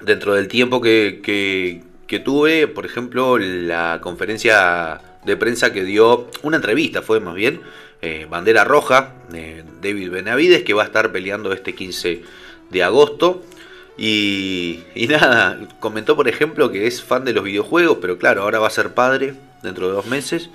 [0.00, 6.28] dentro del tiempo que, que- que tuve, por ejemplo, la conferencia de prensa que dio,
[6.42, 7.60] una entrevista fue más bien,
[8.02, 12.22] eh, Bandera Roja, de David Benavides, que va a estar peleando este 15
[12.70, 13.42] de agosto.
[13.96, 18.58] Y, y nada, comentó por ejemplo que es fan de los videojuegos, pero claro, ahora
[18.58, 20.50] va a ser padre dentro de dos meses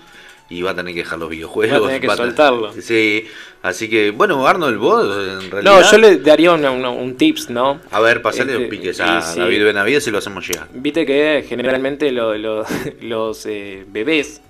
[0.50, 1.80] y va a tener que dejar los videojuegos.
[1.82, 2.74] Va a tener que va soltarlo.
[2.82, 3.26] Sí,
[3.62, 5.04] así que bueno, Arnold, vos
[5.44, 5.80] en realidad...
[5.80, 7.80] No, yo le daría una- un tips, ¿no?
[7.92, 9.40] A ver, pasale Este, los piques y a sí.
[9.40, 10.68] David Benavides y lo hacemos llegar.
[10.74, 12.66] Viste que generalmente lo- lo-
[13.02, 14.42] los eh, bebés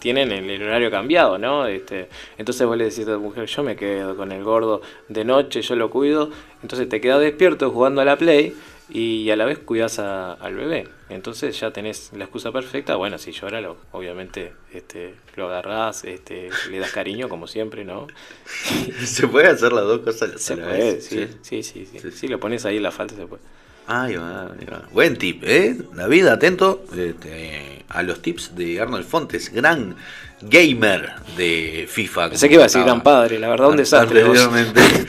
[0.00, 1.66] tienen el, el horario cambiado, ¿no?
[1.66, 5.24] Este, entonces vos le decís a tu mujer, yo me quedo con el gordo de
[5.24, 6.30] noche, yo lo cuido.
[6.62, 8.54] Entonces te quedas despierto jugando a la Play
[8.90, 10.88] y a la vez cuidas a- al bebé.
[11.10, 12.96] Entonces ya tenés la excusa perfecta.
[12.96, 18.06] Bueno, si llora, lo, obviamente este, lo agarrás, este, le das cariño como siempre, ¿no?
[19.04, 20.64] ¿Se puede hacer las dos cosas Se vez?
[20.64, 22.10] puede, sí, sí, sí, sí.
[22.12, 23.42] Si lo pones ahí en la falta se puede.
[23.90, 24.82] Ahí va, ahí va.
[24.92, 25.74] Buen tip, ¿eh?
[25.94, 29.96] David, atento este, a los tips de Arnold Fontes, gran
[30.42, 32.28] gamer de FIFA.
[32.28, 34.22] Pensé que iba a decir gran padre, la verdad un desastre.
[34.22, 34.80] Anteriormente.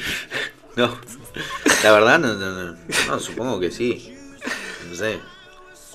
[0.77, 0.97] No,
[1.83, 4.15] la verdad, no, no, supongo que sí.
[4.87, 5.19] No sé.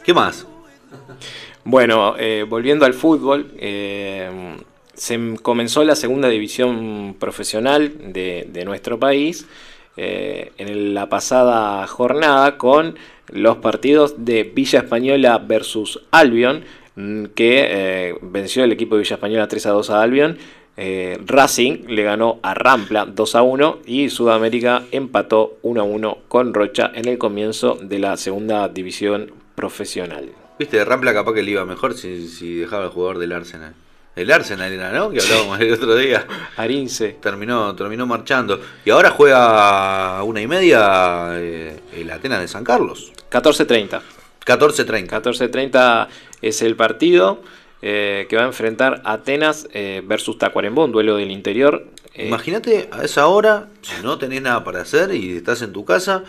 [0.04, 0.46] ¿Qué más?
[1.64, 4.58] Bueno, eh, volviendo al fútbol, eh,
[4.92, 9.46] se comenzó la segunda división profesional de, de nuestro país
[9.96, 12.96] eh, en la pasada jornada con
[13.32, 16.64] los partidos de Villa Española versus Albion,
[16.96, 20.38] mm, que eh, venció el equipo de Villa Española 3 a 2 a Albion.
[20.76, 26.18] Eh, Racing le ganó a Rampla 2 a 1 y Sudamérica empató 1 a 1
[26.26, 30.30] con Rocha en el comienzo de la segunda división profesional.
[30.58, 33.74] Viste, de Rampla capaz que le iba mejor si, si dejaba el jugador del Arsenal.
[34.16, 35.10] El Arsenal era, ¿no?
[35.10, 36.26] Que hablábamos el otro día.
[36.56, 37.16] Arince.
[37.20, 38.60] Terminó, terminó marchando.
[38.84, 43.12] Y ahora juega a una y media eh, el Atenas de San Carlos.
[43.30, 44.00] 14.30.
[44.46, 45.08] 14.30.
[45.08, 46.08] 14.30
[46.42, 47.42] es el partido
[47.82, 51.86] eh, que va a enfrentar Atenas eh, versus Tacuarembó, un duelo del interior.
[52.14, 56.22] Imagínate a esa hora, si no tenés nada para hacer y estás en tu casa,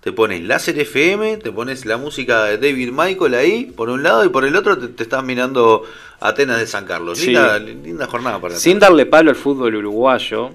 [0.00, 4.24] te pones láser FM, te pones la música de David Michael ahí, por un lado,
[4.24, 5.82] y por el otro te, te estás mirando
[6.20, 7.18] Atenas de San Carlos.
[7.18, 7.26] Sí.
[7.26, 10.50] Linda, linda jornada para Sin darle palo al fútbol uruguayo,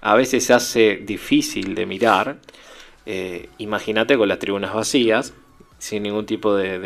[0.00, 2.36] a veces se hace difícil de mirar.
[3.06, 5.34] Eh, Imagínate con las tribunas vacías,
[5.78, 6.78] sin ningún tipo de,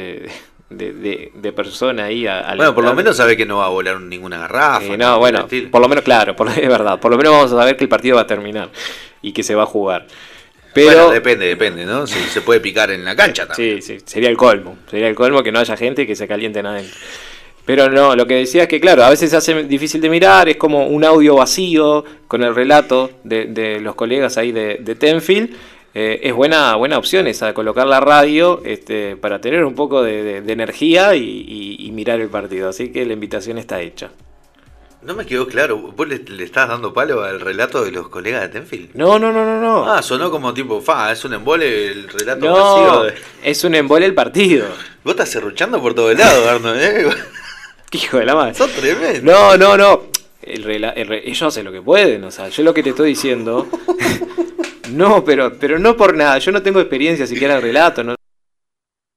[0.70, 2.26] de, de- persona ahí.
[2.26, 4.84] a- Bueno, por lo menos sabe que no va a volar ninguna garrafa.
[4.94, 6.98] Eh, no, bueno, por lo menos, claro, por, es verdad.
[7.00, 8.70] Por lo menos vamos a saber que el partido va a terminar
[9.22, 10.06] y que se va a jugar.
[10.74, 12.06] Pero Bueno, depende, depende, ¿no?
[12.06, 13.80] Si se puede picar en la cancha también.
[13.80, 14.76] Sí, sí, sería el colmo.
[14.90, 16.96] Sería el colmo que no haya gente y que se calienten adentro.
[17.64, 20.48] Pero no, lo que decía es que, claro, a veces se hace difícil de mirar,
[20.50, 24.94] es como un audio vacío con el relato de, de los colegas ahí de, de
[24.96, 25.50] Tenfield.
[25.94, 30.22] Eh, es buena, buena opción esa, colocar la radio este, para tener un poco de,
[30.24, 32.68] de- de energía y, y- y mirar el partido.
[32.68, 34.10] Así que la invitación está hecha.
[35.04, 35.76] No me quedó claro.
[35.78, 38.90] ¿Vos le, le estás dando palo al relato de los colegas de Tenfield?
[38.94, 39.90] No, no, no, no, no.
[39.92, 43.02] Ah, sonó como tipo, fa, es un embole el relato No, vacío.
[43.04, 43.14] de-
[43.50, 44.66] es un embole el partido.
[45.04, 47.06] Vos estás serruchando por todos lados, Arno, ¿eh?
[47.92, 48.54] Hijo de la madre.
[48.54, 49.30] Sos tremendo.
[49.30, 50.02] No, no, no.
[50.42, 52.90] El rela- el re- ellos hacen lo que pueden, o sea, yo lo que te
[52.90, 53.68] estoy diciendo.
[54.90, 56.38] no, pero, pero no por nada.
[56.38, 58.02] Yo no tengo experiencia siquiera en relato.
[58.04, 58.14] ¿no?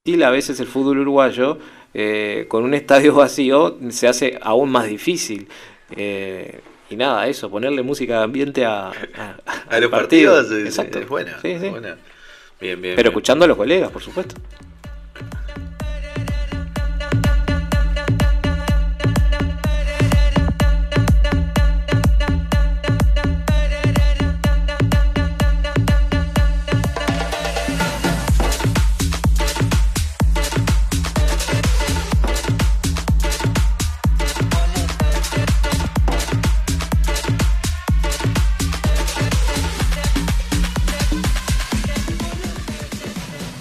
[0.05, 1.57] Y a veces el fútbol uruguayo,
[1.93, 5.47] eh, con un estadio vacío, se hace aún más difícil.
[5.95, 8.91] Eh, y nada, eso, ponerle música de ambiente a, a,
[9.79, 10.35] los partido.
[10.35, 10.99] partidos es, Exacto.
[10.99, 11.39] es buena.
[11.41, 11.97] Sí, buena.
[12.59, 12.95] Bien, bien.
[12.95, 13.07] Pero bien.
[13.07, 14.35] escuchando a los colegas, por supuesto.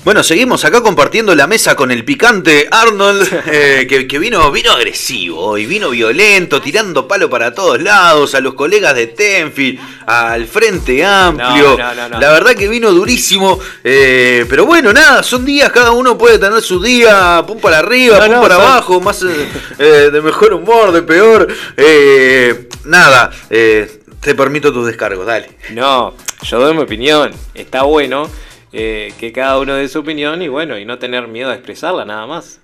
[0.06, 4.70] Bueno, seguimos acá compartiendo la mesa con el picante Arnold, eh, que, que vino, vino
[4.70, 10.46] agresivo y vino violento, tirando palo para todos lados, a los colegas de Tenfield, al
[10.46, 11.76] Frente Amplio.
[11.76, 12.20] No, no, no, no.
[12.20, 16.62] La verdad que vino durísimo, eh, pero bueno, nada, son días, cada uno puede tener
[16.62, 21.02] su día, pum para arriba, pum para abajo, más eh, eh, de mejor humor, de
[21.02, 21.48] peor.
[21.76, 25.50] eh, nada, eh, te permito tus descargos, dale.
[25.70, 27.32] No, yo doy mi opinión.
[27.54, 28.30] Está bueno
[28.78, 32.04] eh, que cada uno dé su opinión y bueno, y no tener miedo a expresarla
[32.04, 32.60] nada más.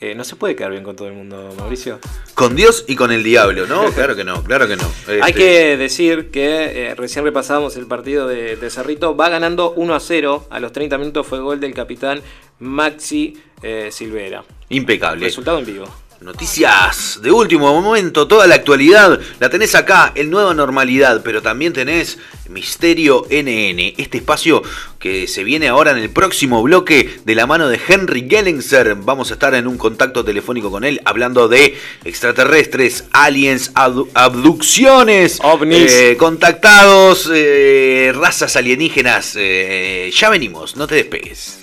[0.00, 2.00] Eh, no se puede quedar bien con todo el mundo, Mauricio.
[2.34, 3.84] Con Dios y con el diablo, ¿no?
[3.94, 4.82] Claro que no, claro que no.
[5.06, 9.14] Hay Este, que decir que eh, recién repasamos el partido de, de Cerrito.
[9.16, 10.48] Va ganando 1 a 0.
[10.50, 12.20] A los 30 minutos fue gol del capitán
[12.58, 14.42] Maxi eh, Silvera.
[14.70, 15.24] Impecable.
[15.24, 15.86] Resultado en vivo.
[16.22, 21.72] Noticias de último momento, toda la actualidad la tenés acá en Nueva Normalidad, pero también
[21.72, 22.18] tenés
[22.48, 24.62] Misterio NN, este espacio
[25.00, 28.94] que se viene ahora en el próximo bloque de la mano de Henry Gellenser.
[28.94, 35.38] Vamos a estar en un contacto telefónico con él hablando de extraterrestres, aliens, abdu- abducciones,
[35.42, 35.90] Ovnis.
[35.92, 39.34] eh, contactados, eh, razas alienígenas.
[39.36, 41.58] eh, ya venimos, no te despegues.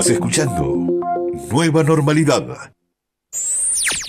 [0.00, 0.74] Estás escuchando
[1.52, 2.72] Nueva Normalidad.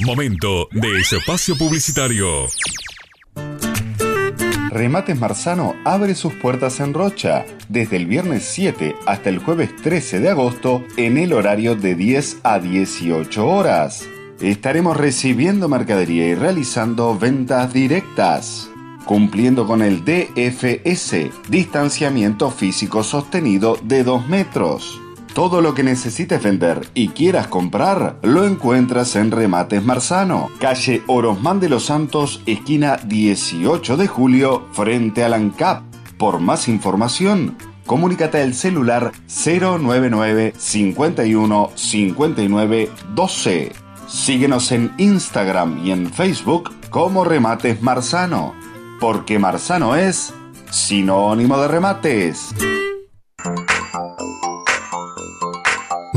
[0.05, 2.47] Momento de espacio publicitario.
[4.69, 10.21] Remates Marzano abre sus puertas en Rocha desde el viernes 7 hasta el jueves 13
[10.21, 14.07] de agosto en el horario de 10 a 18 horas.
[14.39, 18.69] Estaremos recibiendo mercadería y realizando ventas directas,
[19.03, 25.01] cumpliendo con el DFS, distanciamiento físico sostenido de 2 metros.
[25.33, 31.61] Todo lo que necesites vender y quieras comprar lo encuentras en Remates Marzano, calle Orosmán
[31.61, 35.83] de los Santos, esquina 18 de julio, frente al ANCAP.
[36.17, 37.55] Por más información,
[37.85, 39.13] comunícate al celular
[39.45, 43.71] 099 51 59 12.
[44.07, 48.53] Síguenos en Instagram y en Facebook como Remates Marzano,
[48.99, 50.33] porque Marzano es
[50.69, 52.53] sinónimo de remates.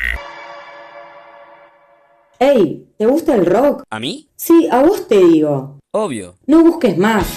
[2.39, 3.83] Ey, ¿te gusta el rock?
[3.89, 4.29] ¿A mí?
[4.35, 5.77] Sí, a vos te digo.
[5.91, 6.35] Obvio.
[6.47, 7.27] No busques más.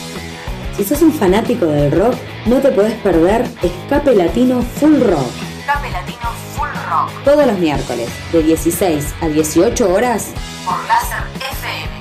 [0.76, 2.14] Si sos un fanático del rock,
[2.46, 5.30] no te podés perder Escape Latino Full Rock.
[5.60, 7.10] Escape Latino Full Rock.
[7.24, 10.32] Todos los miércoles, de 16 a 18 horas,
[10.64, 11.22] Por Láser
[11.52, 11.93] FM.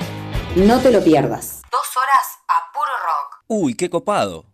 [0.55, 1.61] No te lo pierdas.
[1.71, 3.43] Dos horas a puro rock.
[3.47, 4.45] Uy, qué copado.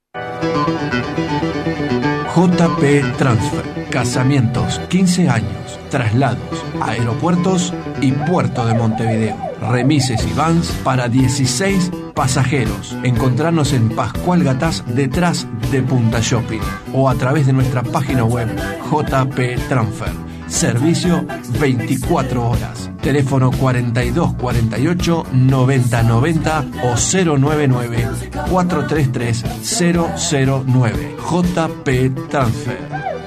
[2.36, 3.90] JP Transfer.
[3.90, 9.36] Casamientos, 15 años, traslados, aeropuertos y puerto de Montevideo.
[9.60, 12.96] Remises y vans para 16 pasajeros.
[13.04, 16.62] Encontrarnos en Pascual Gatás detrás de Punta Shopping
[16.94, 18.48] o a través de nuestra página web
[18.90, 20.29] JP Transfer.
[20.50, 21.26] Servicio
[21.60, 22.90] 24 horas.
[23.02, 28.08] Teléfono 4248 9090 o 099
[28.50, 31.16] 433 009.
[31.30, 33.19] JP Transfer.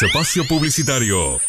[0.00, 1.40] Espacio publicitario.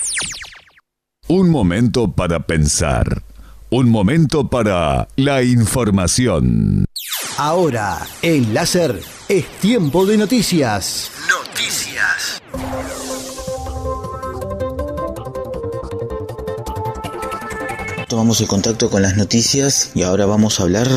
[1.27, 3.21] Un momento para pensar.
[3.69, 6.85] Un momento para la información.
[7.37, 11.11] Ahora, en Láser, es tiempo de noticias.
[11.29, 12.41] Noticias.
[18.07, 20.87] Tomamos el contacto con las noticias y ahora vamos a hablar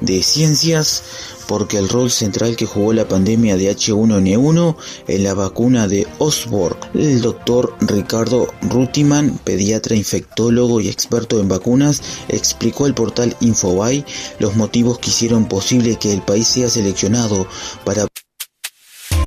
[0.00, 1.02] de ciencias
[1.46, 4.76] porque el rol central que jugó la pandemia de H1N1
[5.08, 12.02] en la vacuna de Osborne, el doctor Ricardo Rutiman, pediatra infectólogo y experto en vacunas,
[12.28, 14.04] explicó al portal Infobay
[14.38, 17.46] los motivos que hicieron posible que el país sea seleccionado
[17.84, 18.06] para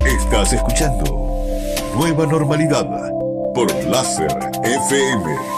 [0.06, 1.04] Estás escuchando
[1.96, 2.86] Nueva Normalidad
[3.54, 4.32] por Láser
[4.64, 5.57] FM.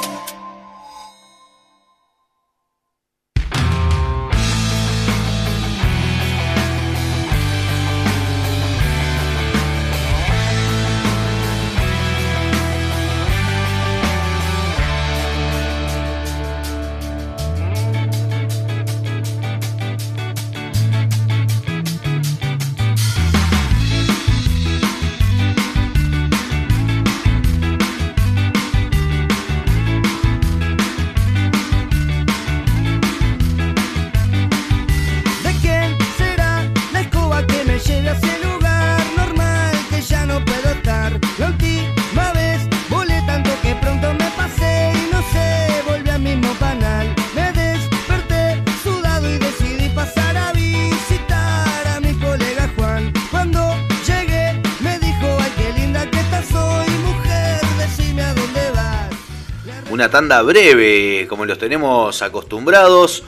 [60.28, 63.24] Breve, como los tenemos acostumbrados.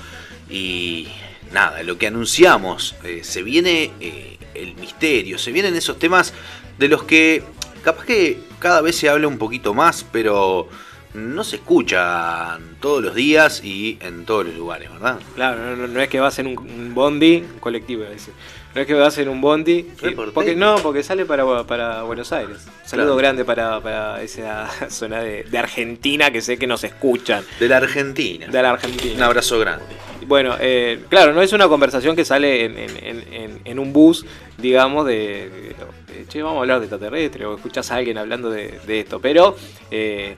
[0.49, 1.07] Y
[1.51, 6.33] nada, lo que anunciamos, eh, se viene eh, el misterio, se vienen esos temas
[6.77, 7.43] de los que
[7.83, 10.69] capaz que cada vez se habla un poquito más, pero
[11.14, 15.20] no se escuchan todos los días y en todos los lugares, ¿verdad?
[15.36, 18.34] Claro, no, no- no es que vas en un, un bondi, un colectivo, decir.
[18.74, 19.84] No es que vas en un bondi.
[19.84, 22.66] que- porque no, porque sale para, para Buenos Aires.
[22.86, 23.16] Saludo Claro.
[23.18, 27.43] grande para, para esa zona de, de Argentina que sé que nos escuchan.
[27.59, 28.47] De la Argentina.
[28.47, 29.14] De la Argentina.
[29.16, 29.84] Un abrazo grande.
[30.26, 34.26] Bueno, eh, claro, no es una conversación que sale en, en- en- en- un bus,
[34.57, 38.80] digamos, de, de, che, vamos a hablar de extraterrestre, o escuchás a alguien hablando de,
[38.86, 39.55] de esto, pero
[39.89, 40.36] eh,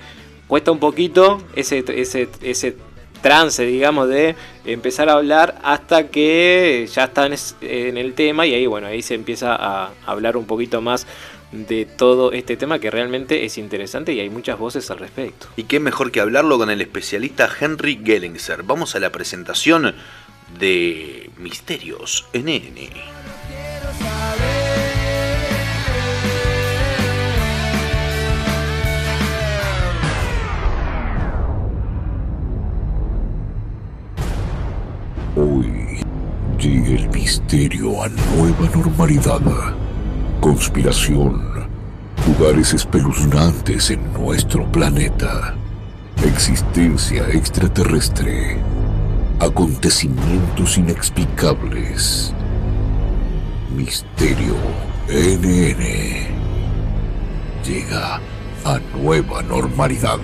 [0.48, 2.76] cuesta un poquito ese, ese, ese
[3.22, 4.36] trance, digamos, de
[4.66, 9.02] empezar a hablar hasta que ya están es- en el tema y ahí, bueno, ahí
[9.02, 11.08] se empieza a hablar un poquito más
[11.54, 15.48] de todo este tema que realmente es interesante y hay muchas voces al respecto.
[15.56, 18.64] Y qué mejor que hablarlo con el especialista Henry Gellingser.
[18.64, 19.94] Vamos a la presentación
[20.60, 22.90] de Misterios NN.
[35.36, 36.00] Hoy
[36.60, 39.42] llega el misterio a nueva normalidad.
[40.40, 41.68] Conspiración.
[42.28, 45.56] Lugares espeluznantes en nuestro planeta.
[46.24, 48.60] Existencia extraterrestre.
[49.40, 52.32] Acontecimientos inexplicables.
[53.76, 54.54] Misterio
[55.10, 55.84] NN.
[57.66, 58.22] Llega
[58.66, 60.20] a nueva normalidad.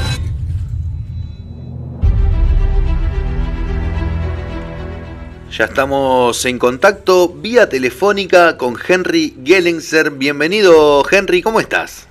[5.55, 10.09] Ya estamos en contacto vía telefónica con Henry Gellingser.
[10.09, 12.09] Bienvenido, Henry, ¿cómo estás?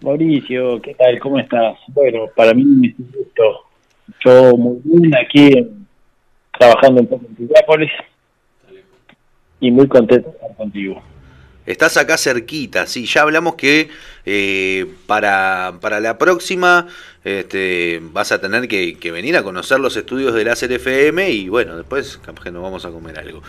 [0.00, 1.18] Mauricio, ¿qué tal?
[1.20, 1.76] ¿Cómo estás?
[1.88, 3.66] Bueno, para mí es un gusto.
[4.24, 5.68] Yo muy bien aquí
[6.58, 7.90] trabajando un poco en Pirápolis
[9.60, 11.02] y muy contento de estar contigo.
[11.64, 13.88] Estás acá cerquita, sí, ya hablamos que
[14.26, 16.88] eh, para, para la próxima
[17.22, 21.48] este, vas a tener que, que venir a conocer los estudios de Láser FM y
[21.48, 23.42] bueno, después capaz que nos vamos a comer algo.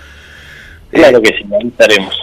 [0.91, 2.15] Claro que sí, ahí estaremos.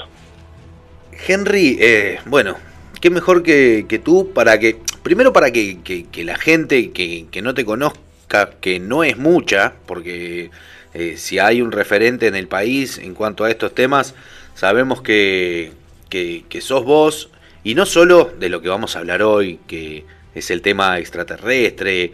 [1.27, 2.57] Henry, eh, bueno,
[3.01, 7.53] qué mejor que, que tú para que, primero para que, la gente que, que no
[7.53, 10.51] te conozca, que no es mucha, porque
[10.95, 14.15] eh, si hay un referente en el país en cuanto a estos temas,
[14.55, 15.73] sabemos que,
[16.11, 17.31] que, sos vos,
[17.65, 20.05] y no solo de lo que vamos a hablar hoy, que
[20.35, 22.13] es el tema extraterrestre,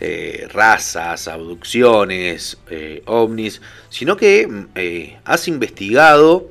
[0.00, 6.50] eh, razas, abducciones, eh, ovnis, sino que mm, eh, has investigado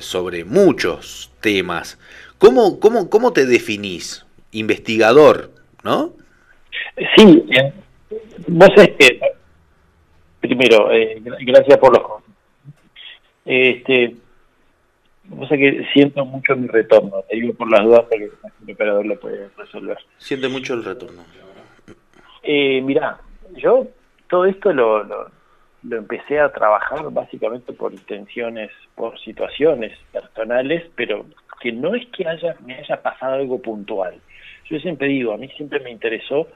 [0.00, 1.96] sobre muchos temas.
[2.38, 4.26] ¿Cómo, cómo, ¿Cómo te definís?
[4.50, 5.52] Investigador,
[5.84, 6.14] ¿no?
[7.16, 7.44] Sí,
[8.48, 9.20] vos sabés que,
[10.40, 12.22] primero, gra- gracias por los.
[13.44, 14.16] Este,
[15.48, 18.30] sabés que siento mucho mi retorno, te digo por las dudas porque
[18.66, 19.98] el operador lo puede resolver.
[20.18, 21.22] Siente mucho el retorno.
[22.42, 23.18] Eh, mirá,
[23.56, 23.86] yo
[24.28, 25.30] todo esto lo, lo,
[25.82, 31.26] lo empecé a trabajar básicamente por intenciones, por situaciones personales, pero
[31.60, 34.14] que no es que haya me haya pasado algo puntual.
[34.68, 36.48] Yo siempre digo, a mí siempre me interesó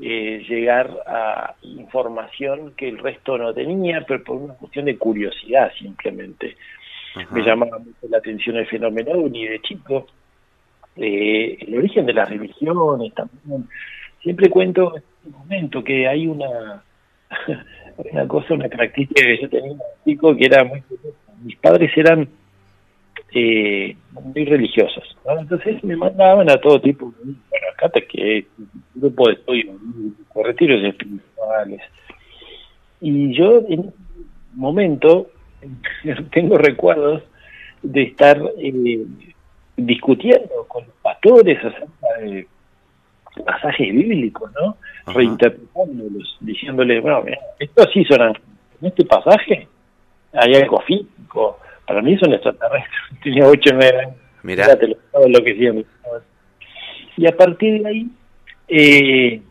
[0.00, 5.72] eh, llegar a información que el resto no tenía, pero por una cuestión de curiosidad
[5.78, 6.56] simplemente.
[7.30, 10.06] Me llamaba mucho la atención el fenómeno ovni de chico,
[10.96, 13.68] eh, el origen de las religiones también.
[14.22, 16.82] Siempre cuento en este momento que hay una,
[18.12, 20.82] una cosa, una característica que yo tenía chico que era muy.
[21.44, 22.28] Mis padres eran
[23.32, 25.38] eh, muy religiosos, ¿no?
[25.38, 29.72] entonces me mandaban a todo tipo, de- bueno, acá te que un grupo de estudio,
[30.34, 31.80] retiros espirituales.
[33.00, 33.92] Y yo en ese
[34.54, 35.28] momento
[36.32, 37.22] tengo recuerdos
[37.82, 39.04] de estar eh,
[39.76, 42.46] discutiendo con los pastores acerca de
[43.44, 44.76] pasajes bíblicos, ¿no?
[45.12, 48.48] Reinterpretándolos, diciéndoles, bueno, mira, esto sí son ángeles.
[48.80, 49.68] En este pasaje
[50.32, 51.58] hay algo físico.
[51.86, 53.00] Para mí son extraterrestres.
[53.22, 54.16] Tenía 8 o 9 años.
[54.42, 54.64] Mirá.
[54.64, 55.84] Fíjate lo, lo que.
[57.16, 58.08] Y a partir de ahí,
[58.68, 59.42] eh,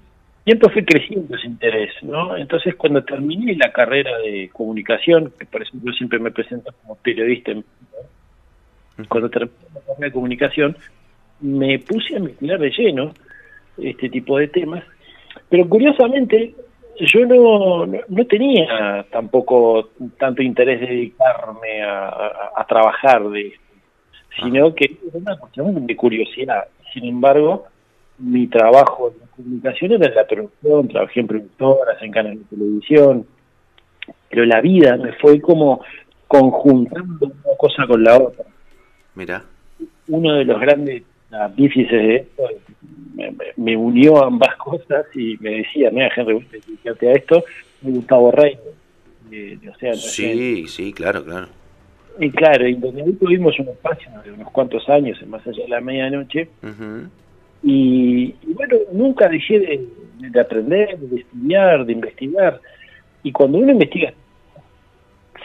[0.47, 2.37] siempre fue creciendo ese interés, ¿no?
[2.37, 6.95] Entonces, cuando terminé la carrera de comunicación, que por eso yo siempre me presento como
[6.95, 7.65] periodista, en-
[9.09, 10.77] cuando terminé la carrera de comunicación,
[11.41, 13.11] me puse a investigar de lleno
[13.77, 14.83] este tipo de temas,
[15.49, 16.55] pero curiosamente
[16.99, 23.47] yo no, no, no tenía tampoco tanto interés de dedicarme a, a- a trabajar de
[23.49, 23.61] esto,
[24.41, 26.63] sino que era una cuestión de curiosidad.
[26.93, 27.65] Sin embargo,
[28.19, 32.55] mi trabajo en la comunicación era en la producción, trabajé en productoras, en canales de
[32.57, 33.25] televisión,
[34.29, 35.81] pero la vida me fue como
[36.27, 38.45] conjuntando una cosa con la otra.
[39.15, 39.43] Mira.
[40.07, 42.43] Uno de los grandes artífices de esto
[43.15, 46.43] me, me- unió a ambas cosas y me decía, mira, Henry, vos
[46.99, 47.43] te a esto,
[47.81, 48.57] me Gustavo Rey,
[49.29, 51.47] de, de Océano Sí, sí, claro, claro.
[52.19, 55.63] y claro, y donde ahí tuvimos un espacio de unos cuantos años, en más allá
[55.63, 57.09] de la medianoche, Ujú.
[57.63, 59.87] Y, y bueno, nunca dejé de,
[60.19, 62.61] de aprender, de estudiar, de investigar.
[63.23, 64.13] Y cuando uno investiga,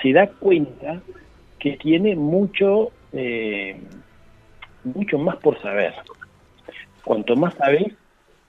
[0.01, 1.01] se da cuenta
[1.59, 3.77] que tiene mucho, eh,
[4.85, 5.95] mucho más por saber.
[7.05, 7.93] Cuanto más sabes,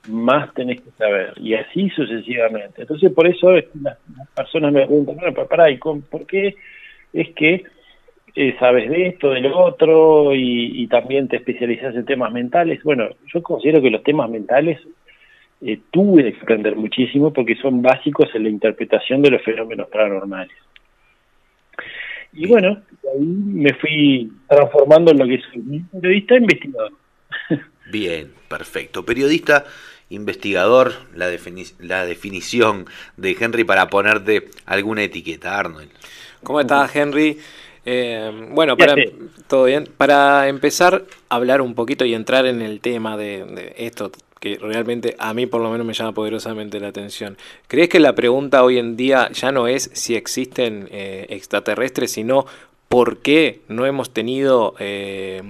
[0.07, 1.33] más tenés que saber.
[1.37, 2.81] Y así sucesivamente.
[2.81, 3.97] Entonces, por eso las,
[4.35, 6.55] personas me preguntan, bueno, pará, ¿y cómo- por qué
[7.13, 7.63] es que
[8.35, 12.81] eh, sabes de esto, de lo otro, y, y también te especializas en temas mentales.
[12.83, 14.79] Bueno, yo considero que los temas mentales
[15.61, 20.55] eh, tuve que aprender muchísimo porque son básicos en la interpretación de los fenómenos paranormales.
[22.33, 22.81] Y bueno,
[23.13, 26.91] ahí me fui transformando en lo que soy un periodista investigador.
[27.91, 29.05] Bien, perfecto.
[29.05, 29.65] Periodista,
[30.09, 32.85] investigador, la, defini- la definición
[33.17, 35.89] de Henry para ponerte alguna etiqueta, Arnold.
[36.41, 37.37] ¿Cómo estás, Henry?
[37.85, 38.95] Eh, bueno, para,
[39.47, 39.87] todo bien.
[39.97, 44.11] Para empezar a hablar un poquito y entrar en el tema de, de esto
[44.43, 47.37] que realmente a mí por lo menos me llama poderosamente la atención.
[47.69, 52.45] ¿Crees que la pregunta hoy en día ya no es si existen eh, extraterrestres, sino
[52.89, 55.41] por qué no hemos tenido eh,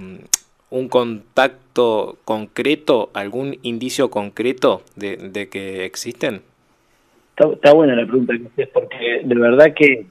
[0.70, 6.42] un contacto concreto, algún indicio concreto de, de que existen?
[7.30, 10.06] Está, está buena la pregunta que porque de verdad que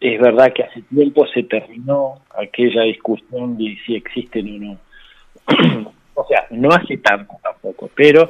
[0.00, 5.92] es verdad que hace tiempo se terminó aquella discusión de si existen o no.
[6.14, 8.28] o sea, no hace tanto tampoco, pero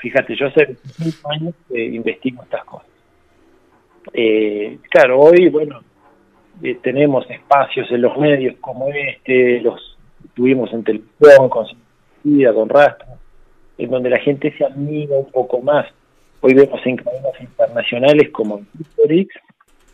[0.00, 2.88] fíjate, yo hace 25 años que investigo estas cosas.
[4.12, 5.82] Eh, claro, hoy, bueno,
[6.62, 9.96] eh, tenemos espacios en los medios como este, los
[10.34, 11.66] tuvimos en televisión, con
[12.24, 13.06] Vida, con Rastro,
[13.76, 15.86] en donde la gente se amiga un poco más.
[16.40, 19.28] Hoy vemos en cadenas internacionales como History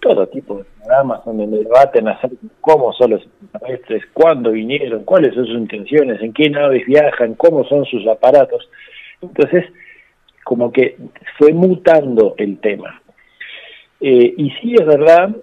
[0.05, 5.35] todo tipo de programas donde debaten acerca de cómo son los extraterrestres, cuándo vinieron, cuáles
[5.35, 8.69] son sus intenciones, en qué naves viajan, cómo son sus aparatos.
[9.23, 9.65] Entonces,
[10.45, 10.99] como que
[11.39, 13.01] fue mutando el tema.
[13.99, 15.35] Eh, y sí es verdad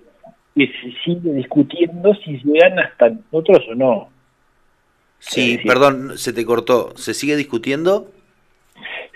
[0.55, 4.09] que se sigue discutiendo si llegan hasta nosotros o no.
[5.17, 6.95] Sí, perdón, se te cortó.
[6.97, 8.11] ¿Se sigue discutiendo?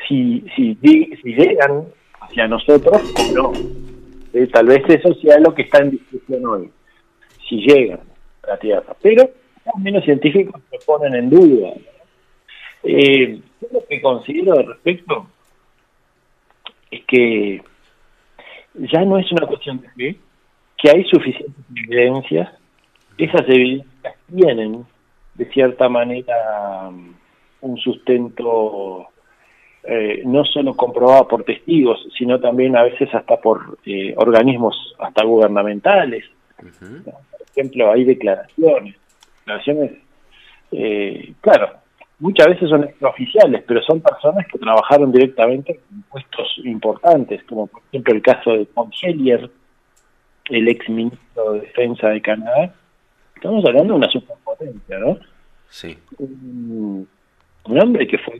[0.08, 1.86] Si, si, si llegan
[2.20, 3.75] hacia nosotros o no.
[4.36, 6.70] Eh, tal vez eso sea lo que está en discusión hoy.
[7.48, 8.02] Si llegan
[8.44, 8.94] a la Tierra.
[9.02, 9.30] Pero
[9.74, 11.72] al menos científicos se ponen en duda.
[12.84, 15.26] Eh, yo lo que considero al respecto
[16.92, 17.64] es que
[18.74, 20.20] ya no es una cuestión de fe,
[20.80, 22.50] que hay suficientes evidencias,
[23.18, 24.86] esas evidencias tienen
[25.36, 26.92] de cierta manera
[27.62, 29.08] un sustento
[29.88, 35.24] eh, no solo comprobado por testigos, sino también a veces hasta por eh, organismos hasta
[35.24, 36.26] gubernamentales.
[36.58, 36.68] Por
[37.52, 38.96] ejemplo, hay declaraciones,
[39.40, 39.92] declaraciones,
[40.72, 41.70] eh, claro,
[42.20, 47.82] muchas veces son extraoficiales, pero son personas que trabajaron directamente en puestos importantes, como por
[47.90, 49.50] ejemplo el caso de Tom Hellier,
[50.50, 52.74] el ex ministro de Defensa de Canadá.
[53.36, 55.20] Estamos hablando de una superpotencia, ¿no?
[55.70, 55.98] Sí.
[56.18, 57.08] Un,
[57.66, 58.40] un hombre que fue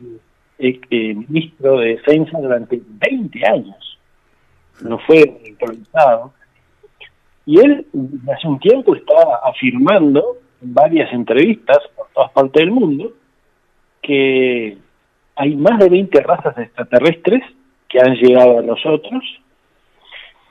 [0.58, 3.98] eh, ministro de Defensa durante 20 años.
[4.82, 6.32] No fue improvisado.
[7.44, 7.86] Y él,
[8.34, 13.12] hace un tiempo, estaba afirmando en varias entrevistas por todas partes del mundo
[14.02, 14.78] que
[15.36, 17.42] hay más de 20 razas extraterrestres
[17.88, 19.22] que han llegado a nosotros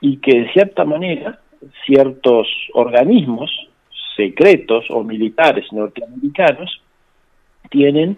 [0.00, 1.40] y que de cierta manera
[1.84, 3.50] ciertos organismos
[4.16, 6.80] secretos o militares norteamericanos
[7.70, 8.16] tienen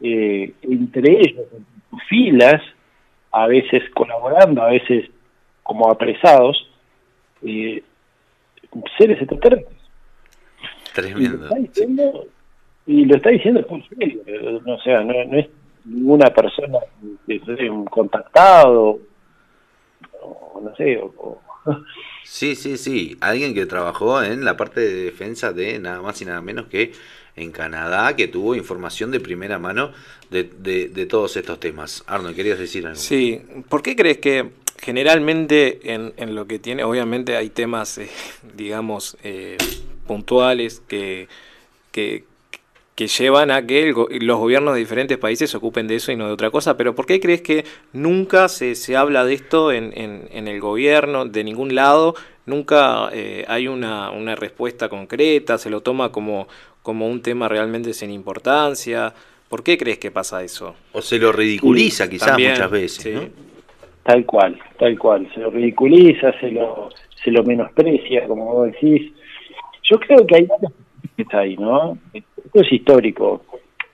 [0.00, 2.62] eh, entre ellos, en sus filas,
[3.32, 5.08] a veces colaborando, a veces
[5.62, 6.68] como apresados,
[7.42, 7.82] eh,
[8.98, 9.78] seres extraterrestres.
[10.94, 11.20] Tremendo.
[11.24, 12.26] Y lo está diciendo,
[12.86, 15.48] y lo está diciendo por serio, eh, o sea, no, no es
[15.84, 16.78] ninguna persona
[17.26, 18.98] que sea un contactado,
[20.22, 21.40] o no sé, o, o-
[22.24, 23.16] Sí, sí, sí.
[23.20, 26.92] Alguien que trabajó en la parte de defensa de nada más y nada menos que
[27.36, 29.92] en Canadá, que tuvo información de primera mano
[30.30, 32.04] de, todos estos temas.
[32.06, 32.98] Arnold, ¿querías decir algo?
[32.98, 38.08] Sí, ¿por qué crees que generalmente en, lo que tiene, obviamente hay temas, eh,
[38.56, 39.56] digamos, eh,
[40.06, 41.28] puntuales que,
[41.92, 42.24] que,
[42.96, 46.26] llevan a que el los gobiernos de diferentes países se ocupen de eso y no
[46.26, 49.92] de otra cosa, pero ¿por qué crees que nunca se, se habla de esto en,
[49.96, 52.14] en, en el gobierno, de ningún lado?
[52.46, 56.46] Nunca eh, hay una, una respuesta concreta, se lo toma como,
[56.84, 59.12] como un tema realmente sin importancia.
[59.48, 60.76] ¿Por qué crees que pasa eso?
[60.92, 63.10] O se lo ridiculiza quizás También, muchas veces, sí.
[63.10, 63.22] ¿no?
[64.02, 65.26] Tal cual, tal cual.
[65.32, 66.90] Se lo ridiculiza, se lo,
[67.24, 69.12] se lo menosprecia, como vos decís.
[69.90, 70.72] Yo creo que hay varias
[71.16, 71.96] que está ahí, ¿no?
[72.12, 73.42] Esto es histórico.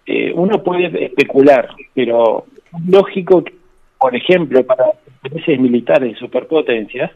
[0.05, 3.55] Eh, uno puede especular, pero es lógico que,
[4.01, 4.87] por ejemplo, para
[5.23, 7.13] intereses militares de superpotencias,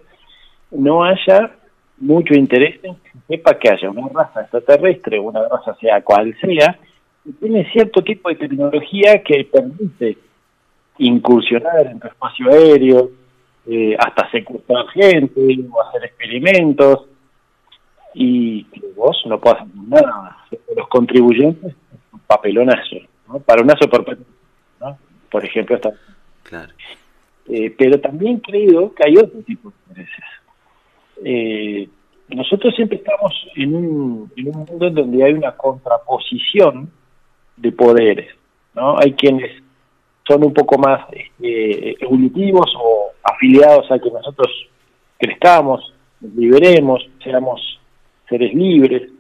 [0.71, 1.51] no haya
[2.05, 6.35] mucho interés en que se sepa que haya una raza extraterrestre, una raza sea cual
[6.41, 6.79] sea,
[7.25, 10.19] que tiene cierto tipo de tecnología que permite
[10.99, 13.11] incursionar en tu espacio aéreo,
[13.67, 15.41] eh, hasta secuestrar gente
[15.71, 17.07] o hacer experimentos,
[18.15, 20.37] y que vos no puedas hacer nada.
[20.77, 21.75] Los contribuyentes,
[22.13, 22.97] un papelonazo,
[23.29, 23.41] ¿no?
[23.41, 24.33] para una superpotencia,
[24.81, 24.97] ¿no?
[25.31, 25.93] Por ejemplo, esta
[26.45, 26.73] Claro.
[27.49, 30.25] eh, pero también creo que hay otro tipo de intereses.
[31.23, 31.89] Eh,
[32.29, 36.91] nosotros siempre estamos en un, en un mundo en donde hay una contraposición
[37.57, 38.35] de poderes,
[38.75, 38.99] ¿no?
[38.99, 39.63] Hay quienes
[40.27, 44.49] son un poco más este, evolutivos o afiliados a que nosotros
[45.19, 47.79] crezcamos, nos liberemos, seamos
[48.29, 49.11] seres libres,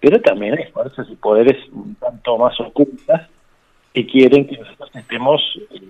[0.00, 3.28] pero también hay fuerzas y poderes un tanto más ocultas
[3.94, 5.80] que quieren que nosotros estemos eh,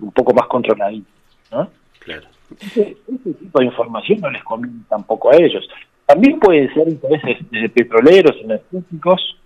[0.00, 1.12] un poco más controladitos,
[1.50, 1.70] ¿no?
[2.00, 2.26] Claro.
[2.58, 2.96] Ese,
[3.38, 5.68] tipo de información no les conviene tampoco a ellos.
[6.06, 7.38] También pueden ser intereses
[7.72, 9.36] petroleros, energéticos,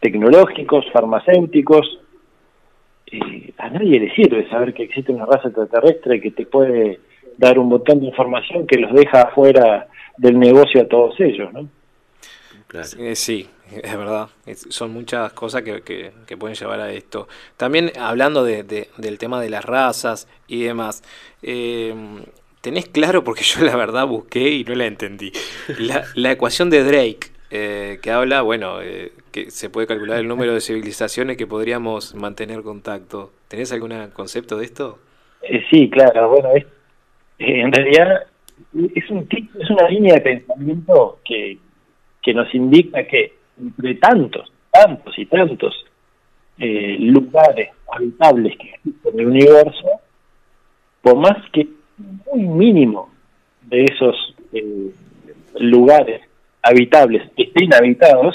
[0.00, 2.00] tecnológicos, farmacéuticos.
[3.10, 7.00] Eh, a nadie le sirve saber que existe una raza extraterrestre que te puede
[7.38, 11.68] dar un montón de información que los deja afuera del negocio a todos ellos, ¿no?
[12.98, 13.48] Eh, sí,
[13.82, 14.28] es verdad.
[14.46, 17.28] Es- son muchas cosas que, que- que pueden llevar a esto.
[17.56, 21.02] También hablando de- de- del tema de las razas y demás,
[21.42, 21.94] eh,
[22.60, 23.24] ¿tenés claro?
[23.24, 25.32] Porque yo la verdad busqué y no la entendí.
[25.78, 30.28] La, la ecuación de Drake, eh, que habla, bueno, eh, que se puede calcular el
[30.28, 33.32] número de civilizaciones que podríamos mantener contacto.
[33.48, 34.98] ¿Tenés algún concepto de esto?
[35.42, 36.64] Eh, sí, claro, bueno, es,
[37.38, 38.24] en realidad
[38.94, 41.58] es, un, es una línea de pensamiento que,
[42.24, 45.84] que nos indica que entre tantos, tantos y tantos
[46.58, 50.00] eh, lugares habitables que existen en el universo,
[51.02, 51.68] por más que
[52.32, 53.10] muy mínimo
[53.62, 54.90] de esos eh,
[55.58, 56.22] lugares
[56.62, 58.34] habitables estén habitados,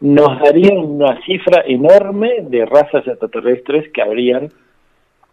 [0.00, 4.48] nos daría una cifra enorme de razas extraterrestres que habrían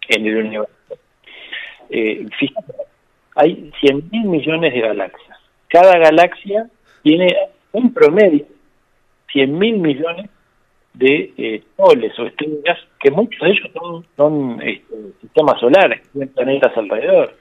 [0.09, 0.97] en el universo.
[1.89, 2.73] Eh, fíjate,
[3.35, 5.37] hay 100 mil millones de galaxias.
[5.67, 6.67] Cada galaxia
[7.03, 7.35] tiene
[7.75, 8.45] un promedio
[9.31, 10.29] 100 mil millones
[10.93, 16.29] de eh, soles o estrellas, que muchos de ellos son, son este, sistemas solares, tienen
[16.29, 17.35] planetas alrededor.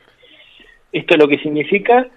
[0.92, 2.08] Esto lo que significa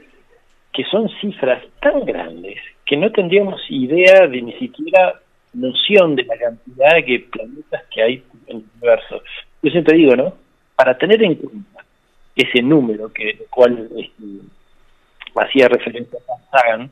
[0.73, 5.19] que son cifras tan grandes que no tendríamos idea de ni siquiera
[5.53, 9.21] noción de la cantidad de planetas que hay en el universo.
[9.61, 10.33] Yo siempre digo, ¿no?
[10.75, 11.85] Para tener en cuenta
[12.35, 14.23] ese número que el cual este,
[15.35, 16.91] hacía referencia a Sagan,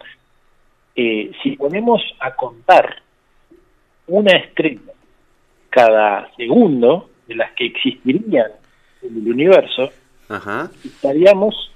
[0.95, 3.01] eh, si ponemos a contar
[4.07, 4.81] una estrella
[5.69, 8.51] cada segundo de las que existirían
[9.01, 9.91] en el universo,
[10.29, 10.71] Ajá.
[10.83, 11.71] estaríamos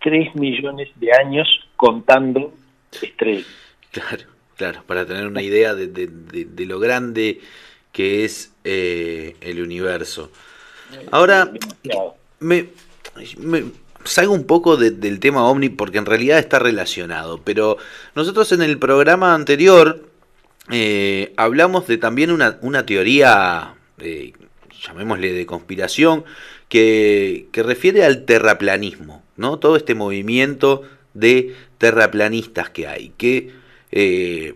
[0.00, 2.52] 3 millones de años contando
[3.00, 3.46] estrellas.
[3.90, 4.24] Claro,
[4.56, 7.40] claro, para tener una idea de, de- de- de lo grande
[7.92, 10.30] que es eh, el universo.
[11.10, 11.50] Ahora,
[12.40, 12.66] me,
[13.38, 13.64] me
[14.08, 17.78] salgo un poco de- del tema ovni porque en realidad está relacionado, pero
[18.14, 20.08] nosotros en el programa anterior
[20.70, 24.32] eh, hablamos de también una, teoría, eh,
[24.86, 26.24] llamémosle de conspiración,
[26.68, 29.58] que, refiere al terraplanismo, ¿no?
[29.58, 30.82] Todo este movimiento
[31.14, 33.52] de terraplanistas que hay, que
[33.90, 34.54] eh,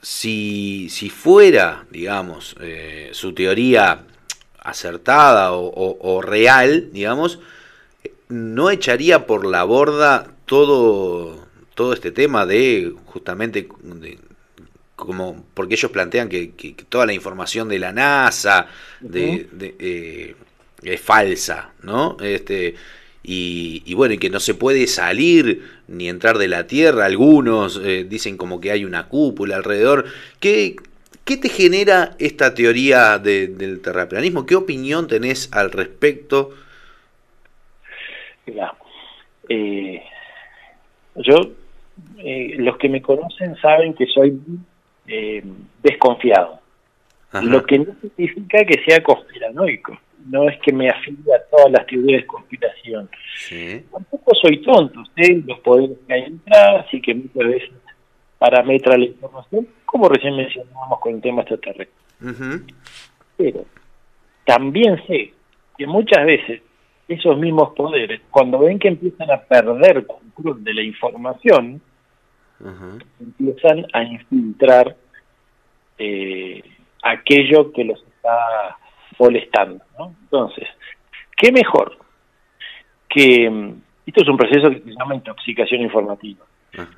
[0.00, 2.56] si, si fuera, digamos,
[3.12, 4.06] su teoría
[4.58, 7.38] acertada o real, digamos,
[8.30, 14.18] no echaría por la borda todo, todo este tema de justamente de-
[14.96, 18.66] como porque ellos plantean que, que- que toda la información de la NASA
[19.06, 20.36] de, de, eh,
[20.82, 22.16] es falsa, ¿no?
[22.20, 22.74] Este,
[23.22, 27.06] y, y bueno, y que no se puede salir ni entrar de la Tierra.
[27.06, 30.06] Algunos eh, dicen como que hay una cúpula alrededor.
[30.40, 30.76] ¿Qué,
[31.24, 34.46] qué te genera esta teoría de- del terraplanismo?
[34.46, 36.50] ¿Qué opinión tenés al respecto?
[38.46, 38.74] Mira,
[39.48, 40.02] eh,
[41.16, 41.36] yo,
[42.18, 44.38] eh, los que me conocen saben que soy
[45.06, 45.42] eh,
[45.82, 46.60] desconfiado.
[47.32, 47.44] Ajá.
[47.44, 49.98] Lo que no significa que sea conspiranoico.
[50.26, 53.08] No es que me afilie a todas las teorías de conspiración.
[53.36, 53.82] Sí.
[53.90, 55.02] Tampoco soy tonto.
[55.16, 57.70] Sé los poderes que hay detrás y que muchas veces
[58.38, 61.94] parametra la información, como recién mencionábamos con el tema extraterrestre.
[63.36, 63.64] Pero
[64.44, 65.32] también sé
[65.76, 66.62] que muchas veces
[67.10, 71.80] esos mismos poderes, cuando ven que empiezan a perder control de la información,
[73.20, 74.94] empiezan a infiltrar
[75.98, 76.62] eh,
[77.02, 78.76] aquello que los está
[79.18, 79.82] molestando.
[79.98, 80.14] ¿no?
[80.22, 80.68] Entonces,
[81.36, 81.98] ¿qué mejor
[83.08, 83.50] que...
[83.50, 86.44] mm, Esto es un proceso que se llama intoxicación informativa.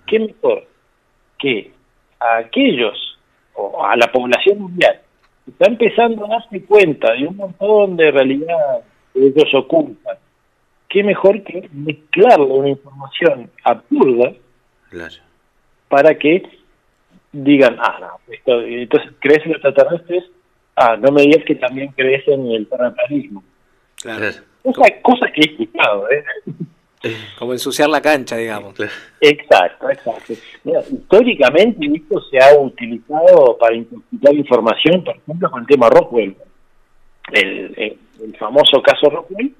[0.06, 0.66] ¿Qué mejor
[1.39, 1.72] que
[2.20, 3.18] a aquellos
[3.55, 5.01] o a la población mundial
[5.44, 10.16] que está empezando a darse cuenta de un montón de realidad que ellos ocultan?
[10.89, 14.32] ¿Qué mejor que mezclarle una información absurda
[14.90, 15.14] Claro.
[15.89, 16.43] para que
[17.32, 20.24] digan, ah, no, esto, entonces crees en los extraterrestres,
[20.76, 23.43] ah, no me digas que también crees en el terraplanismo.
[24.02, 24.26] Claro.
[24.62, 26.24] Cosa, cosa que he escuchado, ¿eh?
[27.39, 28.74] Como ensuciar la cancha, digamos.
[29.20, 30.34] Exacto, exacto.
[30.62, 36.36] Mira, históricamente esto se ha utilizado para intoxicar información, por ejemplo, con el tema Rockwell.
[37.32, 39.53] El, el- el famoso caso Rockwell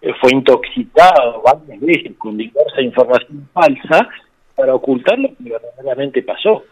[0.00, 4.08] eh, fue intoxicado varias veces con diversa información falsa
[4.54, 6.64] para ocultar lo que verdaderamente pasó.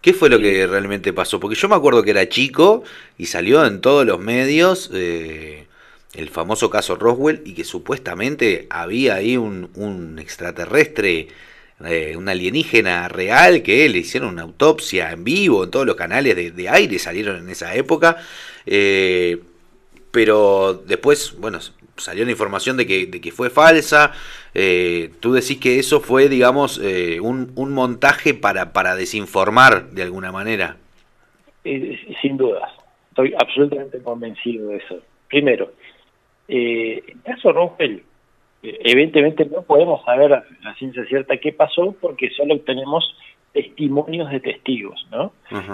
[0.00, 1.40] ¿Qué fue lo que realmente pasó?
[1.40, 2.84] Porque yo me acuerdo que era chico
[3.16, 5.66] y salió en todos los medios eh,
[6.14, 11.28] el famoso caso Roswell y que supuestamente había ahí un, un extraterrestre,
[11.84, 16.36] eh, un alienígena real que le hicieron una autopsia en vivo en todos los canales
[16.36, 18.18] de, de aire, salieron en esa época.
[18.66, 19.38] eh,
[20.10, 21.58] pero después, bueno,
[21.96, 24.12] salió la información de que, de que fue falsa.
[24.54, 30.02] eh, tú decís que eso fue, digamos, eh, un, un montaje para, para desinformar de
[30.02, 30.76] alguna manera.
[31.64, 32.70] Eh, sin dudas,
[33.10, 35.00] estoy absolutamente convencido de eso.
[35.28, 35.72] Primero,
[36.46, 38.02] eh, el caso Roswell,
[38.62, 43.14] eh, evidentemente no podemos saber a la ciencia cierta qué pasó porque solo tenemos
[43.52, 45.32] testimonios de testigos, ¿no?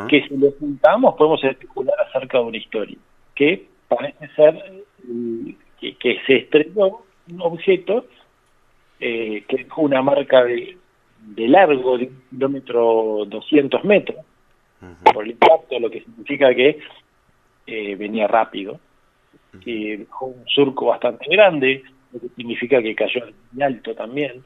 [0.09, 2.97] Que si los juntamos podemos especular acerca de una historia,
[3.35, 8.06] que parece ser eh, que, que se estrelló un objeto
[9.01, 10.77] eh, que dejó una marca de,
[11.19, 14.24] de largo de un kilómetro 200 metros
[15.12, 16.78] por el impacto, lo que significa que
[17.66, 18.78] eh, venía rápido.
[19.65, 21.82] Y dejó un surco bastante grande,
[22.12, 23.20] lo que significa que cayó
[23.52, 24.44] muy alto también.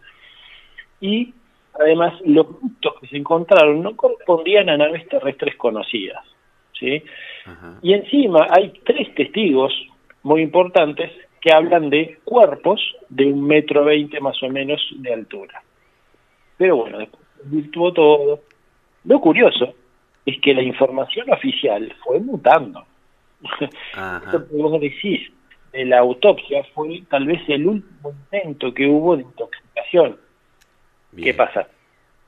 [1.01, 1.33] Y
[1.75, 6.25] además los puntos que se encontraron no correspondían a naves terrestres conocidas.
[6.79, 7.03] ¿sí?
[7.83, 9.73] Y encima hay tres testigos
[10.23, 11.11] muy importantes
[11.41, 15.63] que hablan de cuerpos de un metro veinte más o menos de altura.
[16.57, 16.99] Pero bueno,
[17.45, 18.41] virtuó todo.
[19.05, 19.75] Lo curioso
[20.27, 22.85] es que la información oficial fue mutando.
[23.43, 25.31] Esto que vos decís
[25.73, 30.17] de la autopsia fue tal vez el último intento que hubo de intoxicación.
[31.17, 31.69] ¿Qué pasa?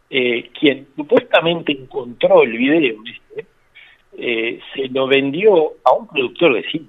[0.09, 3.47] Eh, quien supuestamente encontró el video este,
[4.17, 6.87] eh, se lo vendió a un productor de cine,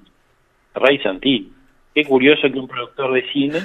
[0.74, 1.52] Ray Santini.
[1.94, 3.60] Qué curioso que un productor de cine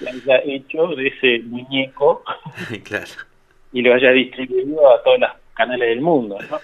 [0.00, 2.22] le haya hecho de ese muñeco
[3.72, 6.38] y lo haya distribuido a todos los canales del mundo.
[6.50, 6.58] ¿no?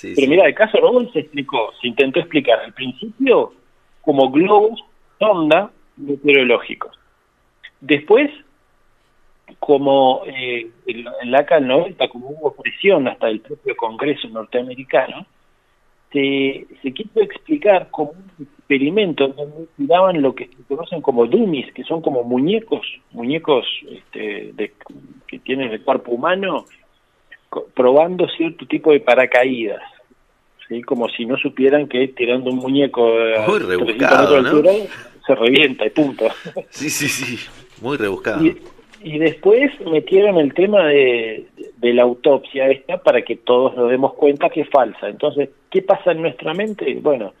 [0.00, 3.54] Pero mira, el caso Robol se explicó, se intentó explicar al principio
[4.02, 4.80] como globos,
[5.18, 6.96] sonda, meteorológicos.
[7.80, 8.30] Después,
[9.58, 15.26] como eh, en la ACA del 90, como hubo presión hasta el propio Congreso norteamericano,
[16.16, 21.70] se, se quiso explicar como un experimento donde tiraban lo que se conocen como dummies,
[21.74, 24.72] que son como muñecos, muñecos este, de,
[25.28, 26.64] que tienen el cuerpo humano,
[27.74, 29.82] probando cierto tipo de paracaídas.
[30.68, 30.82] ¿sí?
[30.82, 33.02] Como si no supieran que tirando un muñeco
[33.46, 34.72] Muy 300 rebuscado, altura
[35.26, 36.28] se revienta y punto.
[36.70, 37.46] Sí, sí, sí.
[37.82, 38.44] Muy rebuscado.
[38.44, 38.56] Y,
[39.02, 44.14] y después metieron el tema de, de la autopsia esta para que todos nos demos
[44.14, 45.08] cuenta que es falsa.
[45.08, 46.98] Entonces, ¿qué pasa en nuestra mente?
[47.02, 47.34] Bueno,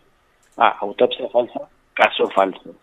[0.58, 2.74] ah, autopsia falsa, caso falso.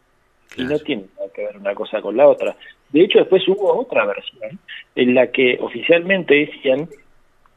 [0.58, 2.56] Y no tiene nada que ver una cosa con la otra.
[2.90, 4.60] De hecho, después hubo otra versión
[4.96, 6.90] en la que oficialmente decían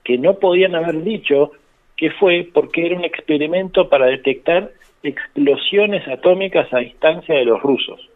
[0.05, 1.53] que no podían haber dicho
[1.97, 8.11] que fue porque era un experimento para detectar explosiones atómicas a distancia de los rusos.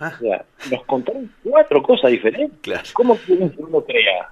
[0.00, 2.92] O sea, nos contaron cuatro cosas diferentes.
[2.92, 4.30] ¿Cómo quieren que uno crea?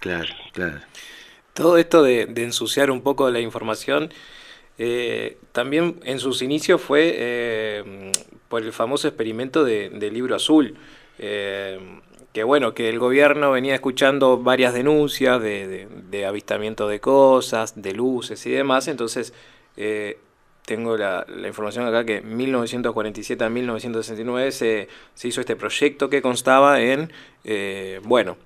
[0.00, 0.80] Claro, claro.
[1.54, 4.10] Todo esto de, de ensuciar un poco la información,
[4.78, 8.12] eh, también en sus inicios fue eh,
[8.48, 10.76] por el famoso experimento de- del libro azul.
[11.18, 11.78] eh,
[12.32, 18.46] que bueno, que el gobierno venía escuchando varias denuncias de, avistamiento de cosas, de luces
[18.46, 19.34] y demás, entonces
[20.64, 26.22] tengo la, información acá que en 1947 a 1969 se, se hizo este proyecto que
[26.22, 27.12] constaba en,
[27.44, 28.36] eh, bueno,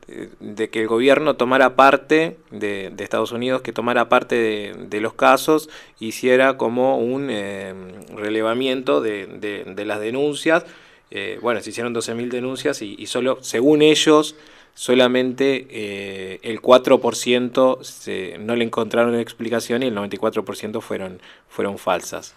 [0.40, 5.00] de que el gobierno tomara parte de, de Estados Unidos, que tomara parte de, de
[5.00, 5.68] los casos,
[6.00, 7.74] hiciera como un eh,
[8.14, 10.64] relevamiento de, de- las denuncias.
[11.10, 14.34] Eh, bueno, se hicieron 12.000 denuncias y solo, según ellos,
[14.76, 22.36] solamente eh, el 4% se, no le encontraron explicación y el 94% fueron, fueron falsas.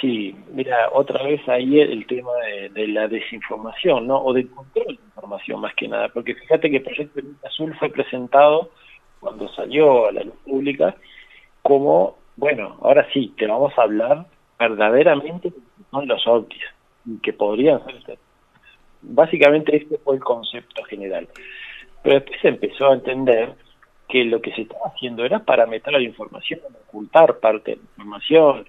[0.00, 2.30] Sí, mira, otra vez ahí el, tema
[2.72, 4.22] de, la desinformación, ¿no?
[4.22, 7.90] O del control de información más que nada, porque fíjate que el proyecto Azul fue
[7.90, 8.70] presentado
[9.18, 10.94] cuando salió a la luz pública
[11.62, 14.26] como, bueno, ahora sí, te vamos a hablar
[14.60, 15.52] verdaderamente
[15.90, 16.62] son los ovnis,
[17.20, 18.18] que podrían ser
[19.02, 21.28] básicamente este fue el concepto general.
[22.02, 23.54] Pero después se empezó a entender
[24.08, 28.66] que lo que se estaba haciendo era parametrar la información, ocultar parte de la información.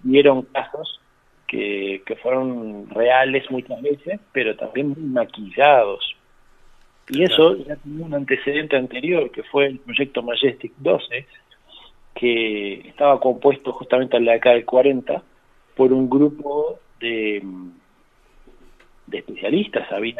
[0.00, 1.00] Vieron casos
[1.46, 6.16] que, que fueron reales muchas veces, pero también muy maquillados.
[7.08, 11.26] Y eso ya tenía un antecedente anterior, que fue el proyecto Majestic 12,
[12.14, 15.22] que estaba compuesto justamente en la década del 40
[15.74, 17.42] por un grupo de,
[19.06, 20.16] de especialistas, habían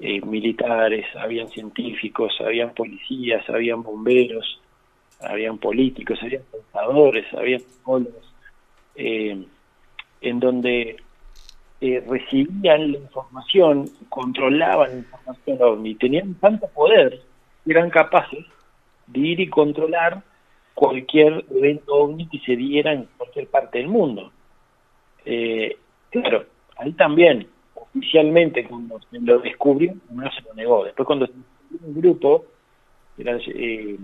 [0.00, 4.60] eh, militares, habían científicos, habían policías, habían bomberos,
[5.20, 8.34] habían políticos, habían pensadores, habían psicólogos,
[8.94, 9.44] eh,
[10.20, 10.96] en donde
[11.80, 17.20] eh, recibían la información, controlaban la información ovni, tenían tanto poder
[17.70, 18.44] eran capaces
[19.06, 20.22] de ir y controlar
[20.74, 24.32] cualquier evento ovni que se diera en cualquier parte del mundo.
[25.24, 25.76] Eh,
[26.10, 27.46] claro, ahí también,
[27.96, 30.84] oficialmente, cuando se lo descubrió, no se lo negó.
[30.84, 31.32] Después, cuando se
[31.82, 32.44] un grupo,
[33.18, 33.96] eh,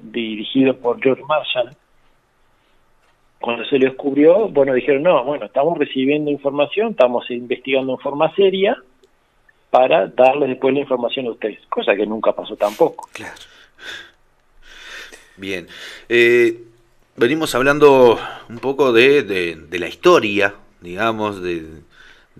[0.00, 1.76] dirigido por George Marshall,
[3.40, 8.34] cuando se lo descubrió, bueno, dijeron, no, bueno, estamos recibiendo información, estamos investigando en forma
[8.34, 8.76] seria
[9.70, 13.08] para darles después la información a ustedes, cosa que nunca pasó tampoco.
[15.36, 15.66] Bien.
[16.08, 16.64] Eh,
[17.16, 18.92] venimos hablando un poco
[19.22, 19.22] de-
[19.56, 21.62] de la historia, digamos, de,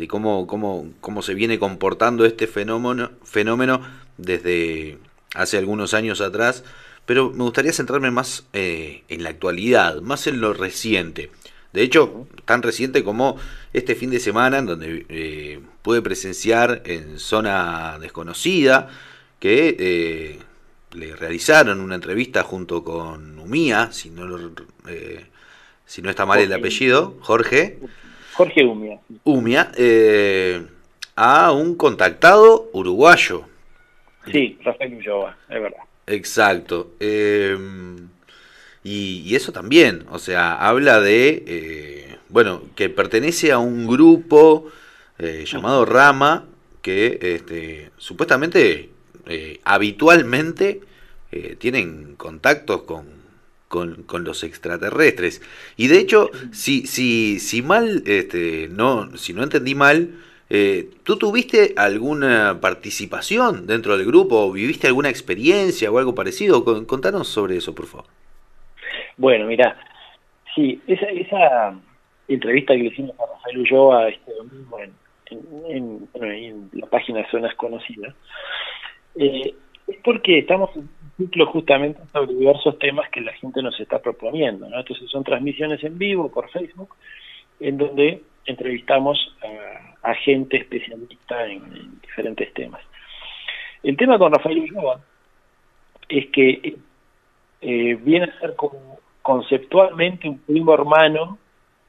[0.01, 3.83] de cómo, cómo, cómo se viene comportando este fenómeno, fenómeno
[4.17, 4.97] desde
[5.35, 6.65] hace algunos años atrás,
[7.05, 11.31] pero me gustaría centrarme más eh, en la actualidad, más en lo reciente.
[11.75, 13.37] De hecho, tan reciente como
[13.75, 18.89] este fin de semana, en donde eh, pude presenciar en Zona Desconocida
[19.39, 20.39] que eh,
[20.93, 24.51] le realizaron una entrevista junto con Umía, si no,
[25.85, 27.79] si no está mal el apellido, Jorge.
[28.35, 28.99] Jorge Umia.
[29.25, 30.65] Umia, eh,
[31.17, 33.45] a un contactado uruguayo.
[34.31, 35.83] Sí, Rafael Ulloa, es verdad.
[36.07, 36.93] Exacto.
[37.01, 37.57] eh,
[38.83, 44.71] y, y eso también, o sea, habla de, eh, bueno, que pertenece a un grupo
[45.19, 46.47] eh, llamado Rama,
[46.81, 48.89] que este, supuestamente,
[49.27, 50.81] eh, habitualmente,
[51.31, 53.20] eh, tienen contactos con,
[53.71, 55.41] con, con los extraterrestres.
[55.77, 60.11] Y de hecho, si, si, si mal, este, no, si no entendí mal,
[60.51, 64.41] eh, ¿tú tuviste alguna participación dentro del grupo?
[64.47, 66.65] ¿O ¿Viviste alguna experiencia o algo parecido?
[66.65, 68.07] Con- Contanos sobre eso, por favor.
[69.17, 69.79] Bueno, mira,
[70.57, 71.79] sí, esa, esa
[72.27, 74.93] entrevista que le hicimos a Rafael Ulloa este domingo en,
[75.31, 78.15] en, en- en la página de Zonas Conocidas,
[79.15, 79.55] eh,
[79.91, 84.01] es porque estamos en un ciclo justamente sobre diversos temas que la gente nos está
[84.01, 84.79] proponiendo, ¿no?
[84.79, 86.95] Entonces son transmisiones en vivo por Facebook,
[87.61, 89.37] en donde entrevistamos
[90.03, 92.83] a, a gente especialista en, en diferentes temas.
[93.83, 95.01] El tema con Rafael Ulloa
[96.09, 96.77] es que
[97.61, 101.39] eh, viene a ser como conceptualmente un primo hermano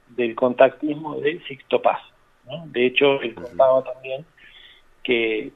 [0.10, 2.02] del contactismo de Sixto Paz.
[2.46, 2.66] ¿no?
[2.68, 4.26] De hecho, él contaba también
[5.04, 5.52] que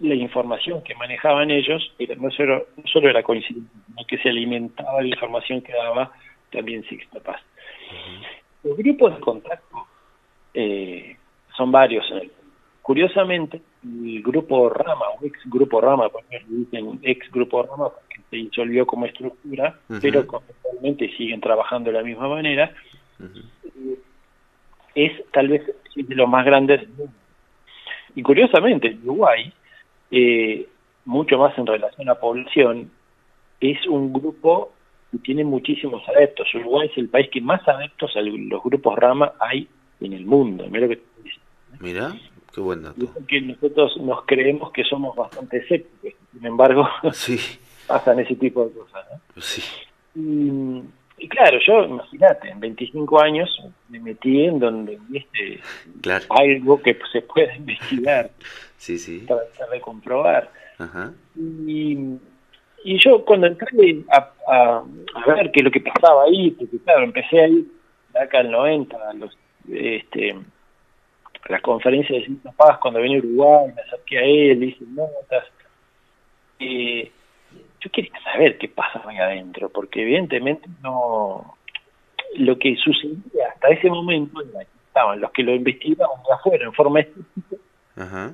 [0.00, 4.28] la información que manejaban ellos era, no, solo, no solo era coincidente, sino que se
[4.28, 6.12] alimentaba la información que daba
[6.50, 7.40] también Sixto Paz.
[8.62, 9.86] Los grupos de contacto
[10.54, 11.16] eh,
[11.56, 12.04] son varios
[12.82, 18.36] Curiosamente, el grupo Rama, o ex grupo Rama, porque dicen ex grupo Rama porque se
[18.36, 19.98] disolvió como estructura, Ujú.
[20.00, 22.72] pero conceptualmente siguen trabajando de la misma manera,
[24.94, 25.62] es tal vez
[25.96, 27.12] de los más grandes del mundo.
[28.14, 29.52] Y curiosamente, en Uruguay,
[30.10, 30.66] eh,
[31.04, 32.90] mucho más en relación a población,
[33.60, 34.72] es un grupo
[35.12, 36.52] que tiene muchísimos adeptos.
[36.54, 39.68] Uruguay es el país que más adeptos a los grupos Rama hay
[40.00, 40.66] en el mundo.
[40.70, 41.00] Mira que.
[41.80, 42.14] Mira,
[42.54, 43.06] qué buen dato.
[43.28, 46.88] que nosotros nos creemos que somos bastante escépticos, sin embargo,
[47.86, 49.04] pasan ese tipo de cosas.
[49.34, 49.42] ¿no?
[49.42, 49.62] Sí.
[50.14, 53.50] Y, y claro, yo, imagínate, en 25 años
[53.90, 55.60] me metí en donde viste
[56.02, 56.24] Claro.
[56.30, 58.30] algo que se puede investigar,
[58.76, 59.24] Sí, sí.
[59.26, 60.50] tratar de comprobar.
[60.78, 61.12] Ajá.
[61.36, 62.18] Y,
[62.84, 64.84] y yo cuando entré a, a,
[65.14, 67.66] a ver qué es lo que pasaba ahí, porque claro, empecé a ir
[68.20, 69.36] acá al 90, a los,
[69.68, 74.60] este, a las conferencias de Cinta Paz cuando venía a Uruguay, me acerqué a él,
[74.60, 75.44] le hice notas.
[76.58, 77.10] Eh,
[77.80, 81.56] yo quería saber qué pasaba ahí adentro, porque evidentemente no
[82.36, 84.42] lo que sucedía hasta ese momento
[84.88, 87.56] estaban los que lo investigaban de afuera en forma estética
[87.96, 88.32] Ajá.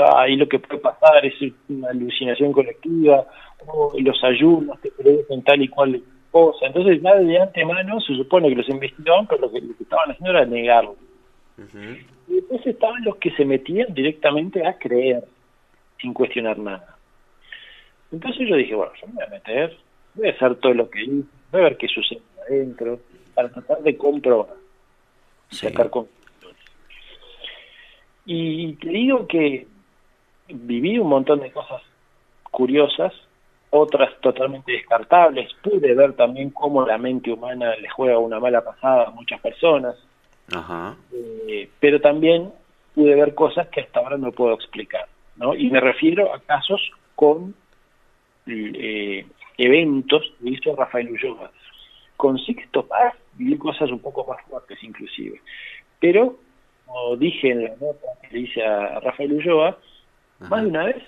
[0.00, 1.34] Ah, ahí lo que puede pasar es
[1.68, 3.26] una alucinación colectiva,
[3.66, 6.02] o los ayunos te producen tal y cual
[6.32, 6.66] cosa.
[6.66, 10.10] Entonces, ya de antemano se supone que los investigaban, pero lo que, lo que estaban
[10.10, 10.96] haciendo era negarlo.
[12.26, 15.24] Y después estaban los que se metían directamente a creer,
[16.00, 16.96] sin cuestionar nada.
[18.10, 19.76] Entonces yo dije, bueno, yo me voy a meter,
[20.14, 22.98] voy a hacer todo lo que hice, voy a ver qué sucede adentro,
[23.34, 24.54] para tratar de comprobar,
[25.50, 26.60] sacar conclusiones.
[28.24, 29.66] Y te digo que
[30.52, 31.82] viví un montón de cosas
[32.50, 33.12] curiosas,
[33.70, 35.52] otras totalmente descartables.
[35.62, 39.96] Pude ver también cómo la mente humana le juega una mala pasada a muchas personas,
[40.54, 40.96] Ajá.
[41.12, 42.52] eh, pero también
[42.94, 45.06] pude ver cosas que hasta ahora no puedo explicar.
[45.36, 45.54] ¿no?
[45.54, 46.80] Y me refiero a casos
[47.14, 47.54] con
[48.46, 49.26] eh,
[49.56, 51.50] eventos que hizo Rafael Ulloa.
[52.16, 55.40] Con Sixto Paz viví cosas un poco más fuertes inclusive.
[55.98, 56.36] Pero,
[56.84, 59.78] como dije en la nota que le hice a Rafael Ulloa,
[60.48, 61.02] más de una vez,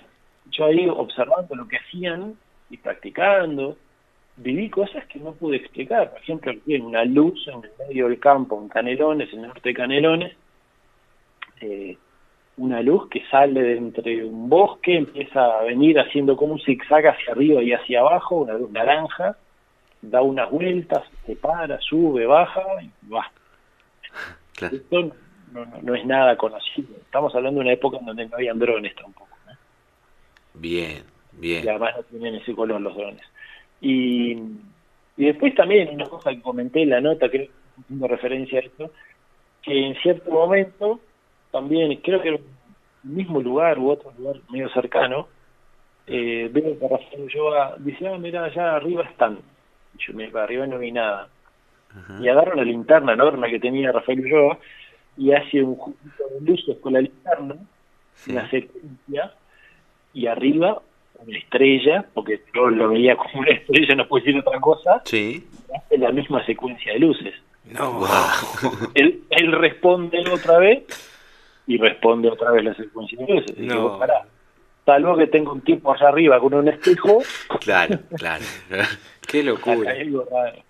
[0.51, 2.35] yo ahí observando lo que hacían
[2.69, 3.77] y practicando,
[4.37, 6.11] viví cosas que no pude explicar.
[6.11, 9.69] Por ejemplo, vi una luz en el medio del campo, en Canelones, en el norte
[9.69, 10.35] de Canelones,
[11.61, 11.97] eh,
[12.57, 17.07] una luz que sale de entre un bosque, empieza a venir haciendo como un zigzag
[17.07, 19.35] hacia arriba y hacia abajo, una luz naranja,
[20.01, 23.29] da unas vueltas, se para, sube, baja y va.
[24.55, 24.75] Claro.
[24.75, 25.01] Esto
[25.51, 26.95] no, no- no es nada conocido.
[27.01, 29.24] Estamos hablando de una época en donde no habían drones tampoco.
[30.55, 31.03] Bien,
[31.33, 31.65] bien.
[31.65, 33.23] Y además no tienen ese color los drones.
[33.81, 34.33] Y,
[35.17, 38.63] y después también una cosa que comenté en la nota, creo que haciendo referencia a
[38.63, 38.91] esto,
[39.61, 40.99] que en cierto momento
[41.51, 42.41] también, creo que en el
[43.03, 45.27] mismo lugar u otro lugar medio cercano,
[46.07, 49.39] eh, veo que Rafael Ulloa dice, ah, mira, allá arriba están.
[49.97, 51.29] Y yo me para arriba no vi nada.
[52.19, 54.59] Y agarro la linterna enorme que tenía Rafael Ulloa
[55.17, 57.55] y hace un juguito de luces con la linterna,
[58.27, 59.33] una secuencia,
[60.15, 60.81] y arriba
[61.19, 65.47] una estrella, porque yo lo veía como una estrella, no puedo decir otra cosa, Sí.
[65.71, 67.33] y hace la misma secuencia de luces.
[67.65, 68.05] No.
[68.95, 70.83] Él, él responde otra vez
[71.67, 73.55] y responde otra vez la secuencia de luces.
[73.57, 73.73] Y No.
[73.75, 74.25] digo, pará,
[74.85, 77.23] salvo que tengo un tipo allá arriba con un espejo,
[77.61, 78.43] Claro, claro.
[79.27, 79.91] Qué locura.
[79.91, 80.61] hay algo raro.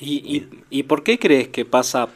[0.00, 2.08] ¿Y, y, y por qué crees que pasa?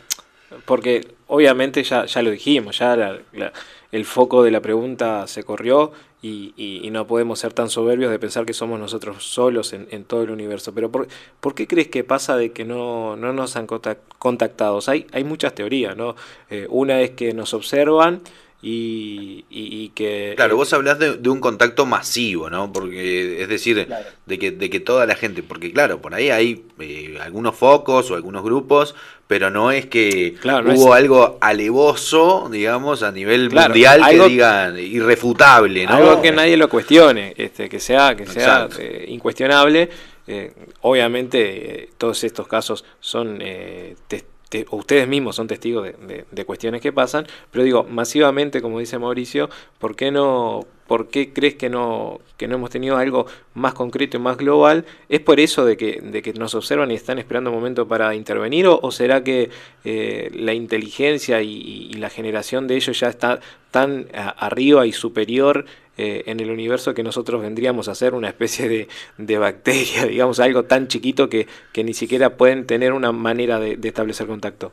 [0.65, 3.53] Porque obviamente ya, ya lo dijimos, ya la- la-
[3.93, 8.19] el foco de la pregunta se corrió y, y- no podemos ser tan soberbios de
[8.19, 10.75] pensar que somos nosotros solos en, en todo el universo.
[10.75, 11.07] Pero ¿por,
[11.41, 14.81] por qué crees que pasa de que no, no nos han contac- contactado?
[14.89, 16.17] Hay, hay muchas teorías, ¿no?
[16.51, 18.21] Eh, una es que nos observan
[18.61, 20.33] y, y- y que...
[20.37, 22.73] Claro, vos hablás de, de un contacto masivo, ¿no?
[22.73, 23.89] Porque, es decir,
[24.27, 28.11] de, que, de que toda la gente, porque claro, por ahí hay eh, algunos focos
[28.11, 28.95] o algunos grupos,
[29.29, 34.03] pero no es que Claro, no hubo es- algo alevoso, digamos, a nivel Claro, mundial
[34.03, 35.93] algo- que digan irrefutable, ¿no?
[35.95, 39.89] Algo que nadie lo cuestione, este, que sea, que sea eh, incuestionable.
[40.27, 40.53] Eh,
[40.83, 44.25] obviamente eh, todos estos casos son, eh, tes-
[44.71, 49.49] ustedes mismos son testigos de- de cuestiones que pasan, pero digo, masivamente, como dice Mauricio,
[49.79, 54.17] ¿por qué no, por qué crees que no, que no hemos tenido algo más concreto
[54.17, 54.87] y más global?
[55.09, 58.15] ¿Es por eso de que, de que nos observan y están esperando un momento para
[58.15, 58.67] intervenir?
[58.67, 59.51] ¿O, será que
[59.85, 63.41] eh, la inteligencia y, la generación de ellos ya está
[63.71, 65.67] tan arriba y superior
[65.99, 68.89] eh, en el universo que nosotros vendríamos a ser una especie de,
[69.19, 73.79] de bacteria, digamos, algo tan chiquito que, que ni siquiera pueden tener una manera de,
[73.83, 74.73] establecer contacto?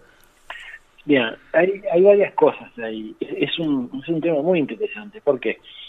[1.03, 3.15] Bien, hay, hay varias cosas ahí.
[3.19, 5.19] Es, es un, es un tema muy interesante.
[5.19, 5.57] ¿Por qué?
[5.57, 5.84] Porque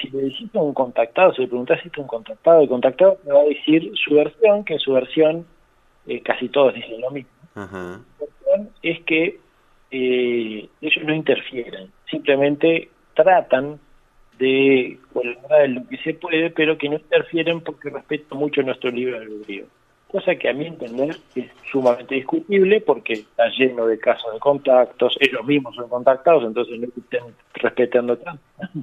[0.00, 3.18] si le decís a un contactado, si le preguntás si es un contactado, el contactado
[3.24, 5.46] te va a decir su versión, que en su versión
[6.06, 7.30] eh, casi todos dicen lo mismo.
[7.54, 8.00] Ajá.
[8.82, 9.38] Es que
[9.90, 13.78] eh, ellos no interfieren, simplemente tratan
[14.38, 18.90] de colaborar en lo que se puede, pero que no interfieren porque respetan mucho nuestro
[18.90, 19.66] libre albedrío.
[20.10, 25.16] Cosa que a mi entender es sumamente discutible porque está lleno de casos de contactos,
[25.20, 28.42] ellos mismos son contactados, entonces no estén respetando tanto,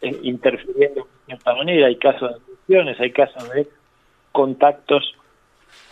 [0.00, 1.88] eh, interfiriendo de cierta manera.
[1.88, 3.68] Hay casos de abducciones, hay casos de
[4.30, 5.16] contactos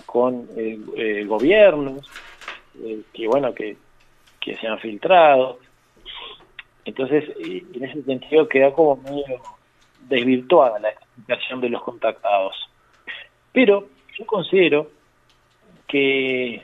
[0.07, 2.09] con eh, eh, gobiernos,
[3.13, 3.77] que bueno, que,
[4.41, 5.59] que se han filtrado.
[6.85, 9.43] Entonces, en ese sentido queda como medio
[10.09, 12.55] desvirtuada la explicación de los contactados.
[13.53, 13.89] Pero
[14.19, 14.91] yo considero
[15.87, 16.61] que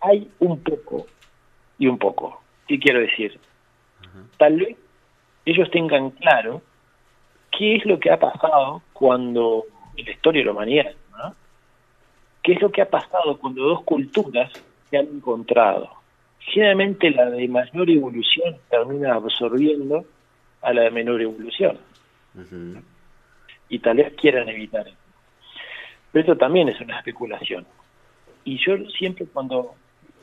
[0.00, 1.06] hay un poco
[1.78, 2.42] y un poco.
[2.68, 3.38] ¿Qué quiero decir?
[4.36, 4.76] Tal vez
[5.44, 6.62] ellos tengan claro
[7.56, 9.64] qué es lo que ha pasado cuando,
[9.96, 11.34] en la historia de la humanidad, ¿no?
[12.42, 14.52] ¿Qué es lo que ha pasado cuando dos culturas
[14.90, 15.90] se han encontrado?
[16.40, 20.04] Generalmente la de mayor evolución termina absorbiendo
[20.60, 21.78] a la de menor evolución.
[23.68, 25.01] Y tal vez quieran evitar eso.
[26.12, 27.66] Pero esto también es una especulación.
[28.44, 29.74] Y yo siempre cuando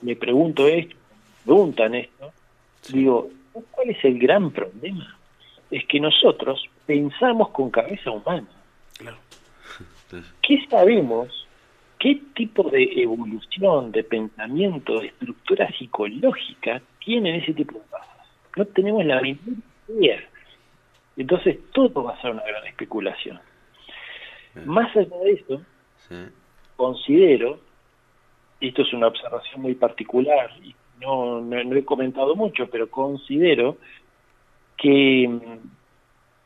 [0.02, 2.32] me pregunto esto, me preguntan esto,
[2.90, 5.18] digo, ¿cuál es el gran problema?
[5.72, 8.48] Es que nosotros pensamos con cabeza humana.
[10.42, 11.48] ¿Qué sabemos?
[12.00, 18.08] ¿Qué tipo de evolución, de pensamiento, de estructura psicológica tienen ese tipo de cosas?
[18.56, 19.40] No tenemos la menor
[19.90, 20.24] idea.
[21.18, 23.40] Entonces todo va a ser una gran especulación.
[24.66, 25.62] Más allá de eso,
[26.76, 27.60] considero,
[28.60, 32.90] y esto es una observación muy particular, y no, no, no he comentado mucho, pero
[32.90, 33.78] considero
[34.78, 35.68] que mm,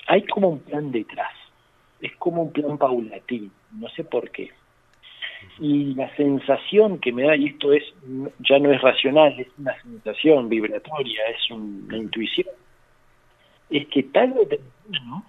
[0.07, 1.33] hay como un plan detrás,
[2.01, 4.51] es como un plan paulatino, no sé por qué.
[5.59, 7.83] Y la sensación que me da, y esto es
[8.39, 12.47] ya no es racional, es una sensación vibratoria, es un- una intuición,
[13.69, 15.25] es que tal vez temprano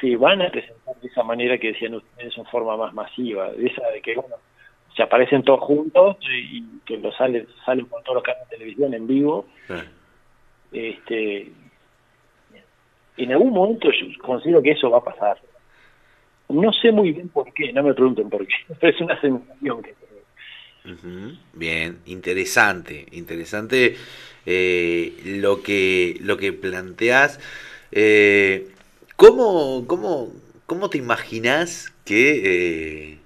[0.00, 3.66] se van a presentar de esa manera que decían ustedes en forma más masiva, de
[3.66, 4.36] esa de que bueno,
[4.96, 8.94] se aparecen todos juntos y, que lo salen, salen por todos los canales de televisión
[8.94, 9.46] en vivo.
[10.72, 11.50] Este,
[13.16, 15.38] en algún momento yo considero que eso va a pasar.
[16.48, 19.82] No sé muy bien por qué, no me pregunten por qué, pero es una sensación
[19.82, 20.10] que tengo.
[20.82, 23.96] Ujú, Bien, interesante, interesante
[24.46, 27.38] eh, lo que lo que planteás.
[27.92, 28.68] Eh,
[29.20, 30.32] ¿cómo, cómo,
[30.66, 33.18] cómo te imaginás que, eh,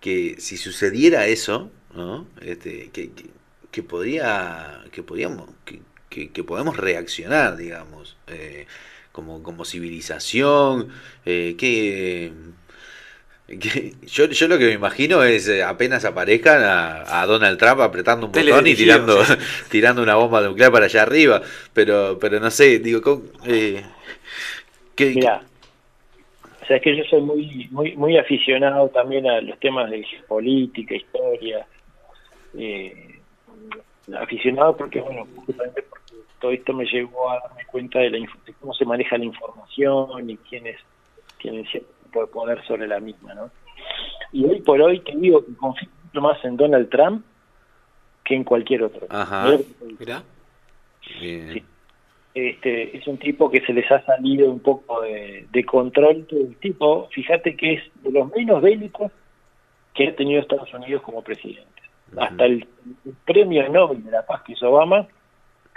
[0.00, 2.26] que si sucediera eso, ¿no?
[2.40, 3.30] Este, que, que-
[3.70, 8.66] que podría, que podíamos, que, podemos reaccionar, digamos, eh,
[9.12, 10.88] como, como civilización,
[11.26, 12.32] eh, que,
[14.06, 18.32] yo, yo lo que me imagino es apenas aparezcan a, a Donald Trump apretando un
[18.32, 19.22] botón y tirando,
[19.70, 21.42] tirando una bomba nuclear para allá arriba,
[21.74, 23.84] pero, pero no sé, digo, ¿cómo, eh,
[24.96, 25.42] qué- Mira,
[26.62, 30.04] o sea, es que yo soy muy, muy, muy aficionado también a los temas de
[30.26, 31.66] política, historia.
[32.56, 33.20] Eh,
[34.18, 38.52] aficionado porque, bueno, justamente porque todo esto me llevó a darme cuenta de, la, de
[38.60, 40.78] cómo se maneja la información y quiénes
[41.38, 43.50] tienen cierto tipo de poder sobre la misma, ¿no?
[44.32, 47.24] Y hoy por hoy te digo que confío mucho más en Donald Trump
[48.24, 49.06] que en cualquier otro.
[49.10, 49.50] Ajá.
[49.50, 49.64] Digo.
[49.98, 50.22] Mirá.
[51.20, 51.66] Bien.
[52.34, 56.40] Este es un tipo que se les ha salido un poco de, de control todo
[56.40, 57.08] el tipo.
[57.12, 59.12] Fíjate que es de los menos bélicos
[59.94, 61.82] que ha tenido Estados Unidos como presidente.
[62.18, 62.66] Hasta el,
[63.04, 65.06] el premio Nobel de la Paz que hizo Obama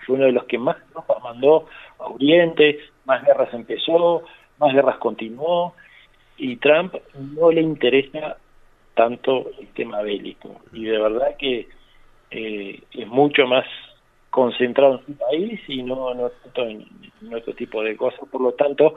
[0.06, 1.68] fue uno de los que más tropas mandó
[2.00, 4.24] a Oriente más guerras empezó
[4.60, 5.74] más guerras continuó
[6.38, 8.38] y Trump no le interesa
[8.94, 10.62] tanto el tema bélico.
[10.74, 11.68] Y de verdad que
[12.32, 13.66] eh, es mucho más
[14.30, 16.86] concentrado en su país y no, no en,
[17.22, 18.22] en otro tipo de cosas.
[18.32, 18.96] Por lo tanto,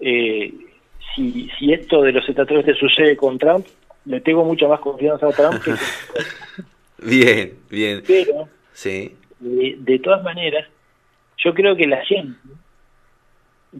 [0.00, 0.52] eh,
[1.14, 3.66] si, si esto de los extraterrestres sucede con Trump,
[4.04, 5.72] le tengo mucha más confianza a Trump que
[7.04, 8.02] Bien, bien.
[8.06, 9.16] pero Sí.
[9.40, 10.68] de, de todas maneras,
[11.38, 12.38] yo creo que la gente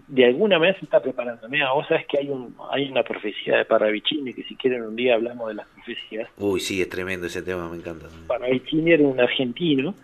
[0.09, 1.49] de alguna manera se está preparando.
[1.49, 4.97] Mira, vos sabés que hay un hay una profecía de Paravicini, que si quieren un
[4.97, 6.29] día hablamos de las profecías.
[6.39, 8.07] Uy, sí, es tremendo ese tema, me encanta.
[8.27, 9.95] Paravicini era un argentino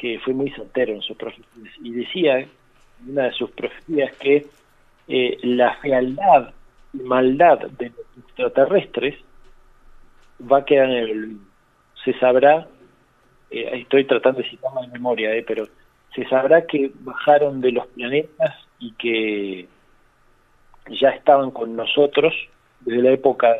[0.00, 2.48] que fue muy certero en sus profecías y decía en
[3.06, 4.46] una de sus profecías que
[5.06, 6.54] eh, la fealdad
[6.94, 9.16] y maldad de los extraterrestres
[10.50, 11.36] va a quedar en el.
[12.02, 12.66] Se sabrá,
[13.50, 15.66] eh, estoy tratando de citarla de memoria, eh, pero
[16.14, 19.68] se sabrá que bajaron de los planetas y que
[20.88, 22.32] ya estaban con nosotros
[22.80, 23.54] desde la época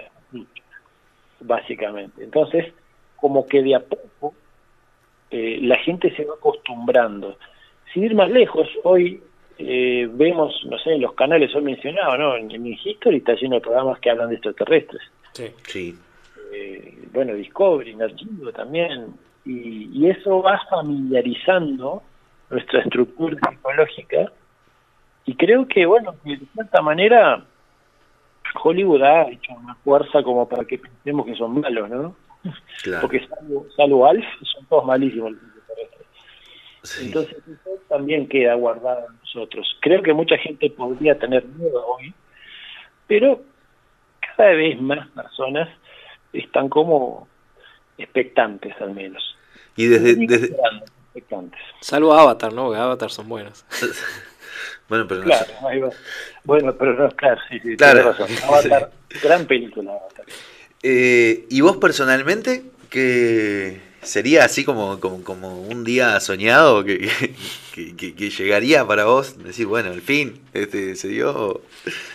[1.40, 2.24] básicamente.
[2.24, 2.72] Entonces,
[3.16, 4.34] como que de a poco
[5.30, 7.36] eh, la gente se va acostumbrando.
[7.92, 9.22] Sin ir más lejos, hoy
[9.58, 12.36] eh, vemos, no sé, en los canales hoy mencionado, ¿no?
[12.36, 15.02] En, en History está lleno de programas que hablan de extraterrestres.
[15.32, 15.46] Sí.
[15.64, 15.98] Sí.
[16.52, 19.14] Eh, bueno, Discovery, Narciso también.
[19.44, 22.02] Y, y eso va familiarizando
[22.50, 24.32] nuestra estructura psicológica.
[25.26, 27.44] Y creo que, bueno, que de cierta manera
[28.62, 32.16] Hollywood ha hecho una fuerza como para que pensemos que son malos, ¿no?
[32.82, 33.02] Claro.
[33.02, 36.06] Porque salvo, salvo Alf, son todos malísimos los extraterrestres.
[37.06, 39.76] Entonces eso también queda guardado en nosotros.
[39.80, 42.14] Creo que mucha gente podría tener miedo hoy,
[43.06, 43.42] pero
[44.36, 45.68] cada vez más personas
[46.32, 47.28] están como
[47.98, 49.36] expectantes al menos.
[49.76, 50.56] Y desde, desde...
[51.12, 51.60] expectantes.
[51.80, 52.66] Salvo Avatar, ¿no?
[52.66, 53.64] Porque Avatar son buenos.
[54.88, 55.54] Bueno, pero no Claro, sé.
[55.68, 55.90] ahí va.
[56.42, 58.10] Bueno, pero no, claro, sí, sí, Claro.
[58.10, 58.26] razón.
[58.44, 58.90] Avatar,
[59.22, 60.26] gran película Avatar.
[60.82, 62.62] Eh, ¿Y vos personalmente?
[62.88, 67.08] ¿Qué sería así como, como, como un día soñado que,
[67.74, 69.42] que, que- que llegaría para vos?
[69.44, 71.60] Decir, bueno, al fin, este, se dio.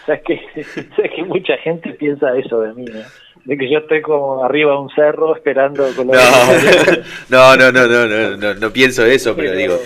[0.05, 0.63] ¿Sabes que,
[0.95, 3.01] sabes que mucha gente piensa eso de mí, ¿no?
[3.45, 6.15] De que yo estoy como arriba de un cerro esperando con la
[7.29, 9.79] No, no, no, no, no, no, no pienso eso, pero Pero- digo.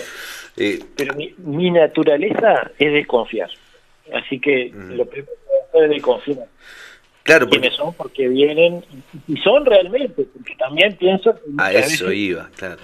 [0.56, 3.50] eh, Pero mi, mi naturaleza es desconfiar.
[4.14, 5.32] Así que lo primero
[5.72, 6.46] que es desconfiar.
[7.30, 7.94] Claro, ¿Quiénes son?
[7.94, 8.84] Porque vienen,
[9.28, 12.80] y son realmente, porque también pienso que a eso iba, claro.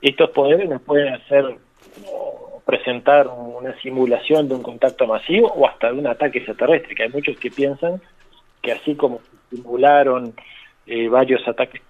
[0.00, 1.44] estos poderes nos pueden hacer
[2.06, 7.02] o presentar una simulación de un contacto masivo o hasta de un ataque extraterrestre, que
[7.02, 8.00] hay muchos que piensan
[8.62, 9.20] que así como
[9.50, 10.32] simularon
[10.86, 11.82] eh, varios ataques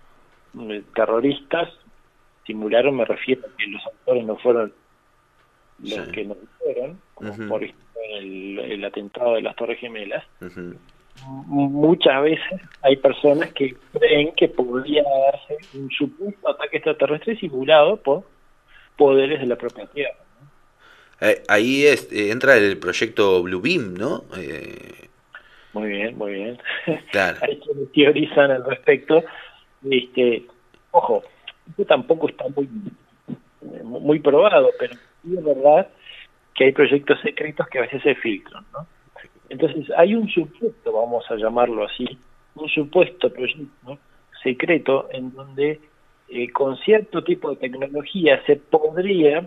[0.58, 1.68] eh, terroristas,
[2.46, 4.72] simularon, me refiero a que los autores no fueron
[5.78, 7.48] los que no fueron, como Ujú.
[7.48, 7.86] por ejemplo
[8.18, 10.24] el, el atentado de las Torres Gemelas.
[10.40, 10.74] M-
[11.26, 18.24] muchas veces hay personas que creen que podría darse un supuesto ataque extraterrestre simulado por
[18.96, 20.16] poderes de la propia Tierra.
[21.20, 24.24] Eh, ahí es, eh, entra el proyecto Blue Beam, ¿no?
[24.36, 25.08] Eh,
[25.72, 26.58] Muy bien, muy bien.
[27.12, 27.38] claro.
[27.42, 29.22] hay quienes teorizan al respecto.
[29.88, 30.44] Este,
[30.90, 31.22] ojo,
[31.70, 32.68] esto tampoco está muy,
[33.82, 35.88] muy probado, pero sí es verdad
[36.54, 38.86] que hay proyectos secretos que a veces se filtran, ¿no?
[39.52, 42.06] Entonces, hay un supuesto, vamos a llamarlo así,
[42.54, 43.98] un supuesto proyecto
[44.42, 45.78] secreto en donde
[46.30, 49.46] eh, con cierto tipo de tecnología se podría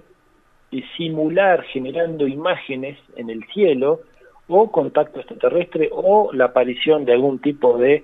[0.72, 4.02] eh, simular generando imágenes en el cielo
[4.48, 8.04] o contacto extraterrestre o la aparición de algún tipo de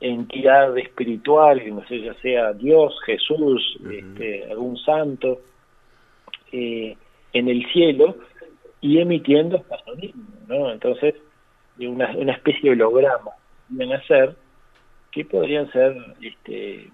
[0.00, 5.40] entidad espiritual, no sé, ya sea Dios, Jesús, este, algún santo,
[6.52, 6.96] eh,
[7.32, 8.14] en el cielo
[8.80, 10.16] y emitiendo sonidos,
[10.46, 10.70] ¿no?
[10.70, 11.16] Entonces,
[11.76, 13.30] de una, una especie de holograma
[13.68, 14.36] vienen a ser
[15.10, 16.90] que podrían ser, este,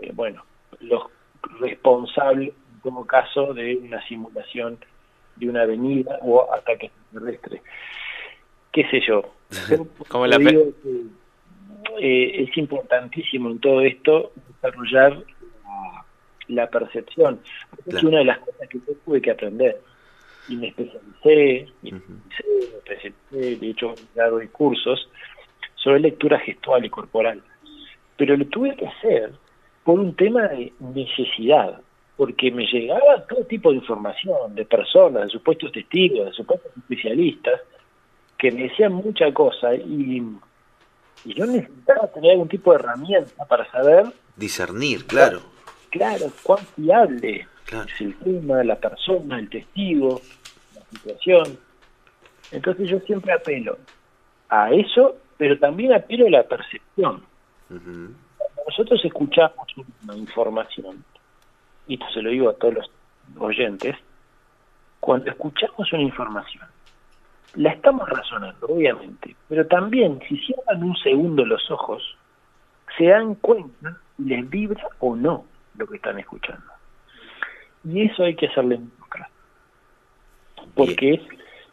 [0.00, 0.44] eh, bueno,
[0.80, 1.04] los
[1.60, 4.78] responsables, en todo caso, de una simulación
[5.36, 7.62] de una avenida o ataque extraterrestre.
[8.72, 9.22] ¿Qué sé yo?
[10.08, 11.02] Como la digo que,
[12.00, 15.12] eh, es importantísimo en todo esto desarrollar
[15.64, 16.04] la,
[16.48, 17.40] la percepción.
[17.86, 18.08] Es Claro.
[18.08, 19.80] una de las cosas que yo tuve que aprender.
[20.48, 25.08] Y me especialicé, me especialicé, me especialicé, de hecho, he dado cursos
[25.76, 27.42] sobre lectura gestual y corporal.
[28.16, 29.32] Pero lo tuve que hacer
[29.84, 31.80] por un tema de necesidad,
[32.16, 37.60] porque me llegaba todo tipo de información de personas, de supuestos testigos, de supuestos especialistas,
[38.38, 40.22] que me decían mucha cosa y,
[41.24, 44.06] y yo necesitaba tener algún tipo de herramienta para saber,
[44.36, 45.42] Discernir, claro.
[45.90, 47.88] claro, cuán fiable Claro.
[47.88, 50.20] es el tema, la persona, el testigo,
[50.74, 51.58] la situación.
[52.50, 53.78] Entonces yo siempre apelo
[54.48, 57.22] a eso, pero también apelo a la percepción.
[57.68, 58.14] Cuando
[58.66, 59.66] nosotros escuchamos
[60.02, 61.04] una información,
[61.86, 62.90] y esto se lo digo a todos los
[63.38, 63.96] oyentes,
[65.00, 66.66] cuando escuchamos una información,
[67.54, 72.16] la estamos razonando, obviamente, pero también si cierran un segundo los ojos,
[72.96, 75.44] se dan cuenta si les vibra o no
[75.76, 76.71] lo que están escuchando.
[77.84, 79.32] Y eso hay que hacerle caso,
[80.74, 81.20] porque es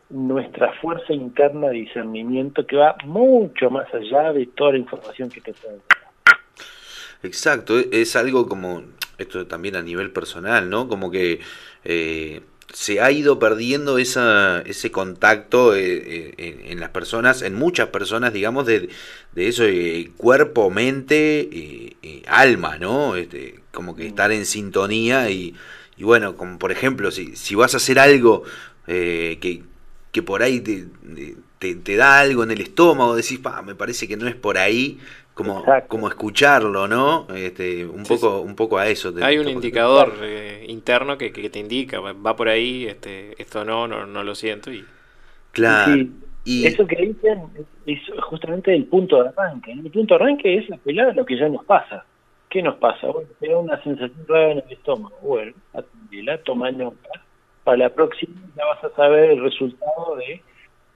[0.10, 5.42] nuestra fuerza interna de discernimiento que va mucho más allá de toda la información que
[5.42, 5.82] te pueden
[7.22, 8.84] Exacto, e- es algo como,
[9.18, 10.88] esto también a nivel personal, ¿no?
[10.88, 11.42] Como que
[11.84, 12.42] eh,
[12.74, 18.32] se ha ido perdiendo esa, ese contacto eh, eh, en, las personas, en muchas personas,
[18.32, 18.90] digamos, de,
[19.34, 23.16] de eso, eh, cuerpo, mente, eh, alma, ¿no?
[23.16, 25.56] Este, como que estar en sintonía y,
[26.00, 28.44] y bueno, como por ejemplo, si, si vas a hacer algo
[28.88, 29.64] eh, que,
[30.12, 30.86] que por ahí te,
[31.60, 34.58] te, te da algo en el estómago, decís, pa, me parece que no es por
[34.58, 35.00] ahí,
[35.34, 37.28] como, como escucharlo, ¿no?
[37.36, 39.14] Este, un poco, un poco a eso.
[39.14, 43.42] te- Hay un te- indicador eh, interno que, que te indica, va- por ahí, este,
[43.42, 44.86] esto no, no, no lo siento y
[45.52, 45.96] Claro.
[45.96, 46.12] Sí,
[46.66, 47.40] Eso que dicen
[47.86, 49.72] es justamente el punto de arranque.
[49.72, 52.06] El punto de arranque es apelar a lo que ya nos pasa.
[52.50, 53.08] ¿Qué nos pasa?
[53.08, 55.16] Bueno, te da una sensación rara en el estómago.
[55.22, 57.10] Bueno, atendela, toma nota.
[57.64, 60.42] Para la próxima ya vas a saber el resultado de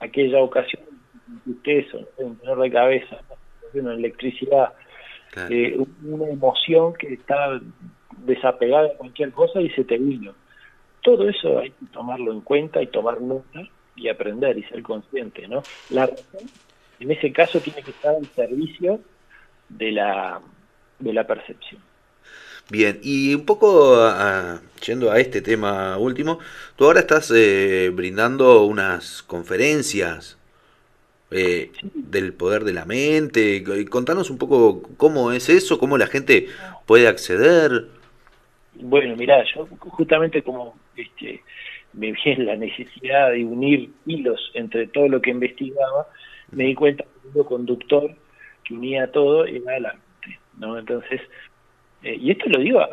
[0.00, 0.82] aquella ocasión
[1.44, 1.86] que ustedes
[2.18, 3.20] un dolor de cabeza,
[3.72, 4.72] una electricidad,
[5.48, 7.60] eh, una emoción que está
[8.18, 10.32] desapegada de cualquier cosa y se te vino.
[11.02, 13.62] Todo eso hay que tomarlo en cuenta y tomar nota
[13.94, 15.62] y aprender y ser consciente, ¿no?
[15.90, 16.50] La razón,
[16.98, 19.00] en ese caso, tiene que estar al servicio
[19.68, 20.40] de la,
[20.98, 21.80] de la percepción.
[22.70, 26.38] Bien, y un poco ah, yendo a este tema último,
[26.76, 30.38] tú ahora estás eh, brindando unas conferencias
[31.30, 33.62] eh, del poder de la mente.
[33.90, 36.46] Contanos un poco cómo es eso, cómo la gente
[36.86, 37.86] puede acceder.
[38.76, 41.42] Bueno, mirá, yo justamente como este,
[41.92, 46.08] me vi en la necesidad de unir hilos entre todo lo que investigaba,
[46.50, 48.10] me di cuenta que el conductor
[48.64, 49.96] que unía todo era la
[50.58, 50.78] ¿no?
[50.78, 51.20] Entonces,
[52.02, 52.90] eh, y esto lo digo a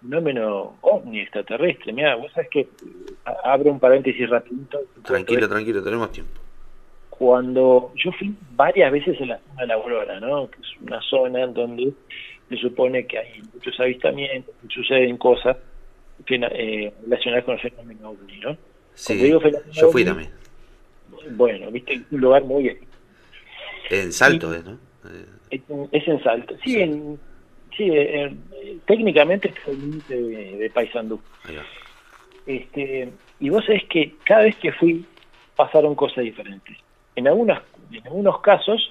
[0.00, 2.68] fenómeno ovni extraterrestre, mira, vos sabés que,
[3.44, 6.40] abro un paréntesis rapidito, Tranquilo, tranquilo, tenemos tiempo.
[7.10, 10.48] cuando yo fui varias veces en la zona de la Aurora, ¿no?
[10.50, 11.92] que es una zona en donde
[12.48, 15.56] se supone que hay muchos avistamientos, suceden cosas
[16.26, 18.56] eh, relacionadas con el fenómeno ovni, ¿no?
[18.94, 20.30] Sí, digo fenómeno yo fui ovni, también.
[21.36, 22.78] Bueno, viste, un lugar muy...
[23.90, 24.78] En Salto, ¿eh, ¿no?
[25.50, 25.62] Es,
[25.92, 26.54] es en Salto.
[26.64, 27.20] Sí, en-
[27.76, 28.24] sí eh,
[28.62, 31.20] eh, técnicamente es el límite de, de Paysandú.
[32.46, 35.06] Este, y vos sabés que cada vez que fui
[35.54, 36.76] pasaron cosas diferentes.
[37.14, 38.90] En, algunas, en algunos casos,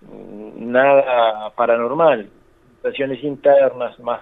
[0.00, 2.30] mm, nada paranormal,
[2.76, 4.20] situaciones internas, más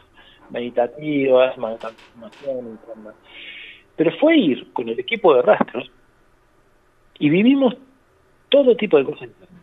[0.50, 2.80] meditativas, más transformación.
[3.96, 5.90] Pero fue ir con el equipo de rastros
[7.18, 7.74] y vivimos
[8.48, 9.55] todo tipo de cosas diferentes.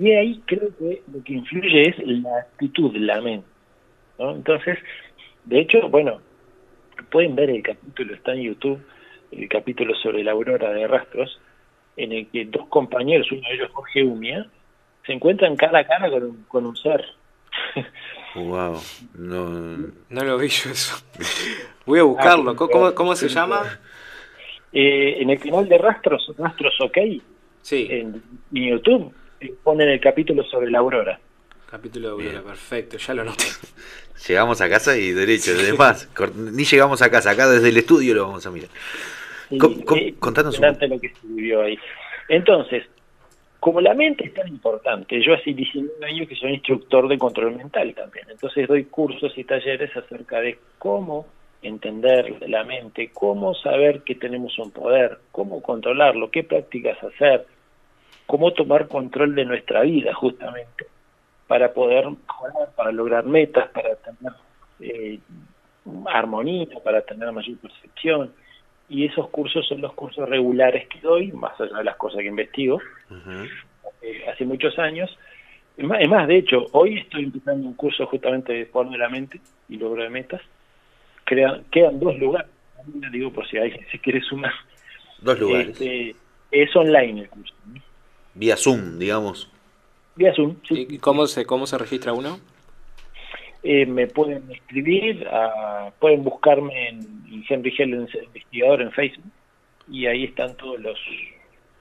[0.00, 3.46] Y ahí creo que lo que influye es la actitud, la mente.
[4.18, 4.32] ¿no?
[4.34, 4.78] Entonces,
[5.44, 6.20] de hecho, bueno,
[7.10, 8.80] pueden ver el capítulo, está en YouTube,
[9.30, 11.38] el capítulo sobre la aurora de rastros,
[11.96, 14.46] en el que dos compañeros, uno de ellos Jorge Umia,
[15.06, 17.04] se encuentran cara a cara con un, con un ser.
[18.36, 18.76] Wow.
[19.18, 19.50] No,
[20.08, 20.96] no lo vi yo eso.
[21.84, 22.54] Voy a buscarlo.
[22.54, 23.62] ¿Cómo, cómo- cómo se llama?
[24.72, 26.96] Eh, en el canal de Rastros, Rastros OK,
[27.60, 27.88] sí.
[27.90, 28.22] en,
[28.54, 31.18] en YouTube, eh, ponen el capítulo sobre la aurora.
[31.70, 33.44] Capítulo de Aurora, perfecto, ya lo noté.
[34.28, 38.14] Llegamos a casa y derecho, además, cor- ni llegamos a casa, acá desde el estudio
[38.14, 38.68] lo vamos a mirar.
[39.50, 41.78] Eh, contanos un lo que se vivió ahí.
[42.28, 42.84] Entonces,
[43.60, 47.56] como la mente es tan importante, yo hace 19 años que soy instructor de control
[47.56, 51.26] mental también, entonces doy cursos y talleres acerca de cómo
[51.62, 57.46] entender la mente, cómo saber que tenemos un poder, cómo controlarlo, qué prácticas hacer,
[58.30, 60.86] cómo tomar control de nuestra vida justamente
[61.48, 64.32] para poder mejorar, para lograr metas, para tener
[64.78, 65.18] eh,
[66.06, 68.32] armonía, para tener mayor percepción.
[68.88, 72.28] Y esos cursos son los cursos regulares que doy, más allá de las cosas que
[72.28, 72.80] investigo,
[74.02, 75.10] eh, hace muchos años.
[75.76, 78.98] Es más, es más, de hecho, hoy estoy empezando un curso justamente de poder de
[78.98, 80.40] la mente y logro de metas.
[81.24, 82.48] Crea- quedan dos lugares,
[83.10, 84.52] digo por si alguien se quiere sumar.
[85.20, 85.68] Dos lugares.
[85.80, 86.14] Este,
[86.52, 87.54] es online el curso.
[88.34, 89.48] Vía Zoom, digamos.
[90.16, 92.40] Vía Zoom, ¿Y cómo se, cómo se registra uno?
[93.62, 97.00] Eh, me pueden escribir, a- pueden buscarme en,
[97.30, 99.30] en Henry Helen Investigador en Facebook
[99.90, 100.98] y ahí están todos los,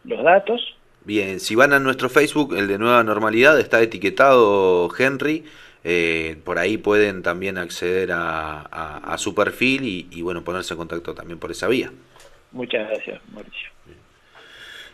[0.04, 0.76] los datos.
[1.06, 5.46] Bien, si van a nuestro Facebook, el de Nueva Normalidad, está etiquetado Henry.
[5.86, 10.74] eh, por ahí pueden también acceder a, a- a su perfil y, y, bueno, ponerse
[10.74, 11.92] en contacto también por esa vía.
[12.52, 13.70] Muchas gracias, Mauricio.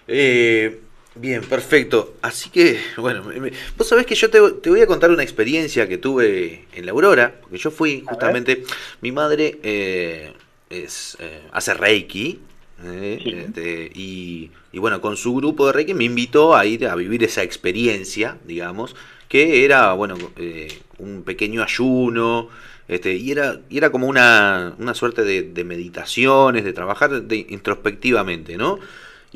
[0.08, 0.82] Eh,
[1.16, 2.16] bien, perfecto.
[2.22, 5.88] Así que, bueno, me- vos sabés que yo te, te voy a contar una experiencia
[5.88, 8.64] que tuve en la Aurora, porque yo fui justamente,
[9.02, 10.34] mi madre eh,
[10.70, 12.40] es, eh, hace Reiki,
[12.84, 16.96] eh, este, y, y bueno, con su grupo de Reiki me invitó a ir a
[16.96, 18.96] vivir esa experiencia, digamos,
[19.30, 20.68] que era, bueno, eh,
[21.00, 22.50] un pequeño ayuno,
[22.88, 27.46] este, y era, y era como una, una suerte de, de meditaciones, de trabajar de-
[27.50, 28.80] introspectivamente, ¿no?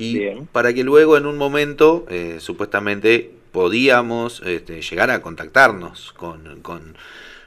[0.01, 0.19] Y
[0.51, 6.95] para que luego en un momento, eh, supuestamente, podíamos este, llegar a contactarnos con, con,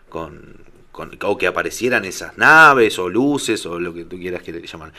[0.08, 0.56] con-
[0.92, 4.66] con- o que aparecieran esas naves o luces o lo que tú quieras que le
[4.66, 4.92] llaman.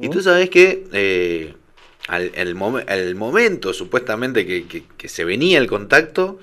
[0.00, 1.54] Y tú sabes que eh,
[2.08, 2.54] al, el,
[3.16, 6.38] momento supuestamente que, que- que se venía el contacto,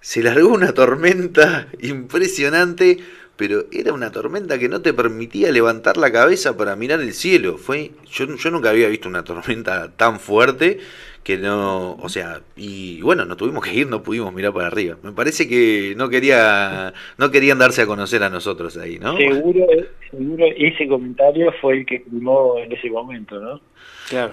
[0.00, 2.98] se largó una tormenta impresionante,
[3.40, 7.56] pero era una tormenta que no te permitía levantar la cabeza para mirar el cielo.
[7.56, 10.76] Fue, yo, nunca había visto una tormenta tan fuerte
[11.24, 14.98] que no, o sea, y bueno, nos tuvimos que ir, no pudimos mirar para arriba.
[15.02, 19.16] Me parece que no quería, no querían darse a conocer a nosotros ahí, ¿no?
[19.16, 19.66] Seguro,
[20.10, 23.58] seguro ese comentario fue el que primó en ese momento, ¿no?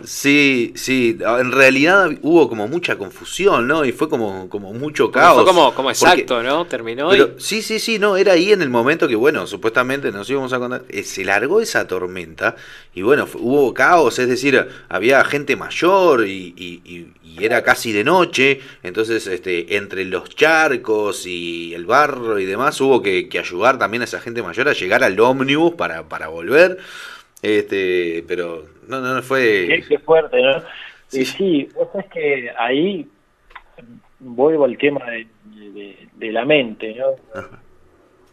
[0.03, 3.85] Sí, sí, en realidad hubo como mucha confusión, ¿no?
[3.85, 5.35] Y fue como, como mucho caos.
[5.35, 6.65] Fue como, como porque- exacto, ¿no?
[6.65, 7.39] Terminó Pero y...
[7.39, 10.57] sí, sí, sí, no, era ahí en el momento que, bueno, supuestamente nos íbamos a
[10.57, 12.55] contar, eh, se largó esa tormenta
[12.95, 17.91] y bueno, hubo caos, es decir, había gente mayor y, y- y- y era casi
[17.91, 23.37] de noche, entonces este, entre los charcos y el barro y demás hubo que, que
[23.37, 26.79] ayudar también a esa gente mayor a llegar al ómnibus para, para volver,
[27.43, 29.83] este, pero no, no, no fue...
[29.87, 30.61] qué fuerte, ¿no?
[31.07, 33.07] Sí, sí vos sabés que ahí
[34.19, 37.41] vuelvo al tema de, de- de la mente, ¿no?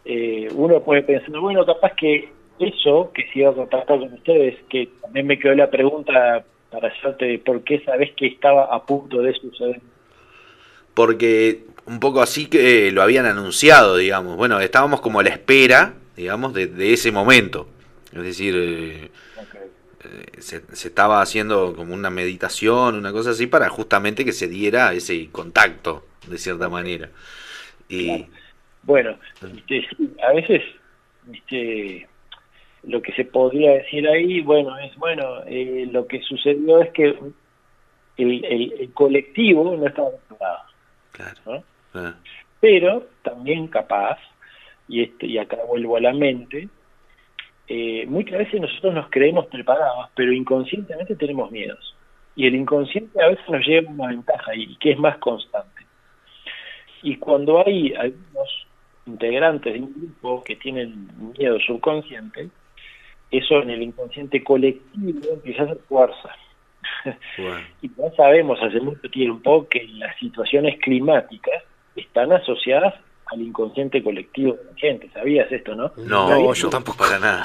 [0.03, 2.29] Eh, uno puede pensar, bueno, capaz que
[2.59, 6.89] eso que se iba a contactar con ustedes, que también me quedó la pregunta para
[6.89, 9.79] hacerte de por qué sabés que estaba a punto de suceder.
[10.93, 14.37] porque un poco así que lo habían anunciado, digamos.
[14.37, 17.67] Bueno, estábamos como a la espera, digamos, de, de ese momento.
[18.13, 19.64] Es decir, eh, eh,
[20.39, 24.93] se, se estaba haciendo como una meditación, una cosa así, para justamente que se diera
[24.93, 27.09] ese contacto, de cierta manera.
[27.89, 28.27] Y
[28.83, 29.87] Bueno, este,
[30.23, 30.61] a veces
[31.33, 32.07] este,
[32.83, 37.15] lo que se podría decir ahí, bueno, es bueno, eh, lo que sucedió es que
[38.17, 40.63] el, el- el colectivo no estaba preparado.
[41.45, 41.63] ¿no?
[41.95, 42.15] ah,
[42.59, 44.17] Pero también capaz,
[44.87, 46.69] y, este, y acá vuelvo a la mente,
[47.67, 51.95] eh, muchas veces nosotros nos creemos preparados, pero inconscientemente tenemos miedos.
[52.35, 55.85] Y el inconsciente a veces nos lleva una ventaja y que es más constante.
[57.01, 58.67] Y cuando hay algunos
[59.05, 62.49] integrantes de un grupo que tienen miedo subconsciente,
[63.31, 66.29] eso en el inconsciente colectivo empieza a hacer fuerza.
[67.81, 71.63] Y ya sabemos hace mucho tiempo que las situaciones climáticas
[71.95, 72.93] están asociadas
[73.27, 75.09] al inconsciente colectivo de la gente.
[75.13, 75.91] ¿Sabías esto, no?
[75.97, 76.57] no, ¿Sabías?
[76.59, 77.43] yo tampoco para nada.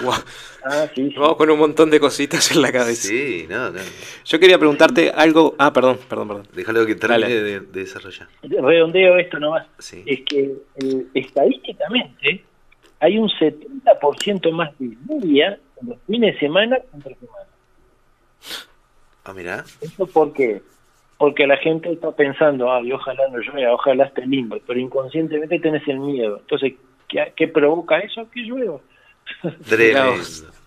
[0.65, 1.15] Ah, sí, sí.
[1.17, 3.09] Vamos con un montón de cositas en la cabeza.
[3.09, 3.81] Sí, no, no.
[4.25, 5.55] Yo quería preguntarte algo...
[5.59, 6.49] Ah, perdón, perdón, perdón.
[6.53, 8.29] Déjalo que termine de desarrollar.
[8.43, 10.03] redondeo esto nomás, Sí.
[10.07, 12.45] es que eh, estadísticamente
[13.01, 17.47] hay un 70% más de lluvia en los fines de semana que entre semana.
[19.25, 19.65] Ah, mirá.
[19.81, 20.61] ¿Eso por qué?
[21.21, 25.87] Porque la gente está pensando, ay, ojalá no llueva, ojalá esté lindo, pero inconscientemente tenés
[25.87, 26.39] el miedo.
[26.41, 26.73] Entonces,
[27.09, 28.27] ¿qué, qué provoca eso?
[28.31, 28.79] Que llueva.
[29.69, 30.15] Tremendo,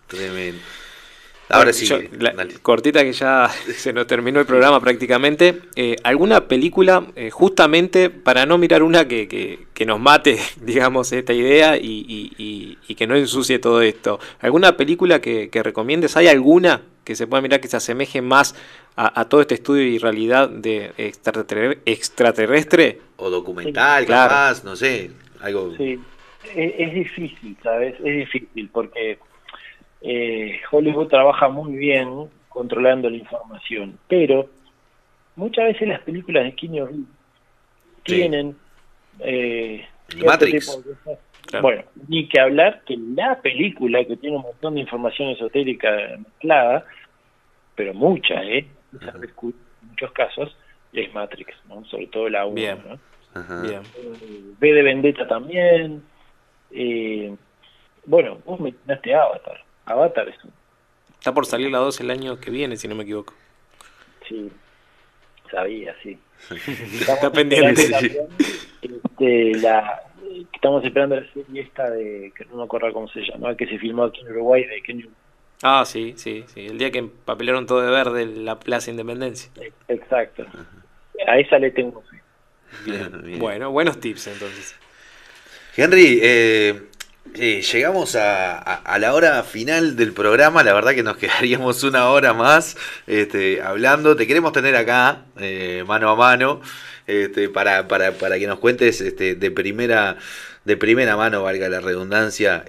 [0.05, 0.61] tremendo.
[1.49, 5.59] Ahora sí, Yo, la- cortita que ya se nos terminó el programa prácticamente.
[5.75, 11.11] Eh, ¿Alguna película, eh, justamente para no mirar una que, que- que nos mate, digamos,
[11.13, 14.19] esta idea y, y- y- y que no ensucie todo esto?
[14.39, 16.15] ¿Alguna película que, que recomiendes?
[16.15, 18.55] ¿Hay alguna que se pueda mirar que se asemeje más
[18.95, 22.99] a, a todo este estudio y realidad de extraterre- extraterrestre?
[23.17, 24.29] O documental, Claro.
[24.29, 25.11] capaz, no sé,
[25.41, 25.75] algo...
[25.77, 25.99] Sí,
[26.55, 27.95] es, es difícil, ¿sabes?
[27.99, 29.17] Es difícil porque
[30.01, 34.49] eh, Hollywood trabaja muy bien controlando la información, pero
[35.35, 37.05] muchas veces las películas de Keanu Reeves
[38.03, 38.55] tienen
[39.19, 39.85] eh,
[40.23, 40.65] Matrix.
[40.67, 41.19] tipo de cosas.
[41.45, 41.63] Claro.
[41.63, 46.85] Bueno, ni que hablar que la película que tiene un montón de información esotérica mezclada,
[47.75, 48.65] pero mucha, ¿eh?
[49.01, 50.55] En muchos casos,
[50.93, 51.83] es Matrix, ¿no?
[51.85, 52.77] Sobre todo la 1, Bien.
[52.87, 53.61] ¿no?
[53.63, 53.81] Bien.
[53.97, 56.03] Eh, V de Vendetta también.
[56.71, 57.35] eh,
[58.05, 59.63] bueno, vos mencionaste Avatar.
[59.85, 60.51] Avatar es un...
[61.13, 63.33] Está por salir la 2 el año que viene, si no me equivoco.
[64.27, 64.51] Sí,
[65.49, 66.19] sabía, sí.
[66.49, 67.89] Está pendiente.
[67.89, 68.27] también,
[68.81, 70.01] este, la,
[70.53, 73.77] estamos esperando la serie esta de, que no me acuerdo cómo se llama, que se
[73.79, 75.05] filmó aquí en Uruguay, de Kenny
[75.63, 76.65] Ah, sí, sí, sí.
[76.67, 79.49] El día que empapelaron todo de verde la Plaza Independencia.
[79.87, 80.45] Exacto.
[81.27, 82.21] A esa le tengo fe.
[82.85, 83.39] Bien.
[83.39, 84.75] Bueno, buenos tips entonces.
[85.75, 86.83] Henry, eh,
[87.35, 91.83] eh, llegamos a, a- a la hora final del programa, la verdad que nos quedaríamos
[91.83, 92.75] una hora más
[93.07, 96.61] este, hablando, te queremos tener acá, eh, mano a mano,
[97.07, 100.17] este, para, para, para que nos cuentes este, de, primera,
[100.65, 102.65] de primera mano, valga la redundancia.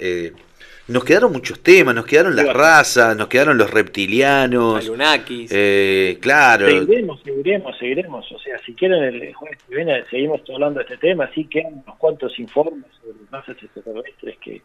[0.89, 4.85] Nos quedaron muchos temas, nos quedaron las razas, nos quedaron los reptilianos.
[4.85, 5.51] Alunakis.
[5.52, 6.66] eh, claro.
[6.66, 8.32] Seguiremos, seguiremos, seguiremos.
[8.32, 11.82] O sea, si quieren el jueves que viene seguimos hablando de este tema, sí quedan
[11.85, 14.61] unos cuantos informes sobre masas extraterrestres que,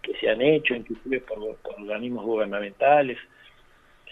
[0.00, 3.18] que se han hecho, inclusive por, por organismos gubernamentales.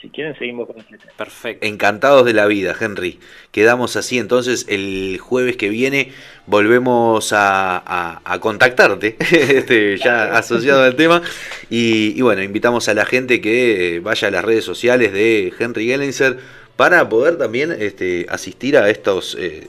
[0.03, 1.13] Si quieren seguimos con este tema.
[1.17, 1.65] Perfecto.
[1.65, 3.21] Encantados de la vida, Henry.
[3.53, 6.11] Quedamos así, entonces el jueves que viene
[6.47, 11.23] volvemos a, a- a contactarte, este, ya asociado al tema.
[11.71, 15.87] Y, y bueno, invitamos a la gente que vaya a las redes sociales de Henry
[15.87, 16.39] Gellenser
[16.77, 19.67] para poder también este, asistir a estos eh,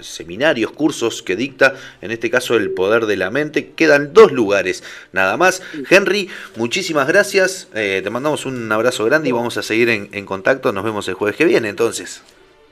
[0.00, 3.72] seminarios, cursos que dicta, en este caso el poder de la mente.
[3.76, 5.62] Quedan dos lugares nada más.
[5.90, 7.68] Henry, muchísimas gracias.
[7.74, 10.72] eh, te mandamos un abrazo grande y vamos a seguir en, en contacto.
[10.72, 12.22] Nos vemos el jueves que viene entonces.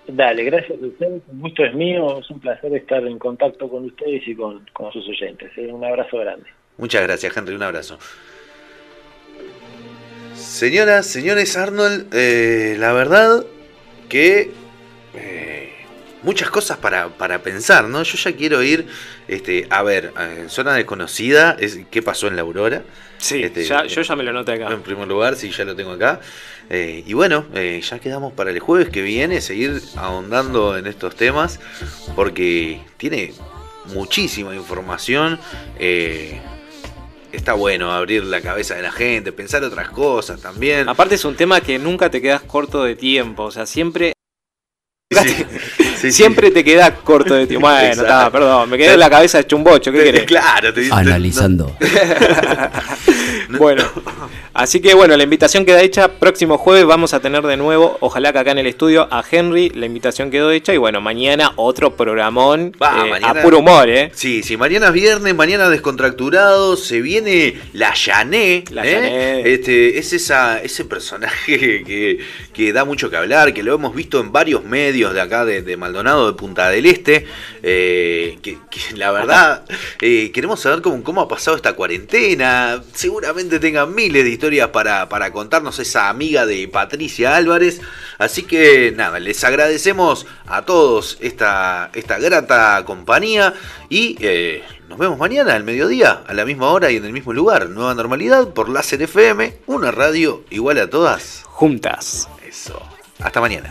[0.06, 1.22] Dale, gracias a ustedes.
[1.32, 2.18] El gusto es mío.
[2.20, 5.50] Es un placer estar en contacto con ustedes y con, con sus oyentes.
[5.56, 5.68] ¿eh?
[5.72, 6.46] Un abrazo grande.
[6.76, 7.54] Muchas gracias, Henry.
[7.54, 7.98] Un abrazo.
[10.34, 13.46] Señoras, señores, Arnold, eh, la verdad
[14.08, 14.52] que
[15.14, 15.72] eh,
[16.22, 18.02] muchas cosas para, para pensar, ¿no?
[18.02, 18.86] Yo ya quiero ir,
[19.28, 22.82] este, a ver, en zona desconocida, es, ¿qué pasó en la Aurora?
[23.18, 24.68] Sí, Este, ya, yo ya me lo noté acá.
[24.72, 26.20] En primer lugar, sí, ya lo tengo acá.
[26.70, 31.14] Eh, y bueno, eh, ya quedamos para el jueves que viene seguir ahondando en estos
[31.14, 31.60] temas
[32.16, 33.32] porque tiene
[33.86, 35.38] muchísima información.
[35.78, 36.40] eh,
[37.34, 40.88] está bueno abrir la cabeza de la gente, pensar otras cosas también.
[40.88, 44.12] Aparte es un tema que nunca te quedas corto de tiempo, o sea, siempre...
[45.10, 45.46] Sí,
[46.12, 47.68] siempre te quedas corto de tiempo.
[47.68, 50.24] Bueno, está, perdón, me quedé en la cabeza de chumbocho, ¿qué querés?
[50.24, 51.76] Claro, te Analizando.
[53.58, 53.84] Bueno,
[54.52, 56.08] así que bueno, la invitación queda hecha.
[56.08, 59.70] Próximo jueves vamos a tener de nuevo, ojalá que acá en el estudio, a Henry.
[59.70, 63.88] La invitación quedó hecha y bueno, mañana otro programón Va, eh, mañana- a puro humor,
[63.88, 64.10] ¿eh?
[64.14, 68.64] Sí, sí, mañana es viernes, mañana descontracturado, se viene la Yané.
[68.70, 68.92] La ¿eh?
[68.92, 69.52] Yané.
[69.52, 72.18] Este, es esa, ese personaje que,
[72.52, 75.62] que da mucho que hablar, que lo hemos visto en varios medios de acá de,
[75.62, 77.26] de Maldonado, de Punta del Este.
[77.62, 79.64] eh, que, que la verdad,
[80.00, 82.82] eh, queremos saber cómo, cómo ha pasado esta cuarentena.
[82.92, 87.80] Seguramente tengan miles de historias para, para contarnos esa amiga de Patricia Álvarez.
[88.18, 93.54] Así que nada, les agradecemos a todos esta, esta grata compañía
[93.88, 97.32] y eh, nos vemos mañana al mediodía, a la misma hora y en el mismo
[97.32, 97.70] lugar.
[97.70, 101.42] Nueva normalidad por Láser FM, una radio igual a todas.
[101.44, 102.28] Juntas.
[102.46, 102.80] Eso.
[103.20, 103.70] Hasta mañana.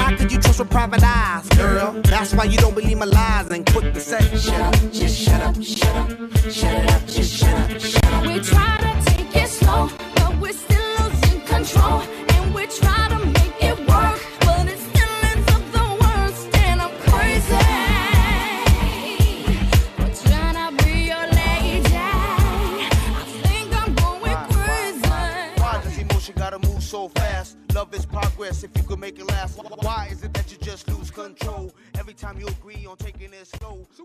[0.00, 1.92] How could you trust with private eyes, girl?
[2.04, 5.40] That's why you don't believe my lies and quick to say, shut up, just shut
[5.42, 6.08] up, shut up,
[6.50, 8.26] shut it up, just shut up, shut up.
[8.26, 12.00] We try to take it slow, but we're still losing control.
[12.34, 16.56] And we try to make it work, but it still ends up the worst.
[16.56, 17.66] And I'm crazy.
[19.98, 21.94] We're trying be your lady.
[21.94, 25.10] I think I'm going crazy.
[25.60, 27.58] Why does emotion gotta move so fast?
[27.80, 29.56] Love is progress if you could make it last.
[29.56, 33.46] Why is it that you just lose control every time you agree on taking it
[33.46, 33.88] slow?
[33.96, 34.04] So